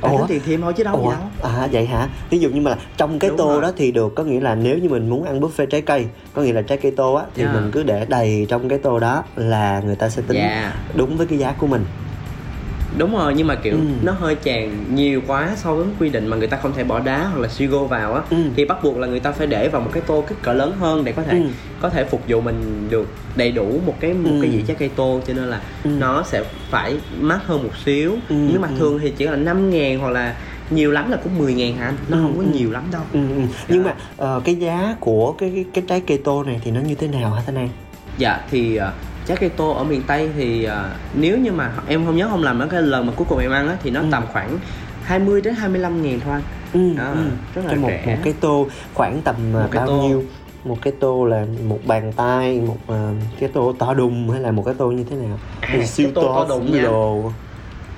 ta 0.00 0.08
Ủa? 0.08 0.18
tính 0.18 0.26
tiền 0.28 0.40
thêm 0.46 0.60
thôi 0.62 0.72
chứ 0.76 0.84
đâu 0.84 0.96
Ủa? 0.96 1.10
đâu 1.10 1.20
À 1.42 1.68
vậy 1.72 1.86
hả? 1.86 2.08
Ví 2.30 2.38
dụ 2.38 2.48
như 2.50 2.60
mà 2.60 2.70
là 2.70 2.76
trong 2.96 3.18
cái 3.18 3.30
Đúng 3.30 3.38
tô 3.38 3.48
rồi. 3.48 3.62
đó 3.62 3.72
thì 3.76 3.92
được 3.92 4.14
Có 4.14 4.22
nghĩa 4.24 4.40
là 4.40 4.54
nếu 4.54 4.78
như 4.78 4.88
mình 4.88 5.10
muốn 5.10 5.24
ăn 5.24 5.40
buffet 5.40 5.66
trái 5.66 5.80
cây 5.82 6.06
Có 6.32 6.42
nghĩa 6.42 6.52
là 6.52 6.62
trái 6.62 6.78
cây 6.78 6.92
tô 6.96 7.14
á 7.14 7.24
Thì 7.34 7.42
Dạ. 7.42 7.52
mình 7.52 7.70
cứ 7.72 7.82
để 7.82 8.06
đầy 8.08 8.46
trong 8.48 8.68
cái 8.68 8.78
tô 8.78 8.98
đó 8.98 9.24
Là 9.36 9.82
người 9.86 9.96
ta 9.96 10.08
sẽ 10.08 10.22
tính 10.28 10.36
Dạ. 10.36 10.74
đúng 10.94 11.16
với 11.16 11.26
cái 11.26 11.38
giá 11.38 11.52
của 11.58 11.66
mình 11.66 11.84
đúng 12.98 13.16
rồi 13.16 13.34
nhưng 13.36 13.46
mà 13.46 13.54
kiểu 13.54 13.74
Ừ. 13.74 13.80
nó 14.02 14.12
hơi 14.12 14.34
tràn 14.34 14.84
nhiều 14.94 15.22
quá 15.26 15.50
so 15.56 15.74
với 15.74 15.86
quy 16.00 16.08
định 16.08 16.26
mà 16.26 16.36
người 16.36 16.46
ta 16.46 16.56
không 16.62 16.72
thể 16.76 16.84
bỏ 16.84 17.00
đá 17.00 17.24
hoặc 17.26 17.38
là 17.40 17.48
sugar 17.48 17.90
vào 17.90 18.14
á 18.14 18.22
Ừ. 18.30 18.36
thì 18.56 18.64
bắt 18.64 18.78
buộc 18.84 18.96
là 18.98 19.06
người 19.06 19.20
ta 19.20 19.32
phải 19.32 19.46
để 19.46 19.68
vào 19.68 19.80
một 19.80 19.90
cái 19.92 20.02
tô 20.06 20.24
kích 20.28 20.38
cỡ 20.42 20.52
lớn 20.52 20.72
hơn 20.80 21.04
để 21.04 21.12
có 21.12 21.22
thể 21.22 21.38
Ừ. 21.38 21.44
có 21.80 21.88
thể 21.90 22.04
phục 22.04 22.22
vụ 22.28 22.40
mình 22.40 22.86
được 22.90 23.06
đầy 23.36 23.52
đủ 23.52 23.80
một 23.86 23.94
cái 24.00 24.12
một 24.14 24.30
Ừ. 24.32 24.38
cái 24.42 24.50
dĩa 24.50 24.60
trái 24.66 24.76
cây 24.80 24.90
tô 24.96 25.20
cho 25.26 25.34
nên 25.34 25.44
là 25.44 25.60
Ừ. 25.84 25.90
nó 25.98 26.22
sẽ 26.22 26.42
phải 26.70 26.96
mắc 27.20 27.40
hơn 27.46 27.62
một 27.62 27.70
xíu 27.84 28.10
Ừ, 28.28 28.34
nhưng 28.52 28.60
mà 28.60 28.68
ừ. 28.68 28.74
thường 28.78 28.98
thì 29.02 29.12
chỉ 29.16 29.24
là 29.24 29.36
5 29.36 29.70
ngàn 29.70 29.98
hoặc 29.98 30.10
là 30.10 30.34
nhiều 30.70 30.90
lắm 30.90 31.10
là 31.10 31.16
cũng 31.24 31.38
10 31.38 31.54
ngàn 31.54 31.76
hả 31.76 31.86
anh 31.86 31.96
nó 32.08 32.16
Ừ, 32.16 32.22
không 32.22 32.36
có 32.38 32.42
ừ. 32.44 32.58
nhiều 32.58 32.70
lắm 32.70 32.82
đâu 32.92 33.02
ừ, 33.12 33.20
ừ. 33.36 33.42
nhưng 33.68 33.84
mà 33.84 33.94
ờ, 34.16 34.40
cái 34.44 34.54
giá 34.54 34.96
của 35.00 35.32
cái, 35.32 35.64
cái 35.74 35.84
trái 35.88 36.00
cây 36.06 36.18
tô 36.24 36.42
này 36.44 36.60
thì 36.64 36.70
nó 36.70 36.80
như 36.80 36.94
thế 36.94 37.08
nào 37.08 37.30
hả 37.30 37.42
Thanh 37.46 37.54
An 37.54 37.68
dạ 38.18 38.40
thì 38.50 38.76
ờ, 38.76 38.92
trái 39.26 39.36
cây 39.36 39.48
tô 39.48 39.70
ở 39.70 39.84
miền 39.84 40.02
tây 40.06 40.30
thì 40.36 40.64
ờ, 40.64 40.90
nếu 41.14 41.38
như 41.38 41.52
mà 41.52 41.72
em 41.86 42.06
không 42.06 42.16
nhớ 42.16 42.28
không 42.30 42.42
lầm 42.42 42.58
ở 42.58 42.66
cái 42.66 42.82
lần 42.82 43.06
mà 43.06 43.12
cuối 43.16 43.26
cùng 43.30 43.38
em 43.38 43.50
ăn 43.50 43.68
á 43.68 43.76
thì 43.82 43.90
nó 43.90 44.00
Ừ. 44.00 44.06
tầm 44.10 44.24
khoảng 44.32 44.58
20 45.02 45.40
đến 45.40 45.54
25 45.54 46.02
ngàn 46.02 46.20
thôi 46.24 46.40
ừ, 46.72 46.80
À, 46.98 47.12
ừ. 47.12 47.18
rất 47.54 47.62
là 47.64 47.70
Cho 47.70 47.76
một 47.76 47.88
rẻ. 47.88 48.06
một 48.06 48.16
cái 48.24 48.34
tô 48.40 48.66
khoảng 48.94 49.22
tầm 49.22 49.36
ờ, 49.54 49.62
Một 49.62 49.68
bao 49.74 49.86
tô. 49.86 49.92
nhiêu 50.02 50.24
một 50.64 50.78
cái 50.82 50.92
tô 51.00 51.24
là 51.24 51.46
một 51.68 51.78
bàn 51.86 52.12
tay 52.16 52.60
một 52.60 52.76
ờ, 52.86 53.10
cái 53.40 53.48
tô 53.52 53.74
to 53.78 53.94
đùng 53.94 54.30
hay 54.30 54.40
là 54.40 54.50
một 54.50 54.62
cái 54.66 54.74
tô 54.78 54.90
như 54.90 55.04
thế 55.10 55.16
nào 55.16 55.38
À, 55.60 55.68
Thì 55.72 55.86
siêu 55.86 56.06
cái 56.06 56.12
tô 56.14 56.22
to 56.34 56.46
đùng 56.48 56.72
nha. 56.72 56.82
đồ 56.82 57.32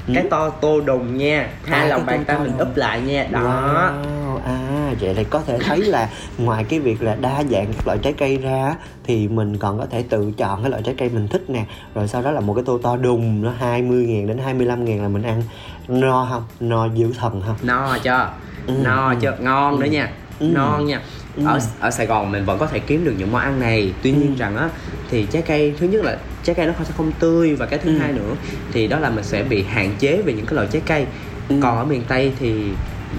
Ừ. 0.09 0.13
cái 0.15 0.25
to 0.31 0.51
tô 0.51 0.81
đùng 0.81 1.17
nha. 1.17 1.49
Hai 1.65 1.81
À, 1.81 1.87
lòng 1.87 2.07
bàn 2.07 2.25
tay 2.25 2.39
mình 2.39 2.59
úp 2.59 2.77
lại 2.77 3.01
nha. 3.01 3.27
Đó. 3.31 3.41
Wow, 3.41 4.37
à 4.45 4.93
vậy 5.01 5.15
là 5.15 5.23
có 5.31 5.43
thể 5.47 5.59
thấy 5.59 5.79
là 5.81 6.09
ngoài 6.39 6.65
cái 6.69 6.81
việc 6.81 7.03
là 7.03 7.15
đa 7.21 7.43
dạng 7.51 7.67
các 7.77 7.87
loại 7.87 7.99
trái 8.03 8.13
cây 8.13 8.37
ra 8.37 8.75
thì 9.05 9.29
mình 9.29 9.57
còn 9.59 9.79
có 9.79 9.87
thể 9.91 10.03
tự 10.09 10.33
chọn 10.37 10.63
cái 10.63 10.71
loại 10.71 10.83
trái 10.83 10.95
cây 10.99 11.09
mình 11.09 11.29
thích 11.29 11.51
nè. 11.51 11.65
Rồi 11.95 12.09
sau 12.09 12.23
đó 12.23 12.31
là 12.31 12.41
một 12.41 12.55
cái 12.55 12.65
tô 12.67 12.79
to 12.83 12.97
đùng 12.97 13.43
nó 13.43 13.53
20 13.59 14.07
ngàn 14.07 14.27
đến 14.27 14.39
25 14.39 14.85
ngàn 14.85 15.03
là 15.03 15.09
mình 15.09 15.23
ăn. 15.23 15.43
No 15.89 16.27
không? 16.31 16.43
No 16.61 16.87
dữ 16.95 17.13
thần 17.19 17.43
không? 17.47 17.57
No 17.63 17.99
cho. 18.03 18.29
Ừ, 18.67 18.75
no 18.85 19.09
ừ. 19.11 19.15
cho. 19.23 19.33
Ngon 19.41 19.81
nữa 19.81 19.87
nha. 19.87 20.11
Ừ. 20.41 20.47
ngon 20.55 20.87
nha. 20.87 21.01
Ừ. 21.37 21.43
ở 21.47 21.59
ở 21.81 21.91
Sài 21.91 22.07
Gòn 22.07 22.33
mình 22.33 22.45
vẫn 22.45 22.59
có 22.59 22.67
thể 22.67 22.79
kiếm 22.79 23.05
được 23.05 23.15
những 23.19 23.33
món 23.33 23.41
ăn 23.41 23.61
này. 23.61 23.93
Tuy 24.03 24.13
nhiên 24.13 24.27
Ừ. 24.35 24.39
rằng 24.39 24.57
á 24.57 24.69
thì 25.11 25.27
trái 25.31 25.43
cây 25.43 25.75
thứ 25.79 25.87
nhất 25.87 26.05
là 26.05 26.17
trái 26.47 26.55
cây 26.55 26.67
nó 26.67 26.73
không 26.77 26.85
sẽ 26.87 26.93
không 26.97 27.13
tươi 27.19 27.55
và 27.55 27.67
cái 27.67 27.79
thứ 27.79 27.91
Ừ. 27.91 27.99
hai 27.99 28.13
nữa 28.13 28.35
thì 28.73 28.87
đó 28.87 28.99
là 28.99 29.11
mình 29.11 29.25
sẽ 29.25 29.43
bị 29.43 29.63
hạn 29.63 29.95
chế 29.99 30.23
về 30.23 30.33
những 30.33 30.47
cái 30.47 30.55
loại 30.55 30.69
trái 30.73 30.83
cây 30.87 31.07
Ừ. 31.49 31.57
còn 31.63 31.79
ở 31.79 31.85
miền 31.85 32.03
Tây 32.09 32.33
thì 32.39 32.55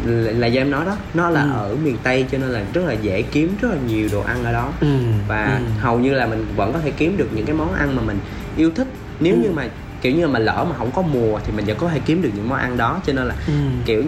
là, 0.06 0.32
là 0.32 0.48
do 0.48 0.62
em 0.62 0.72
nói 0.72 0.86
đó 0.86 0.98
nó 1.14 1.30
là 1.30 1.42
Ừ. 1.42 1.50
ở 1.54 1.76
miền 1.84 1.98
Tây 2.04 2.26
cho 2.32 2.38
nên 2.38 2.50
là 2.50 2.62
rất 2.74 2.82
là 2.86 2.94
dễ 2.94 3.22
kiếm 3.22 3.56
rất 3.62 3.70
là 3.72 3.78
nhiều 3.88 4.10
đồ 4.12 4.22
ăn 4.22 4.44
ở 4.44 4.52
đó 4.54 4.72
ừ, 4.82 4.88
và 5.28 5.46
ừ. 5.46 5.64
hầu 5.82 6.00
như 6.00 6.14
là 6.14 6.26
mình 6.28 6.46
vẫn 6.56 6.74
có 6.74 6.80
thể 6.80 6.92
kiếm 6.98 7.18
được 7.18 7.28
những 7.36 7.46
cái 7.46 7.56
món 7.56 7.74
ăn 7.74 7.96
mà 7.96 8.02
mình 8.02 8.18
yêu 8.58 8.72
thích 8.76 8.88
nếu 9.20 9.34
Ừ. 9.36 9.40
như 9.44 9.52
mà 9.52 9.68
kiểu 10.02 10.16
như 10.16 10.28
mà 10.28 10.40
lỡ 10.40 10.66
mà 10.70 10.76
không 10.78 10.92
có 10.92 11.02
mùa 11.02 11.40
thì 11.46 11.52
mình 11.56 11.66
vẫn 11.66 11.78
có 11.80 11.90
thể 11.90 12.00
kiếm 12.06 12.22
được 12.22 12.30
những 12.36 12.50
món 12.50 12.60
ăn 12.60 12.78
đó. 12.78 13.00
Cho 13.06 13.14
nên 13.14 13.28
là 13.28 13.36
Ừ. 13.48 13.54
kiểu 13.86 14.04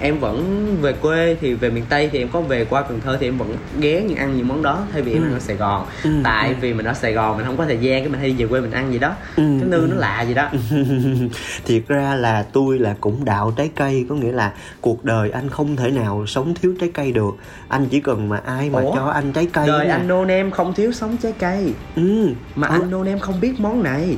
em 0.00 0.18
vẫn 0.18 0.66
về 0.80 0.92
quê 0.92 1.36
thì 1.40 1.54
về 1.54 1.70
miền 1.70 1.84
tây 1.88 2.08
thì 2.12 2.18
em 2.18 2.28
có 2.28 2.40
về 2.40 2.64
qua 2.64 2.82
cần 2.82 3.00
thơ 3.04 3.16
thì 3.20 3.28
em 3.28 3.38
vẫn 3.38 3.56
ghé 3.80 4.02
những 4.08 4.16
ăn 4.16 4.36
những 4.36 4.48
món 4.48 4.62
đó 4.62 4.84
thay 4.92 5.02
vì 5.02 5.12
em 5.12 5.22
Ừ. 5.22 5.26
ăn 5.26 5.32
ở 5.34 5.38
sài 5.40 5.56
gòn. 5.56 5.86
Ừ, 6.04 6.10
tại 6.24 6.48
ừ. 6.48 6.54
vì 6.60 6.74
mình 6.74 6.86
ở 6.86 6.94
sài 6.94 7.12
gòn 7.12 7.36
mình 7.36 7.46
không 7.46 7.56
có 7.56 7.64
thời 7.64 7.78
gian 7.78 8.02
cái 8.02 8.08
mình 8.08 8.20
hay 8.20 8.32
về 8.38 8.46
quê 8.46 8.60
mình 8.60 8.70
ăn 8.70 8.92
gì 8.92 8.98
đó. 8.98 9.14
Ừ, 9.36 9.42
cái 9.60 9.68
nư 9.68 9.80
ừ. 9.80 9.86
nó 9.90 9.96
lạ 9.96 10.22
gì 10.22 10.34
đó. 10.34 10.48
Thiệt 11.64 11.82
ra 11.88 12.14
là 12.14 12.44
tôi 12.52 12.78
là 12.78 12.94
cũng 13.00 13.24
đạo 13.24 13.52
trái 13.56 13.70
cây 13.76 14.06
có 14.08 14.14
nghĩa 14.14 14.32
là 14.32 14.52
cuộc 14.80 15.04
đời 15.04 15.30
anh 15.30 15.48
không 15.50 15.76
thể 15.76 15.90
nào 15.90 16.26
sống 16.26 16.54
thiếu 16.62 16.74
trái 16.80 16.90
cây 16.94 17.12
được. 17.12 17.30
Anh 17.68 17.86
chỉ 17.90 18.00
cần 18.00 18.28
mà 18.28 18.36
ai 18.44 18.70
mà 18.70 18.80
Ủa? 18.80 18.94
cho 18.96 19.04
anh 19.06 19.32
trái 19.32 19.46
cây 19.52 19.66
đời 19.66 19.86
anh 19.88 20.08
nô 20.08 20.24
nem 20.24 20.50
không 20.50 20.74
thiếu 20.74 20.92
sống 20.92 21.16
trái 21.22 21.32
cây. 21.38 21.72
Ừ. 21.96 22.28
Mà 22.56 22.68
anh 22.68 22.90
nô 22.90 23.04
nem 23.04 23.18
không 23.18 23.40
biết 23.40 23.60
món 23.60 23.82
này 23.82 24.16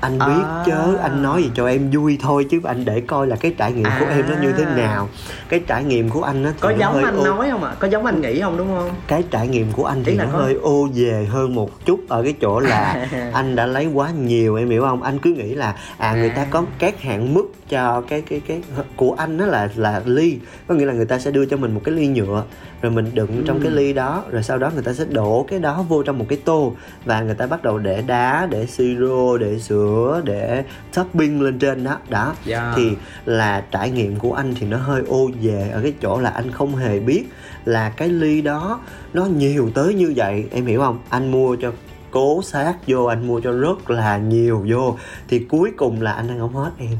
anh 0.00 0.18
biết 0.18 0.42
À. 0.44 0.62
chớ 0.66 0.96
anh 1.02 1.22
nói 1.22 1.42
gì 1.42 1.50
cho 1.54 1.66
em 1.68 1.90
vui 1.90 2.18
thôi 2.22 2.46
chứ 2.50 2.60
anh 2.64 2.84
để 2.84 3.00
coi 3.00 3.26
là 3.26 3.36
cái 3.36 3.54
trải 3.58 3.72
nghiệm 3.72 3.84
của 4.00 4.06
À. 4.06 4.14
em 4.16 4.24
nó 4.30 4.34
như 4.42 4.52
thế 4.52 4.64
nào 4.76 5.08
cái 5.48 5.60
trải 5.66 5.84
nghiệm 5.84 6.08
của 6.10 6.22
anh 6.22 6.42
nó 6.42 6.50
có 6.60 6.70
giống 6.78 6.94
hơi 6.94 7.02
anh 7.04 7.16
ô- 7.16 7.24
nói 7.24 7.48
không 7.50 7.64
ạ 7.64 7.74
có 7.78 7.88
giống 7.88 8.06
anh 8.06 8.20
nghĩ 8.20 8.40
không 8.40 8.56
đúng 8.56 8.68
không 8.68 8.90
cái 9.06 9.24
trải 9.30 9.48
nghiệm 9.48 9.72
của 9.72 9.84
anh 9.84 10.04
thì 10.04 10.12
Ý 10.12 10.18
nó 10.18 10.24
có- 10.32 10.38
hơi 10.38 10.54
ô 10.62 10.88
về 10.94 11.26
hơn 11.30 11.54
một 11.54 11.84
chút 11.86 12.00
ở 12.08 12.22
cái 12.22 12.34
chỗ 12.40 12.60
là 12.60 13.06
anh 13.34 13.56
đã 13.56 13.66
lấy 13.66 13.86
quá 13.94 14.10
nhiều 14.10 14.56
em 14.56 14.70
hiểu 14.70 14.82
không 14.82 15.02
anh 15.02 15.18
cứ 15.18 15.30
nghĩ 15.30 15.54
là 15.54 15.74
à 15.98 16.14
người 16.14 16.30
ta 16.30 16.42
À. 16.42 16.46
có 16.50 16.64
các 16.78 17.02
hạn 17.02 17.34
mức 17.34 17.52
cho 17.68 18.00
cái 18.08 18.20
cái 18.20 18.40
cái 18.48 18.62
của 18.96 19.14
anh 19.18 19.36
nó 19.36 19.46
là 19.46 19.68
là 19.76 20.02
ly 20.06 20.38
có 20.66 20.74
nghĩa 20.74 20.84
là 20.86 20.92
người 20.92 21.04
ta 21.06 21.18
sẽ 21.18 21.30
đưa 21.30 21.46
cho 21.46 21.56
mình 21.56 21.74
một 21.74 21.80
cái 21.84 21.94
ly 21.94 22.06
nhựa 22.06 22.42
rồi 22.86 22.94
mình 22.94 23.10
đựng 23.14 23.42
trong 23.46 23.60
cái 23.60 23.68
Ừ. 23.72 23.74
ly 23.76 23.92
đó 23.92 24.24
rồi 24.30 24.42
sau 24.42 24.58
đó 24.58 24.70
người 24.74 24.82
ta 24.82 24.92
sẽ 24.92 25.04
đổ 25.04 25.46
cái 25.48 25.58
đó 25.58 25.84
vô 25.88 26.02
trong 26.02 26.18
một 26.18 26.26
cái 26.28 26.38
tô 26.44 26.72
và 27.04 27.20
người 27.20 27.34
ta 27.34 27.46
bắt 27.46 27.62
đầu 27.62 27.78
để 27.78 28.02
đá 28.06 28.46
để 28.50 28.66
siro 28.66 29.36
để 29.40 29.58
sữa 29.58 30.20
để 30.24 30.64
topping 30.94 31.42
lên 31.42 31.58
trên 31.58 31.84
đó. 31.84 31.98
Đó 32.08 32.34
Dạ. 32.44 32.72
thì 32.76 32.90
là 33.24 33.64
trải 33.70 33.90
nghiệm 33.90 34.16
của 34.18 34.32
anh 34.34 34.54
thì 34.60 34.66
nó 34.66 34.76
hơi 34.76 35.02
ô 35.08 35.30
về 35.42 35.70
ở 35.72 35.80
cái 35.82 35.92
chỗ 36.02 36.20
là 36.20 36.30
anh 36.30 36.50
không 36.50 36.76
hề 36.76 37.00
biết 37.00 37.24
là 37.64 37.90
cái 37.90 38.08
ly 38.08 38.42
đó 38.42 38.80
nó 39.12 39.24
nhiều 39.24 39.70
tới 39.74 39.94
như 39.94 40.12
vậy. 40.16 40.44
Em 40.52 40.66
hiểu 40.66 40.80
không? 40.80 40.98
Anh 41.08 41.30
mua 41.30 41.56
cho 41.56 41.72
cố 42.10 42.42
sát 42.42 42.74
vô 42.86 43.04
anh 43.04 43.26
mua 43.26 43.40
cho 43.40 43.52
rất 43.52 43.90
là 43.90 44.18
nhiều 44.18 44.64
vô. 44.68 44.96
Thì 45.28 45.38
cuối 45.38 45.70
cùng 45.76 46.02
là 46.02 46.12
anh 46.12 46.28
ăn 46.28 46.38
không 46.38 46.54
hết 46.54 46.70
em. 46.78 46.96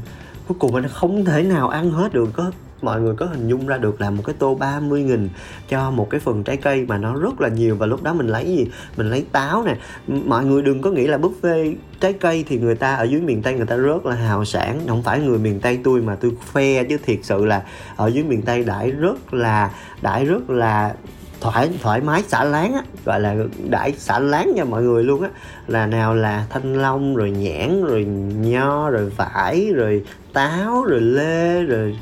Cuối 0.47 0.57
cùng 0.59 0.75
anh 0.75 0.87
không 0.87 1.25
thể 1.25 1.43
nào 1.43 1.69
ăn 1.69 1.91
hết 1.91 2.13
được 2.13 2.29
có 2.33 2.51
mọi 2.81 3.01
người 3.01 3.15
có 3.15 3.25
hình 3.25 3.47
dung 3.47 3.67
ra 3.67 3.77
được 3.77 4.01
là 4.01 4.09
một 4.09 4.23
cái 4.25 4.35
tô 4.39 4.55
30 4.55 5.03
nghìn 5.03 5.29
cho 5.69 5.91
một 5.91 6.09
cái 6.09 6.19
phần 6.19 6.43
trái 6.43 6.57
cây 6.57 6.85
mà 6.87 6.97
nó 6.97 7.15
rất 7.15 7.41
là 7.41 7.49
nhiều 7.49 7.75
và 7.75 7.85
lúc 7.85 8.03
đó 8.03 8.13
mình 8.13 8.27
lấy 8.27 8.45
gì? 8.45 8.67
Mình 8.97 9.09
lấy 9.09 9.25
táo 9.31 9.63
nè. 9.63 9.75
Mọi 10.07 10.45
người 10.45 10.61
đừng 10.61 10.81
có 10.81 10.91
nghĩ 10.91 11.07
là 11.07 11.17
buffet 11.17 11.75
trái 11.99 12.13
cây 12.13 12.45
thì 12.47 12.59
người 12.59 12.75
ta 12.75 12.95
ở 12.95 13.03
dưới 13.03 13.21
miền 13.21 13.41
tây 13.41 13.53
người 13.53 13.65
ta 13.65 13.75
rất 13.75 14.05
là 14.05 14.15
hào 14.15 14.45
sản 14.45 14.79
không 14.87 15.03
phải 15.03 15.19
người 15.19 15.39
miền 15.39 15.59
tây 15.59 15.79
tôi 15.83 16.01
mà 16.01 16.15
tôi 16.15 16.31
khoe 16.51 16.83
chứ 16.83 16.97
thiệt 17.05 17.19
sự 17.23 17.45
là 17.45 17.63
ở 17.95 18.07
dưới 18.07 18.23
miền 18.23 18.41
tây 18.41 18.63
đãi 18.63 18.91
rất 18.91 19.33
là 19.33 19.71
đãi 20.01 20.25
rất 20.25 20.49
là 20.49 20.93
thoải 21.41 21.69
thoải 21.81 22.01
mái, 22.01 22.23
xả 22.27 22.43
láng 22.43 22.73
á. 22.73 22.81
Gọi 23.05 23.19
là 23.19 23.35
đãi 23.69 23.91
xả 23.91 24.19
láng 24.19 24.53
cho 24.57 24.65
mọi 24.65 24.83
người 24.83 25.03
luôn 25.03 25.21
á. 25.21 25.29
Là 25.67 25.85
nào 25.85 26.15
là 26.15 26.45
thanh 26.49 26.73
long, 26.73 27.15
rồi 27.15 27.31
nhãn, 27.31 27.83
rồi 27.83 28.05
nho, 28.39 28.89
rồi 28.89 29.11
vải, 29.17 29.71
rồi 29.75 30.03
táo, 30.33 30.83
rồi 30.83 31.01
lê, 31.01 31.63
rồi 31.63 31.97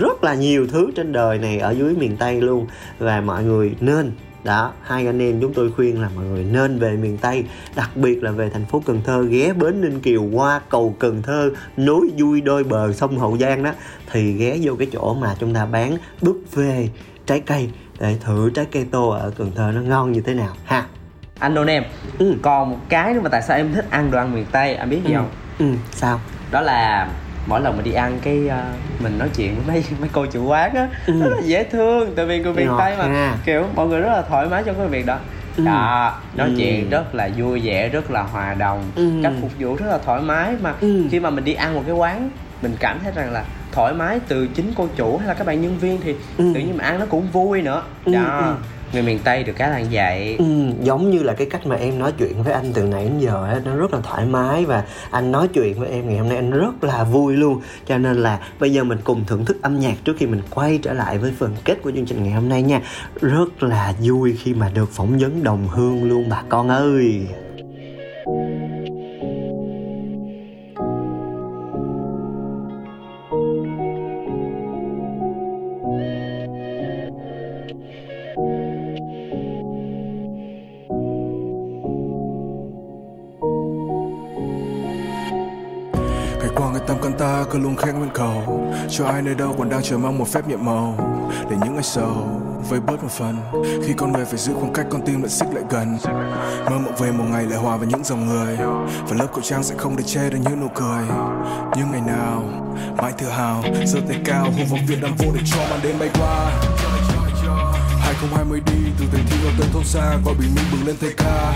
rất 0.00 0.24
là 0.24 0.34
nhiều 0.34 0.66
thứ 0.66 0.90
trên 0.96 1.12
đời 1.12 1.38
này 1.38 1.58
ở 1.58 1.70
dưới 1.70 1.94
miền 1.94 2.16
tây 2.16 2.40
luôn. 2.40 2.66
Và 2.98 3.20
mọi 3.20 3.44
người 3.44 3.74
nên 3.80 4.12
đó 4.44 4.72
hai 4.82 5.06
anh 5.06 5.22
em 5.22 5.40
chúng 5.40 5.54
tôi 5.54 5.72
khuyên 5.72 6.02
là 6.02 6.08
mọi 6.14 6.24
người 6.24 6.44
nên 6.44 6.78
về 6.78 6.96
miền 6.96 7.18
tây 7.18 7.44
đặc 7.76 7.90
biệt 7.96 8.22
là 8.22 8.30
về 8.30 8.50
thành 8.50 8.64
phố 8.64 8.82
cần 8.86 9.00
thơ 9.04 9.22
ghé 9.22 9.52
bến 9.52 9.80
ninh 9.80 10.00
kiều 10.00 10.22
qua 10.22 10.60
cầu 10.68 10.96
cần 10.98 11.22
thơ 11.22 11.50
nối 11.76 12.10
vui 12.18 12.40
đôi 12.40 12.64
bờ 12.64 12.92
sông 12.92 13.18
hậu 13.18 13.38
giang 13.38 13.62
đó. 13.62 13.70
Thì 14.12 14.32
ghé 14.32 14.58
vô 14.62 14.74
cái 14.78 14.88
chỗ 14.92 15.14
mà 15.14 15.34
chúng 15.40 15.54
ta 15.54 15.66
bán 15.66 15.96
buffet 16.20 16.86
trái 17.26 17.40
cây 17.40 17.70
để 18.00 18.16
thử 18.20 18.50
trái 18.54 18.64
cây 18.72 18.86
tô 18.90 19.08
ở 19.08 19.32
cần 19.38 19.52
thơ 19.54 19.72
nó 19.74 19.80
ngon 19.80 20.12
như 20.12 20.20
thế 20.20 20.34
nào 20.34 20.56
ha. 20.64 20.86
Anh 21.38 21.54
nô 21.54 21.64
nem 21.64 21.82
Ừ. 22.18 22.34
còn 22.42 22.70
một 22.70 22.78
cái 22.88 23.14
nữa 23.14 23.20
mà 23.22 23.28
tại 23.28 23.42
sao 23.42 23.56
em 23.56 23.72
thích 23.74 23.86
ăn 23.90 24.10
đồ 24.10 24.18
ăn 24.18 24.34
miền 24.34 24.46
tây 24.52 24.74
anh 24.74 24.90
biết 24.90 25.00
gì 25.06 25.12
ừ. 25.12 25.16
không? 25.16 25.28
Ừ 25.58 25.66
sao? 25.90 26.20
Đó 26.50 26.60
là 26.60 27.08
mỗi 27.46 27.60
lần 27.60 27.76
mình 27.76 27.84
đi 27.84 27.92
ăn 27.92 28.18
cái 28.22 28.48
ờ, 28.48 28.62
mình 28.98 29.18
nói 29.18 29.28
chuyện 29.36 29.54
với 29.56 29.64
mấy 29.74 29.84
mấy 30.00 30.08
cô 30.12 30.26
chủ 30.26 30.44
quán 30.46 30.74
á 30.74 30.88
Ừ. 31.06 31.20
rất 31.20 31.28
là 31.36 31.40
dễ 31.44 31.64
thương 31.64 32.12
tại 32.16 32.26
vì 32.26 32.40
người 32.40 32.52
miền 32.52 32.68
tây 32.78 32.96
mà 32.98 33.06
ha. 33.08 33.36
kiểu 33.44 33.64
mọi 33.74 33.86
người 33.86 34.00
rất 34.00 34.08
là 34.12 34.22
thoải 34.22 34.46
mái 34.48 34.62
trong 34.66 34.76
cái 34.78 34.86
việc 34.86 35.06
đó 35.06 35.18
Ừ. 35.56 35.64
đó 35.64 36.14
nói 36.36 36.48
Ừ. 36.48 36.54
chuyện 36.56 36.90
rất 36.90 37.14
là 37.14 37.28
vui 37.38 37.60
vẻ 37.60 37.88
rất 37.88 38.10
là 38.10 38.22
hòa 38.22 38.54
đồng 38.54 38.84
Ừ. 38.94 39.10
cách 39.22 39.32
phục 39.40 39.50
vụ 39.58 39.76
rất 39.76 39.86
là 39.86 39.98
thoải 40.04 40.20
mái 40.22 40.54
mà 40.62 40.74
Ừ. 40.80 41.02
khi 41.10 41.20
mà 41.20 41.30
mình 41.30 41.44
đi 41.44 41.54
ăn 41.54 41.74
một 41.74 41.82
cái 41.86 41.94
quán 41.94 42.30
mình 42.62 42.76
cảm 42.80 42.98
thấy 43.02 43.12
rằng 43.16 43.32
là 43.32 43.44
thoải 43.72 43.94
mái 43.94 44.20
từ 44.28 44.46
chính 44.46 44.72
cô 44.76 44.88
chủ 44.96 45.16
hay 45.18 45.28
là 45.28 45.34
các 45.34 45.46
bạn 45.46 45.62
nhân 45.62 45.78
viên 45.78 46.00
thì 46.04 46.12
Ừ. 46.36 46.44
tự 46.54 46.60
nhiên 46.60 46.76
mà 46.76 46.84
ăn 46.84 46.98
nó 47.00 47.06
cũng 47.06 47.26
vui 47.32 47.62
nữa 47.62 47.82
Ừ, 48.04 48.12
đó 48.12 48.38
ừ 48.38 48.54
người 48.92 49.02
miền 49.02 49.18
tây 49.24 49.44
được 49.44 49.52
cái 49.56 49.70
là 49.70 49.80
như 49.80 49.88
vậy 49.92 50.36
Ừ, 50.38 50.44
giống 50.82 51.10
như 51.10 51.22
là 51.22 51.32
cái 51.32 51.46
cách 51.46 51.66
mà 51.66 51.76
em 51.76 51.98
nói 51.98 52.12
chuyện 52.18 52.42
với 52.42 52.52
anh 52.52 52.72
từ 52.74 52.82
nãy 52.82 53.04
đến 53.04 53.18
giờ 53.18 53.46
ấy, 53.50 53.60
nó 53.64 53.76
rất 53.76 53.94
là 53.94 54.00
thoải 54.02 54.26
mái 54.26 54.64
và 54.64 54.84
anh 55.10 55.32
nói 55.32 55.48
chuyện 55.48 55.80
với 55.80 55.88
em 55.88 56.08
ngày 56.08 56.18
hôm 56.18 56.28
nay 56.28 56.36
anh 56.36 56.50
rất 56.50 56.84
là 56.84 57.04
vui 57.04 57.36
luôn. 57.36 57.60
Cho 57.86 57.98
nên 57.98 58.16
là 58.16 58.38
bây 58.60 58.72
giờ 58.72 58.84
mình 58.84 58.98
cùng 59.04 59.24
thưởng 59.26 59.44
thức 59.44 59.62
âm 59.62 59.80
nhạc 59.80 59.94
trước 60.04 60.16
khi 60.18 60.26
mình 60.26 60.42
quay 60.50 60.78
trở 60.82 60.92
lại 60.92 61.18
với 61.18 61.32
phần 61.38 61.54
kết 61.64 61.82
của 61.82 61.90
chương 61.90 62.06
trình 62.06 62.22
ngày 62.22 62.32
hôm 62.32 62.48
nay 62.48 62.62
nha. 62.62 62.80
Rất 63.20 63.62
là 63.62 63.94
vui 64.02 64.36
khi 64.42 64.54
mà 64.54 64.70
được 64.74 64.90
phỏng 64.90 65.18
vấn 65.18 65.44
đồng 65.44 65.68
hương 65.68 66.04
luôn 66.04 66.28
bà 66.30 66.42
con 66.48 66.68
ơi. 66.68 67.26
Ngày 78.36 78.61
ta 87.22 87.44
cứ 87.50 87.58
luôn 87.58 87.76
khẽ 87.76 87.92
nguyên 87.92 88.10
cầu. 88.14 88.70
Cho 88.90 89.06
ai 89.06 89.22
nơi 89.22 89.34
đâu 89.34 89.54
còn 89.58 89.70
đang 89.70 89.82
chờ 89.82 89.98
mong 89.98 90.18
một 90.18 90.28
phép 90.28 90.48
nhiệm 90.48 90.64
màu. 90.64 90.96
Để 91.50 91.56
những 91.64 91.74
ngày 91.74 91.82
sầu 91.82 92.40
với 92.68 92.80
bớt 92.80 93.02
một 93.02 93.10
phần. 93.10 93.36
Khi 93.86 93.92
con 93.96 94.12
người 94.12 94.24
phải 94.24 94.38
giữ 94.38 94.52
khoảng 94.54 94.72
cách, 94.72 94.86
con 94.90 95.02
tim 95.06 95.22
lại 95.22 95.30
xích 95.30 95.48
lại 95.54 95.64
gần. 95.70 95.98
Mơ 96.70 96.78
mộng 96.78 96.94
về 96.98 97.12
một 97.12 97.24
ngày 97.30 97.44
lại 97.44 97.58
hòa 97.58 97.76
vào 97.76 97.86
những 97.86 98.04
dòng 98.04 98.26
người. 98.26 98.56
Và 99.08 99.16
lớp 99.18 99.26
khẩu 99.32 99.40
trang 99.40 99.62
sẽ 99.62 99.74
không 99.78 99.96
để 99.96 100.02
che 100.02 100.30
được 100.30 100.38
những 100.44 100.60
nụ 100.60 100.68
cười. 100.74 101.04
Nhưng 101.76 101.90
ngày 101.90 102.00
nào, 102.06 102.42
mãi 102.96 103.12
tự 103.18 103.28
hào, 103.28 103.62
giơ 103.86 104.00
tay 104.08 104.20
cao 104.24 104.44
hô 104.44 104.64
vọng 104.70 104.80
việt 104.86 104.98
nam 105.02 105.12
vô 105.18 105.26
địch 105.34 105.44
cho 105.46 105.58
màn 105.70 105.80
đêm 105.82 105.98
bay 105.98 106.10
qua. 106.18 106.52
2020 108.30 108.60
đi, 108.66 108.92
từ 108.98 109.04
thành 109.12 109.26
thị 109.30 109.36
vào 109.44 109.52
tới 109.58 109.68
thôn 109.72 109.84
xa, 109.84 110.16
qua 110.24 110.34
bình 110.38 110.54
minh 110.54 110.64
bừng 110.72 110.86
lên 110.86 110.96
thay 111.00 111.10
ca. 111.16 111.52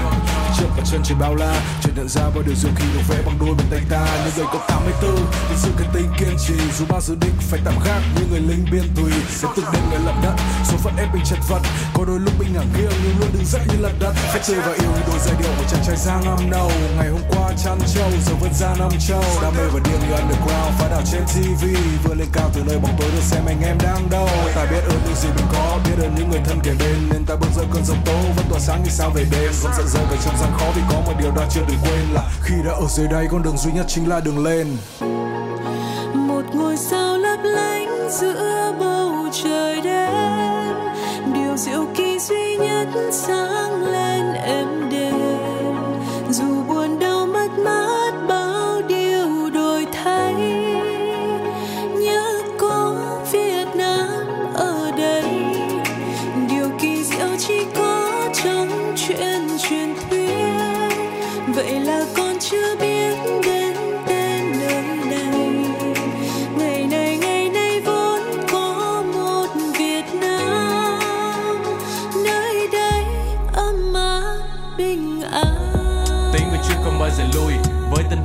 Trước 0.59 0.67
và 0.77 0.83
chân 0.91 1.01
trời 1.05 1.19
bao 1.21 1.35
la 1.35 1.55
chợt 1.83 1.93
nhận 1.97 2.09
ra 2.09 2.23
bao 2.35 2.43
điều 2.47 2.55
diệu 2.55 2.71
kỳ 2.79 2.85
được 2.95 3.01
vẽ 3.09 3.23
bằng 3.27 3.39
đôi 3.41 3.55
bàn 3.59 3.67
tay 3.71 3.81
ta. 3.91 4.07
Những 4.25 4.35
người 4.37 4.47
có 4.53 4.59
84 4.69 5.17
vì 5.51 5.57
sự 5.57 5.71
kiên 5.79 5.89
tinh 5.95 6.09
kiên 6.19 6.37
trì. 6.47 6.55
Dù 6.79 6.85
bao 6.89 7.01
dự 7.01 7.15
định 7.21 7.35
phải 7.51 7.61
tạm 7.65 7.75
gác 7.85 8.01
như 8.15 8.23
người 8.31 8.41
lính 8.41 8.65
biên 8.73 8.87
tùy. 8.97 9.13
Sẽ 9.31 9.49
từng 9.57 9.67
đêm 9.73 9.83
ngày 9.91 10.01
lập 10.07 10.17
đất, 10.23 10.35
số 10.65 10.77
phận 10.77 10.97
ép 10.97 11.15
mình 11.15 11.25
chật 11.25 11.39
vật. 11.49 11.63
Có 11.95 12.05
đôi 12.05 12.21
lúc 12.21 12.35
mình 12.39 12.49
ngả 12.55 12.63
nghiêng 12.75 12.97
nhưng 13.05 13.19
luôn 13.21 13.29
đứng 13.33 13.45
dậy 13.45 13.63
như 13.69 13.77
lật 13.81 13.93
đất. 14.01 14.13
Phải 14.33 14.41
chơi 14.47 14.61
và 14.67 14.73
yêu 14.73 14.91
như 14.95 15.03
đôi 15.07 15.19
giai 15.19 15.35
điệu 15.39 15.53
của 15.59 15.65
chàng 15.71 15.85
trai 15.87 15.97
giang 15.97 16.23
âm 16.23 16.51
nâu. 16.51 16.71
Ngày 16.97 17.09
hôm 17.09 17.23
qua, 17.29 17.53
chăn 17.65 17.79
trâu, 17.95 18.11
giờ 18.27 18.35
vẫn 18.41 18.55
ra 18.55 18.75
năm 18.79 18.91
châu 19.09 19.25
đam 19.43 19.53
mê 19.57 19.65
và 19.73 19.81
điên 19.85 20.01
như 20.01 20.15
underground, 20.15 20.71
phá 20.79 20.89
đảo 20.91 21.03
trên 21.13 21.23
tv 21.33 21.65
vừa 22.05 22.15
lên 22.15 22.29
cao 22.33 22.51
từ 22.55 22.63
nơi 22.67 22.79
bóng 22.79 22.97
tối 22.99 23.11
được 23.15 23.23
xem 23.23 23.43
anh 23.47 23.61
em 23.63 23.79
đang 23.83 24.11
đâu. 24.11 24.29
Ta 24.55 24.65
biết 24.71 24.83
ơn 24.89 25.01
những 25.05 25.15
gì 25.15 25.29
mình 25.37 25.47
có, 25.53 25.79
biết 25.85 26.05
ơn 26.05 26.15
những 26.15 26.31
người 26.31 26.41
thân 26.47 26.56
kề 26.61 26.75
bên 26.81 27.09
nên 27.13 27.25
ta 27.25 27.35
bước 27.37 27.49
giữa 27.57 27.65
cơn 27.75 27.85
giông 27.85 28.05
tố 28.05 28.13
vẫn 28.37 28.47
tỏa 28.51 28.61
sáng 28.61 28.83
như 28.83 28.91
sao 28.91 29.11
về 29.11 29.25
đêm. 29.31 29.53
Vẫn 29.63 29.73
giận 29.77 29.89
rơi 29.89 30.05
về 30.11 30.17
trong 30.25 30.37
gian 30.41 30.51
khó 30.59 30.67
vì 30.77 30.83
có 30.91 31.01
một 31.01 31.13
điều 31.21 31.31
ta 31.37 31.47
chưa 31.51 31.65
được 31.69 31.75
quên 31.83 32.13
là 32.13 32.23
khi 32.43 32.55
đã 32.65 32.73
ở 32.73 32.87
dưới 32.89 33.07
đây 33.09 33.27
con 33.31 33.43
đường 33.43 33.57
duy 33.57 33.73
nhất 33.73 33.87
chính 33.89 34.09
là 34.09 34.21
đường 34.21 34.45
lên. 34.45 34.77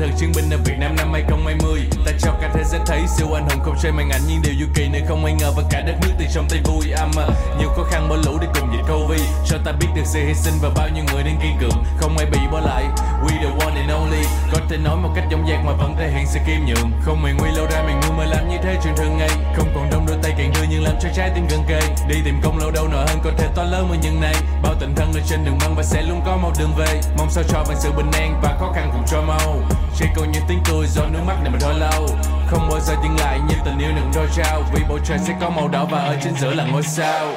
Với 0.01 0.11
chiến 0.19 0.31
binh 0.35 0.49
ở 0.49 0.57
Việt 0.65 0.75
Nam 0.79 0.95
năm 0.95 1.13
2020 1.13 1.81
Ta 2.05 2.11
cho 2.21 2.31
cả 2.41 2.51
thế 2.53 2.63
giới 2.63 2.81
thấy 2.85 3.01
siêu 3.17 3.27
anh 3.33 3.49
hùng 3.49 3.59
không 3.63 3.75
chơi 3.81 3.91
màn 3.91 4.09
ảnh 4.09 4.21
Nhưng 4.27 4.41
điều 4.41 4.53
du 4.59 4.65
kỳ 4.75 4.87
nơi 4.87 5.01
không 5.07 5.25
ai 5.25 5.33
ngờ 5.33 5.51
và 5.57 5.63
cả 5.69 5.81
đất 5.81 5.95
nước 6.01 6.11
từ 6.19 6.25
trong 6.33 6.47
tay 6.49 6.59
vui. 6.63 6.91
Âm 6.91 7.11
à, 7.17 7.25
Nhiều 7.59 7.69
khó 7.69 7.83
khăn 7.83 8.09
bỏ 8.09 8.15
lũ 8.25 8.37
để 8.41 8.47
cùng 8.53 8.69
dịch 8.73 8.93
Covid. 8.93 9.21
Cho 9.45 9.57
ta 9.65 9.71
biết 9.71 9.87
được 9.95 10.05
sự 10.05 10.19
hy 10.27 10.33
sinh 10.33 10.53
và 10.61 10.69
bao 10.75 10.89
nhiêu 10.89 11.03
người 11.13 11.23
đang 11.23 11.39
kiên 11.41 11.57
cường 11.61 11.83
Không 11.97 12.17
ai 12.17 12.25
bị 12.25 12.39
bỏ 12.51 12.59
lại. 12.59 12.83
We 13.23 13.29
the 13.41 13.65
one 13.65 13.75
and 13.81 13.91
only 13.91 14.23
Có 14.51 14.59
thể 14.69 14.77
nói 14.77 14.95
một 14.95 15.09
cách 15.15 15.25
dõng 15.31 15.47
dạc 15.49 15.65
mà 15.65 15.71
vẫn 15.71 15.95
thể 15.97 16.11
hiện 16.11 16.25
sự 16.27 16.39
kiêm 16.47 16.65
nhượng 16.65 16.91
Không 17.01 17.21
mày 17.21 17.33
nguy 17.33 17.49
lâu 17.51 17.65
ra 17.65 17.83
mày 17.83 17.93
ngu 17.93 18.13
mà 18.17 18.25
làm 18.25 18.49
như 18.49 18.57
thế 18.63 18.77
chuyện 18.83 18.93
thường 18.97 19.17
ngày. 19.17 19.29
Không 19.55 19.67
còn 19.75 19.89
đông 19.91 20.05
đôi 20.07 20.17
tay 20.23 20.33
càng 20.37 20.51
đưa 20.55 20.67
nhưng 20.69 20.83
làm 20.83 20.95
cho 21.01 21.09
trái 21.15 21.31
tim 21.35 21.47
gần 21.49 21.63
kề. 21.67 21.81
Đi 22.07 22.15
tìm 22.25 22.35
công 22.43 22.57
lâu 22.57 22.71
đâu 22.71 22.87
nổi 22.87 23.05
hơn 23.07 23.19
có 23.23 23.31
thể 23.37 23.47
to 23.55 23.63
lớn 23.63 23.87
mà 23.89 23.95
những 24.03 24.21
này 24.21 24.35
Bao 24.63 24.75
tình 24.79 24.95
thân 24.95 25.13
ở 25.13 25.19
trên 25.29 25.45
đường 25.45 25.57
băng 25.59 25.75
và 25.75 25.83
sẽ 25.83 26.01
luôn 26.01 26.21
có 26.25 26.37
một 26.37 26.51
đường 26.59 26.73
về. 26.77 27.01
Mong 27.17 27.29
sao 27.29 27.43
cho 27.49 27.63
bằng 27.67 27.77
sự 27.79 27.91
bình 27.91 28.11
an 28.11 28.39
và 28.43 28.57
khó 28.59 28.71
khăn 28.75 28.89
cùng 28.93 29.03
cho 29.11 29.21
mau. 29.21 29.59
Chỉ 30.01 30.07
còn 30.15 30.31
những 30.31 30.43
tiếng 30.47 30.59
cười 30.65 30.87
do 30.87 31.01
nước 31.05 31.19
mắt 31.27 31.35
này 31.43 31.51
mà 31.51 31.57
đôi 31.61 31.73
lâu. 31.73 32.07
Không 32.47 32.69
bao 32.69 32.79
giờ 32.79 32.93
dừng 33.03 33.15
lại 33.19 33.39
như 33.49 33.55
tình 33.65 33.79
yêu 33.79 33.91
đừng 33.95 34.11
đôi 34.15 34.27
trao. 34.35 34.63
Vì 34.73 34.81
bầu 34.89 34.99
trời 35.05 35.17
sẽ 35.27 35.33
có 35.41 35.49
màu 35.49 35.67
đỏ 35.67 35.85
và 35.91 35.99
ở 35.99 36.17
chính 36.23 36.33
giữa 36.41 36.53
là 36.53 36.65
ngôi 36.65 36.83
sao. 36.83 37.27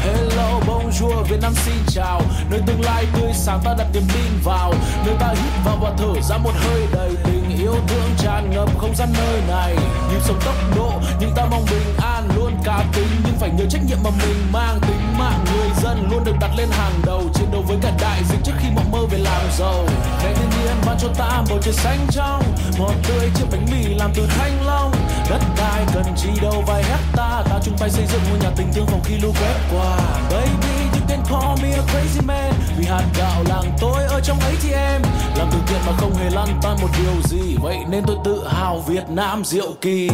Hello, 0.00 0.60
bonjour, 0.66 1.22
Việt 1.22 1.38
Nam 1.42 1.52
xin 1.54 1.74
chào. 1.86 2.22
Nơi 2.50 2.60
tương 2.66 2.80
lai 2.80 3.06
tươi 3.12 3.32
sáng 3.34 3.60
ta 3.64 3.74
đặt 3.78 3.86
niềm 3.92 4.02
tin 4.14 4.32
vào. 4.44 4.74
Nơi 5.06 5.14
ta 5.20 5.28
hít 5.28 5.52
vào 5.64 5.76
và 5.82 5.92
thở 5.98 6.20
ra 6.20 6.38
một 6.38 6.52
hơi 6.54 6.86
đầy 6.92 7.10
tình 7.24 7.56
yêu 7.58 7.74
thương 7.88 8.10
tràn 8.18 8.50
ngập 8.50 8.78
không 8.78 8.94
gian 8.94 9.08
nơi 9.18 9.40
này. 9.48 9.76
Nhịp 10.10 10.20
sống 10.20 10.40
tốc 10.44 10.54
độ 10.76 10.92
nhưng 11.20 11.30
ta 11.36 11.44
mong 11.50 11.64
bình 11.70 11.94
an 12.02 12.28
luôn 12.36 12.47
cá 12.64 12.84
tính, 12.92 13.08
Nhưng 13.24 13.34
phải 13.40 13.50
nhớ 13.50 13.64
trách 13.70 13.82
nhiệm 13.88 13.98
mà 14.04 14.10
mình 14.10 14.52
mang 14.52 14.80
Tính 14.80 15.18
mạng 15.18 15.44
người 15.52 15.68
dân 15.82 16.08
luôn 16.10 16.24
được 16.24 16.34
đặt 16.40 16.50
lên 16.56 16.68
hàng 16.70 16.92
đầu, 17.06 17.22
Chiến 17.34 17.48
đấu 17.52 17.62
với 17.68 17.76
cả 17.82 17.92
đại 18.00 18.22
dịch 18.30 18.38
trước 18.44 18.52
khi 18.58 18.68
mộng 18.74 18.90
mơ 18.90 18.98
về 19.10 19.18
làm 19.18 19.42
giàu. 19.58 19.84
Ngày 20.22 20.34
thiên 20.34 20.50
nhiên 20.50 20.76
ban 20.86 20.98
cho 20.98 21.08
ta 21.18 21.42
bầu 21.48 21.58
trời 21.62 21.74
xanh 21.74 22.06
trong 22.10 22.42
Ngọt 22.78 22.94
tươi 23.08 23.30
chiếc 23.34 23.44
bánh 23.50 23.66
mì 23.70 23.94
làm 23.94 24.10
từ 24.14 24.26
thanh 24.26 24.66
long. 24.66 24.92
Đất 25.30 25.40
đai 25.56 25.84
cần 25.94 26.04
chi 26.16 26.28
đâu 26.42 26.64
vài 26.66 26.82
hecta 26.82 27.42
Ta 27.50 27.58
chung 27.64 27.76
tay 27.78 27.90
xây 27.90 28.06
dựng 28.06 28.20
ngôi 28.30 28.38
nhà 28.38 28.50
tình 28.56 28.68
thương 28.74 28.86
phòng 28.86 29.00
khi 29.04 29.14
lũ 29.22 29.32
quét 29.40 29.56
qua. 29.72 29.98
Baby 30.30 30.78
you 30.92 31.00
can 31.08 31.22
call 31.30 31.62
me 31.62 31.72
a 31.72 31.82
crazy 31.82 32.26
man, 32.26 32.52
Vì 32.78 32.84
hạt 32.84 33.04
gạo 33.18 33.44
làng 33.48 33.76
tôi 33.80 34.04
ở 34.04 34.20
trong 34.20 34.40
ấy 34.40 34.54
thì 34.62 34.72
em 34.72 35.02
Làm 35.36 35.48
từ 35.52 35.58
thiện 35.66 35.80
mà 35.86 35.92
không 35.98 36.14
hề 36.14 36.30
lăn 36.30 36.48
tan 36.62 36.76
một 36.82 36.88
điều 36.98 37.22
gì, 37.24 37.56
Vậy 37.62 37.76
nên 37.88 38.04
tôi 38.06 38.16
tự 38.24 38.48
hào 38.48 38.84
Việt 38.86 39.04
Nam 39.08 39.44
diệu 39.44 39.72
kỳ. 39.80 40.08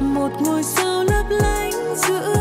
Một 0.00 0.30
ngôi 0.40 0.62
sao 0.62 1.04
lấp 1.30 1.38
lánh 1.40 1.96
giữa 1.96 2.35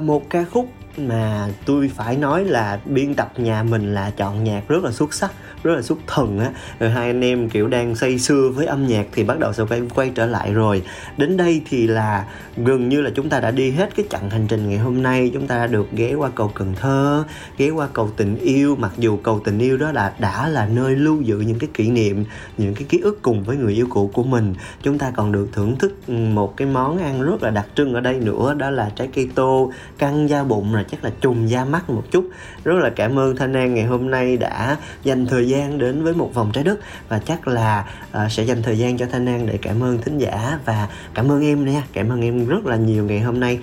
là 0.00 0.06
một 0.06 0.30
ca 0.30 0.44
khúc 0.44 0.66
mà 1.08 1.48
tôi 1.66 1.90
phải 1.96 2.16
nói 2.16 2.44
là 2.44 2.80
biên 2.84 3.14
tập 3.14 3.32
nhà 3.36 3.62
mình 3.62 3.94
là 3.94 4.10
chọn 4.10 4.44
nhạc 4.44 4.68
rất 4.68 4.84
là 4.84 4.90
xuất 4.90 5.14
sắc, 5.14 5.32
rất 5.62 5.74
là 5.74 5.82
xuất 5.82 5.98
thần 6.06 6.38
á. 6.38 6.50
Rồi 6.78 6.90
hai 6.90 7.06
anh 7.06 7.24
em, 7.24 7.48
kiểu, 7.48 7.68
đang 7.68 7.94
say 7.94 8.18
sưa 8.18 8.50
với 8.54 8.66
âm 8.66 8.86
nhạc 8.86 9.06
thì 9.12 9.24
bắt 9.24 9.38
đầu 9.38 9.52
sẽ 9.52 9.64
quay 9.68 9.82
quay 9.94 10.12
trở 10.14 10.26
lại 10.26 10.52
rồi. 10.52 10.82
Đến 11.16 11.36
đây 11.36 11.62
thì 11.70 11.86
là 11.86 12.24
gần 12.56 12.88
như 12.88 13.00
là 13.00 13.10
chúng 13.14 13.28
ta 13.28 13.40
đã 13.40 13.50
đi 13.50 13.70
hết 13.70 13.96
cái 13.96 14.06
chặng 14.10 14.30
hành 14.30 14.46
trình 14.48 14.68
ngày 14.68 14.78
hôm 14.78 15.02
nay. 15.02 15.30
Chúng 15.34 15.46
ta 15.46 15.56
đã 15.58 15.66
được 15.66 15.92
ghé 15.92 16.14
qua 16.14 16.30
cầu 16.34 16.50
Cần 16.54 16.74
Thơ, 16.80 17.24
ghé 17.58 17.70
qua 17.70 17.88
cầu 17.92 18.10
tình 18.16 18.36
yêu. 18.36 18.76
Mặc 18.76 18.92
dù 18.98 19.16
cầu 19.16 19.40
tình 19.44 19.58
yêu 19.58 19.76
đó 19.76 19.92
là, 19.92 20.12
đã 20.18 20.48
là 20.48 20.66
nơi 20.66 20.96
lưu 20.96 21.20
giữ 21.22 21.40
những 21.40 21.58
cái 21.58 21.70
kỷ 21.74 21.90
niệm, 21.90 22.24
những 22.58 22.74
cái 22.74 22.84
ký 22.88 22.98
ức 22.98 23.22
cùng 23.22 23.42
với 23.42 23.56
người 23.56 23.74
yêu 23.74 23.86
cũ 23.90 24.10
của 24.14 24.22
mình. 24.22 24.54
Chúng 24.82 24.98
ta 24.98 25.12
còn 25.16 25.32
được 25.32 25.48
thưởng 25.52 25.76
thức 25.76 26.08
một 26.08 26.56
cái 26.56 26.68
món 26.68 26.98
ăn 26.98 27.22
rất 27.22 27.42
là 27.42 27.50
đặc 27.50 27.66
trưng 27.74 27.94
ở 27.94 28.00
đây 28.00 28.20
nữa, 28.20 28.54
đó 28.54 28.70
là 28.70 28.90
trái 28.96 29.08
cây 29.14 29.28
tô, 29.34 29.72
căng 29.98 30.28
da 30.28 30.44
bụng 30.44 30.74
là 30.74 30.82
chắc 30.90 31.04
là 31.04 31.10
trùng 31.20 31.50
da 31.50 31.64
mắt 31.64 31.90
một 31.90 32.04
chút. 32.10 32.28
Rất 32.64 32.74
là 32.82 32.90
cảm 32.96 33.18
ơn 33.18 33.36
thanh 33.36 33.52
an 33.52 33.74
ngày 33.74 33.84
hôm 33.84 34.10
nay 34.10 34.36
đã 34.36 34.76
dành 35.02 35.26
thời 35.26 35.48
gian 35.48 35.78
đến 35.78 36.02
với 36.04 36.14
một 36.14 36.34
vòng 36.34 36.50
trái 36.52 36.64
đất. 36.64 36.78
Và 37.08 37.18
chắc 37.18 37.48
là 37.48 37.84
uh, 38.10 38.32
sẽ 38.32 38.42
dành 38.42 38.62
thời 38.62 38.78
gian 38.78 38.98
cho 38.98 39.06
thanh 39.12 39.26
an 39.26 39.46
để 39.46 39.58
cảm 39.62 39.82
ơn 39.82 39.98
thính 39.98 40.18
giả 40.18 40.58
và 40.64 40.88
cảm 41.14 41.32
ơn 41.32 41.44
em 41.44 41.64
nha. 41.64 41.82
Cảm 41.92 42.08
ơn 42.08 42.20
em 42.20 42.46
rất 42.46 42.66
là 42.66 42.76
nhiều 42.76 43.04
ngày 43.04 43.20
hôm 43.20 43.40
nay. 43.40 43.58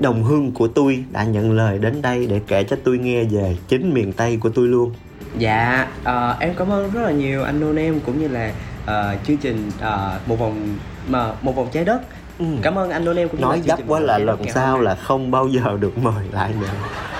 Đồng 0.00 0.24
hương 0.24 0.52
của 0.52 0.68
tôi 0.68 1.04
đã 1.12 1.24
nhận 1.24 1.52
lời 1.52 1.78
đến 1.78 2.02
đây 2.02 2.26
để 2.26 2.40
kể 2.46 2.64
cho 2.64 2.76
tôi 2.84 2.98
nghe 2.98 3.24
về 3.24 3.56
chính 3.68 3.94
miền 3.94 4.12
tây 4.12 4.36
của 4.36 4.48
tôi 4.48 4.68
luôn. 4.68 4.92
Dạ 5.38 5.88
uh, 6.02 6.40
em 6.40 6.54
cảm 6.56 6.72
ơn 6.72 6.90
rất 6.90 7.00
là 7.02 7.10
nhiều 7.10 7.42
anh 7.42 7.60
nôn 7.60 7.76
em 7.76 8.00
cũng 8.06 8.20
như 8.20 8.28
là 8.28 8.52
uh, 8.84 9.26
chương 9.26 9.36
trình 9.36 9.70
uh, 9.78 10.28
một 10.28 10.38
vòng 10.38 10.76
mà 11.08 11.32
một 11.42 11.56
vòng 11.56 11.68
trái 11.72 11.84
đất. 11.84 12.02
Ừ. 12.38 12.44
cảm 12.62 12.78
ơn 12.78 12.90
anh 12.90 13.16
em 13.16 13.28
cũng 13.28 13.40
nói 13.40 13.60
dấp 13.64 13.78
trình 13.78 13.86
quá 13.86 14.00
là 14.00 14.18
lần 14.18 14.40
sau 14.54 14.80
là 14.80 14.94
không 14.94 15.30
bao 15.30 15.48
giờ 15.48 15.76
được 15.80 15.98
mời 15.98 16.24
lại 16.32 16.54
nữa. 16.60 16.68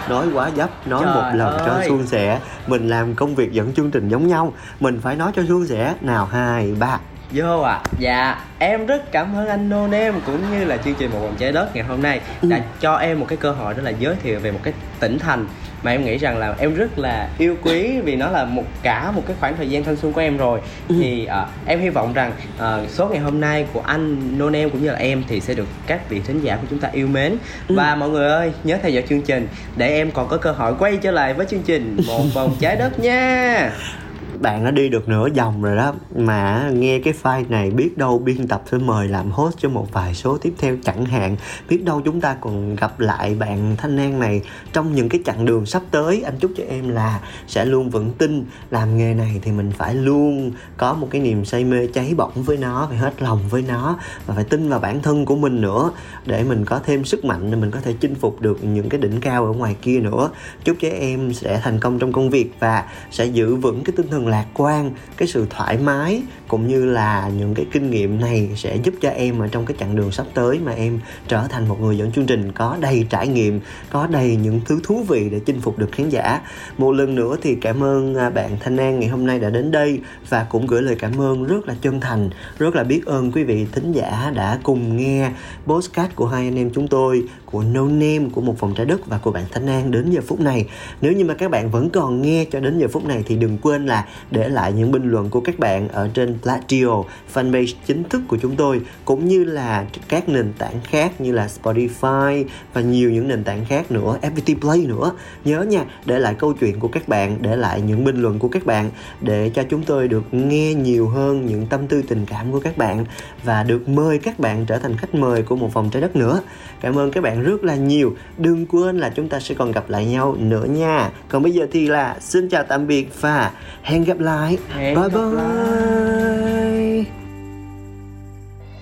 Nói 0.09 0.27
quá 0.35 0.51
dấp 0.57 0.87
nói 0.87 1.03
Trời 1.05 1.15
một 1.15 1.31
lần 1.35 1.59
cho 1.67 1.73
ơi. 1.73 1.87
suôn 1.89 2.07
sẻ. 2.07 2.41
Mình 2.67 2.89
làm 2.89 3.15
công 3.15 3.35
việc 3.35 3.53
dẫn 3.53 3.73
chương 3.73 3.91
trình 3.91 4.09
giống 4.09 4.27
nhau. 4.27 4.53
Mình 4.81 5.01
phải 5.03 5.17
nói 5.17 5.33
cho 5.37 5.43
suôn 5.49 5.67
sẻ. 5.67 5.95
Nào 6.01 6.27
hai 6.27 6.75
ba 6.81 6.99
Vô 7.35 7.61
ạ, 7.61 7.73
à. 7.73 7.83
dạ 7.99 8.45
em 8.59 8.87
rất 8.87 9.13
cảm 9.13 9.37
ơn 9.37 9.49
anh 9.49 9.69
Nôn 9.69 9.91
em 9.91 10.15
cũng 10.27 10.51
như 10.51 10.65
là 10.65 10.77
chương 10.77 10.95
trình 10.95 11.11
Một 11.11 11.19
Vòng 11.23 11.35
Trái 11.39 11.53
Đất 11.53 11.77
ngày 11.77 11.85
hôm 11.85 12.03
nay 12.03 12.21
đã 12.43 12.61
cho 12.81 12.97
em 12.97 13.21
một 13.21 13.27
cái 13.29 13.37
cơ 13.37 13.53
hội 13.53 13.75
đó 13.75 13.83
là 13.83 13.91
giới 13.91 14.15
thiệu 14.23 14.41
về 14.41 14.51
một 14.51 14.61
cái 14.63 14.73
tỉnh 15.01 15.19
thành 15.19 15.47
mà 15.83 15.91
em 15.91 16.05
nghĩ 16.05 16.19
rằng 16.19 16.39
là 16.39 16.55
em 16.59 16.75
rất 16.75 16.99
là 16.99 17.29
yêu 17.39 17.57
quý 17.63 18.01
vì 18.01 18.17
nó 18.17 18.31
là 18.31 18.45
một 18.45 18.65
cả 18.83 19.11
một 19.11 19.23
cái 19.27 19.37
khoảng 19.41 19.57
thời 19.57 19.71
gian 19.71 19.85
thanh 19.85 19.97
xuân 19.97 20.13
của 20.13 20.21
em 20.21 20.37
rồi. 20.37 20.61
Thì 20.89 21.25
ờ, 21.25 21.47
em 21.67 21.81
hy 21.81 21.89
vọng 21.89 22.13
rằng 22.13 22.33
ờ, 22.59 22.87
số 22.89 23.09
ngày 23.09 23.19
hôm 23.19 23.41
nay 23.41 23.67
của 23.73 23.81
anh 23.81 24.39
Nôn 24.39 24.57
em 24.57 24.71
cũng 24.71 24.83
như 24.83 24.91
là 24.91 24.99
em 24.99 25.23
thì 25.29 25.41
sẽ 25.41 25.55
được 25.55 25.69
các 25.87 26.09
vị 26.09 26.21
thính 26.27 26.41
giả 26.41 26.57
của 26.57 26.67
chúng 26.71 26.79
ta 26.79 26.89
yêu 26.93 27.07
mến. 27.07 27.37
Và 27.69 27.95
mọi 27.95 28.09
người 28.09 28.29
ơi 28.29 28.53
nhớ 28.65 28.79
theo 28.83 28.91
dõi 28.91 29.05
chương 29.09 29.23
trình 29.23 29.49
để 29.77 29.89
em 29.89 30.11
còn 30.11 30.29
có 30.29 30.37
cơ 30.37 30.53
hội 30.53 30.75
quay 30.79 30.97
trở 30.97 31.11
lại 31.11 31.35
với 31.35 31.47
chương 31.47 31.63
trình 31.63 31.97
Một 32.07 32.23
Vòng 32.35 32.57
Trái 32.61 32.77
Đất 32.77 33.01
nha 33.01 33.71
bạn 34.43 34.65
đã 34.65 34.71
đi 34.71 34.89
được 34.89 35.09
nửa 35.09 35.29
vòng 35.31 35.63
rồi 35.63 35.77
đó. 35.77 35.95
Mà 36.17 36.71
nghe 36.75 36.99
cái 36.99 37.15
file 37.23 37.45
này, 37.49 37.71
biết 37.71 37.99
đâu 37.99 38.19
biên 38.19 38.49
tập 38.49 38.63
sẽ 38.71 38.79
mời 38.79 39.09
làm 39.09 39.31
host 39.31 39.59
cho 39.59 39.69
một 39.69 39.93
vài 39.93 40.15
số 40.15 40.39
tiếp 40.39 40.53
theo 40.59 40.77
chẳng 40.85 41.05
hạn. 41.05 41.37
Biết 41.69 41.85
đâu 41.85 42.01
chúng 42.05 42.21
ta 42.21 42.37
còn 42.41 42.77
gặp 42.77 43.01
lại 43.01 43.35
bạn 43.35 43.77
thanh 43.79 43.97
an 43.97 44.21
này 44.21 44.43
trong 44.73 44.95
những 44.95 45.09
cái 45.09 45.21
chặng 45.25 45.45
đường 45.45 45.67
sắp 45.67 45.83
tới. 45.91 46.23
Anh 46.23 46.35
chúc 46.39 46.51
cho 46.57 46.65
em 46.69 46.89
là 46.89 47.21
sẽ 47.47 47.65
luôn 47.65 47.91
vững 47.91 48.13
tin, 48.13 48.45
làm 48.71 48.97
nghề 48.97 49.15
này 49.15 49.41
thì 49.43 49.53
mình 49.53 49.71
phải 49.79 49.95
luôn 49.95 50.53
có 50.77 50.95
một 50.95 51.09
cái 51.11 51.21
niềm 51.21 51.45
say 51.45 51.65
mê 51.65 51.87
cháy 51.87 52.15
bỏng 52.17 52.43
với 52.43 52.57
nó, 52.57 52.87
phải 52.89 52.99
hết 52.99 53.23
lòng 53.23 53.41
với 53.51 53.63
nó 53.69 53.99
và 54.27 54.35
phải 54.35 54.45
tin 54.45 54.69
vào 54.69 54.81
bản 54.81 55.03
thân 55.03 55.25
của 55.25 55.37
mình 55.37 55.61
nữa 55.61 55.91
để 56.27 56.45
mình 56.45 56.65
có 56.65 56.81
thêm 56.85 57.05
sức 57.05 57.25
mạnh 57.25 57.51
để 57.51 57.57
mình 57.57 57.71
có 57.71 57.81
thể 57.81 57.95
chinh 58.01 58.15
phục 58.15 58.41
được 58.41 58.65
những 58.65 58.89
cái 58.89 59.01
đỉnh 59.01 59.21
cao 59.21 59.47
ở 59.47 59.53
ngoài 59.53 59.77
kia 59.83 60.01
nữa. 60.01 60.31
Chúc 60.65 60.77
cho 60.81 60.89
em 60.89 61.33
sẽ 61.33 61.61
thành 61.63 61.81
công 61.81 61.99
trong 61.99 62.13
công 62.13 62.31
việc 62.31 62.53
và 62.59 62.85
sẽ 63.11 63.25
giữ 63.25 63.57
vững 63.57 63.85
cái 63.85 63.95
tinh 63.97 64.09
thần 64.09 64.27
lạc 64.33 64.47
quan, 64.55 64.91
cái 65.17 65.29
sự 65.29 65.47
thoải 65.51 65.79
mái 65.79 66.23
cũng 66.49 66.69
như 66.69 66.85
là 66.85 67.31
những 67.37 67.55
cái 67.55 67.67
kinh 67.73 67.91
nghiệm 67.91 68.21
này 68.21 68.51
sẽ 68.57 68.77
giúp 68.77 68.95
cho 69.01 69.09
em 69.09 69.39
ở 69.39 69.49
trong 69.49 69.67
cái 69.67 69.77
chặng 69.81 69.97
đường 69.97 70.13
sắp 70.13 70.27
tới 70.35 70.59
mà 70.65 70.73
em 70.73 71.01
trở 71.29 71.47
thành 71.49 71.69
một 71.69 71.81
người 71.81 71.99
dẫn 71.99 72.13
chương 72.13 72.27
trình 72.27 72.53
có 72.53 72.77
đầy 72.81 73.07
trải 73.11 73.29
nghiệm, 73.29 73.61
có 73.91 74.07
đầy 74.07 74.37
những 74.37 74.61
thứ 74.65 74.81
thú 74.83 75.05
vị 75.09 75.29
để 75.31 75.41
chinh 75.47 75.61
phục 75.61 75.79
được 75.79 75.93
khán 75.93 76.09
giả. 76.09 76.41
Một 76.79 76.93
lần 76.93 77.15
nữa 77.15 77.37
thì 77.43 77.55
cảm 77.55 77.83
ơn 77.83 78.15
à, 78.15 78.31
bạn 78.31 78.57
Thanh 78.61 78.77
An 78.77 79.01
ngày 79.01 79.09
hôm 79.09 79.27
nay 79.27 79.41
đã 79.41 79.51
đến 79.51 79.71
đây 79.71 80.01
và 80.29 80.47
cũng 80.51 80.67
gửi 80.67 80.83
lời 80.83 80.97
cảm 80.99 81.21
ơn 81.21 81.45
rất 81.45 81.69
là 81.69 81.75
chân 81.81 82.01
thành, 82.01 82.31
rất 82.59 82.75
là 82.77 82.85
biết 82.85 83.07
ơn 83.07 83.33
quý 83.33 83.45
vị 83.45 83.67
thính 83.73 83.93
giả 83.93 84.33
đã 84.35 84.59
cùng 84.63 84.97
nghe 84.97 85.31
postcard 85.67 86.15
của 86.15 86.27
hai 86.27 86.45
anh 86.45 86.59
em 86.59 86.71
chúng 86.75 86.89
tôi 86.89 87.25
của 87.53 87.63
No 87.63 87.83
Name, 87.83 88.23
của 88.33 88.41
một 88.41 88.61
vòng 88.61 88.75
trái 88.77 88.87
đất 88.87 89.07
và 89.07 89.19
của 89.19 89.31
bạn 89.31 89.45
Thanh 89.51 89.67
An 89.67 89.91
đến 89.91 90.11
giờ 90.11 90.21
phút 90.27 90.41
này. 90.41 90.67
Nếu 91.01 91.13
như 91.13 91.25
mà 91.25 91.35
các 91.35 91.51
bạn 91.51 91.71
vẫn 91.71 91.91
còn 91.91 92.23
nghe 92.23 92.45
cho 92.45 92.61
đến 92.61 92.79
giờ 92.79 92.89
phút 92.89 93.05
này 93.05 93.23
thì 93.27 93.37
đừng 93.37 93.59
quên 93.59 93.87
là 93.87 94.07
để 94.31 94.49
lại 94.49 94.73
những 94.73 94.93
bình 94.93 95.11
luận 95.11 95.31
của 95.31 95.41
các 95.41 95.59
bạn 95.59 95.89
ở 95.89 96.09
trên 96.15 96.39
Platio, 96.43 97.03
fanpage 97.35 97.75
chính 97.87 98.05
thức 98.05 98.23
của 98.29 98.37
chúng 98.43 98.57
tôi, 98.57 98.81
cũng 99.05 99.29
như 99.29 99.45
là 99.45 99.87
các 100.09 100.29
nền 100.29 100.53
tảng 100.59 100.81
khác 100.85 101.21
như 101.21 101.33
là 101.33 101.49
Spotify 101.63 102.45
và 102.75 102.81
nhiều 102.81 103.11
những 103.11 103.29
nền 103.29 103.45
tảng 103.45 103.65
khác 103.65 103.91
nữa 103.91 104.19
FPT 104.23 104.61
Play 104.61 104.87
nữa. 104.87 105.13
Nhớ 105.45 105.63
nha, 105.63 105.85
để 106.05 106.19
lại 106.19 106.35
câu 106.39 106.53
chuyện 106.53 106.81
của 106.81 106.89
các 106.89 107.09
bạn, 107.09 107.39
để 107.41 107.57
lại 107.57 107.81
những 107.81 108.05
bình 108.05 108.23
luận 108.23 108.39
của 108.39 108.49
các 108.49 108.67
bạn 108.67 108.91
để 109.21 109.51
cho 109.55 109.63
chúng 109.71 109.83
tôi 109.83 110.09
được 110.09 110.25
nghe 110.33 110.75
nhiều 110.75 111.09
hơn 111.09 111.47
những 111.47 111.67
tâm 111.67 111.87
tư 111.87 112.03
tình 112.09 112.27
cảm 112.27 112.53
của 112.53 112.61
các 112.61 112.79
bạn 112.79 113.05
và 113.45 113.63
được 113.63 113.89
mời 113.89 114.19
các 114.19 114.39
bạn 114.39 114.67
trở 114.67 114.79
thành 114.79 114.97
khách 114.97 115.15
mời 115.15 115.43
của 115.43 115.57
một 115.57 115.75
vòng 115.75 115.91
trái 115.91 116.03
đất 116.03 116.17
nữa. 116.17 116.41
Cảm 116.81 116.99
ơn 116.99 117.11
các 117.11 117.21
bạn 117.21 117.42
rất 117.43 117.65
là 117.65 117.77
nhiều. 117.77 118.17
Đừng 118.39 118.67
quên 118.67 118.99
là 118.99 119.13
chúng 119.17 119.29
ta 119.29 119.41
sẽ 119.41 119.55
còn 119.55 119.73
gặp 119.73 119.91
lại 119.91 120.07
nhau 120.07 120.37
nữa 120.39 120.65
nha. 120.65 121.11
Còn 121.29 121.43
bây 121.43 121.53
giờ 121.53 121.67
thì 121.73 121.87
là 121.87 122.17
xin 122.21 122.49
chào 122.49 122.65
tạm 122.69 122.87
biệt 122.87 123.21
và 123.21 123.51
hẹn 123.83 124.05
gặp 124.05 124.19
lại. 124.19 124.59
Hẹn 124.69 124.95
bye 124.95 125.09
gặp 125.09 125.11
bye. 125.15 125.33
Lại. 125.33 127.07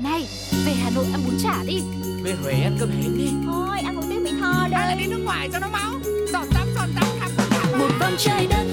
này 0.02 0.26
về 0.66 0.72
hà 0.72 0.90
nội 0.94 1.04
ăn 1.12 1.20
bún 1.26 1.34
chả 1.42 1.56
đi. 1.66 1.82
Về 2.22 2.34
huế 2.42 2.52
ăn 2.52 2.76
cơm 2.80 2.90
hến 2.90 3.18
đi. 3.18 3.28
Thôi 3.46 3.78
ăn 3.84 3.96
một 3.96 4.02
tiếng 4.10 4.24
mỹ 4.24 4.30
tho 4.40 4.68
đây 4.70 4.80
hay 4.80 4.88
là 4.88 4.94
đi 5.02 5.06
nước 5.06 5.20
ngoài 5.24 5.48
cho 5.52 5.58
nó 5.58 5.68
máu. 5.68 5.92
Giòn 6.32 6.46
tắm 6.54 6.68
giòn 6.74 6.88
tắm 6.94 7.04
khắp 7.20 7.30
khắp. 7.50 7.78
Một 7.78 7.90
vòng 8.00 8.14
trái 8.18 8.46
đất 8.50 8.64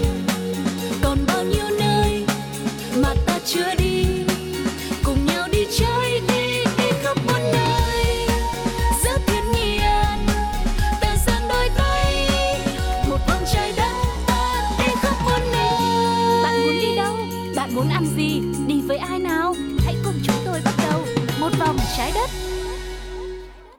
còn 1.03 1.17
bao 1.27 1.43
nhiêu 1.43 1.65
nơi 1.79 2.25
mà 3.03 3.13
ta 3.25 3.39
chưa 3.45 3.75
đi. 3.77 3.86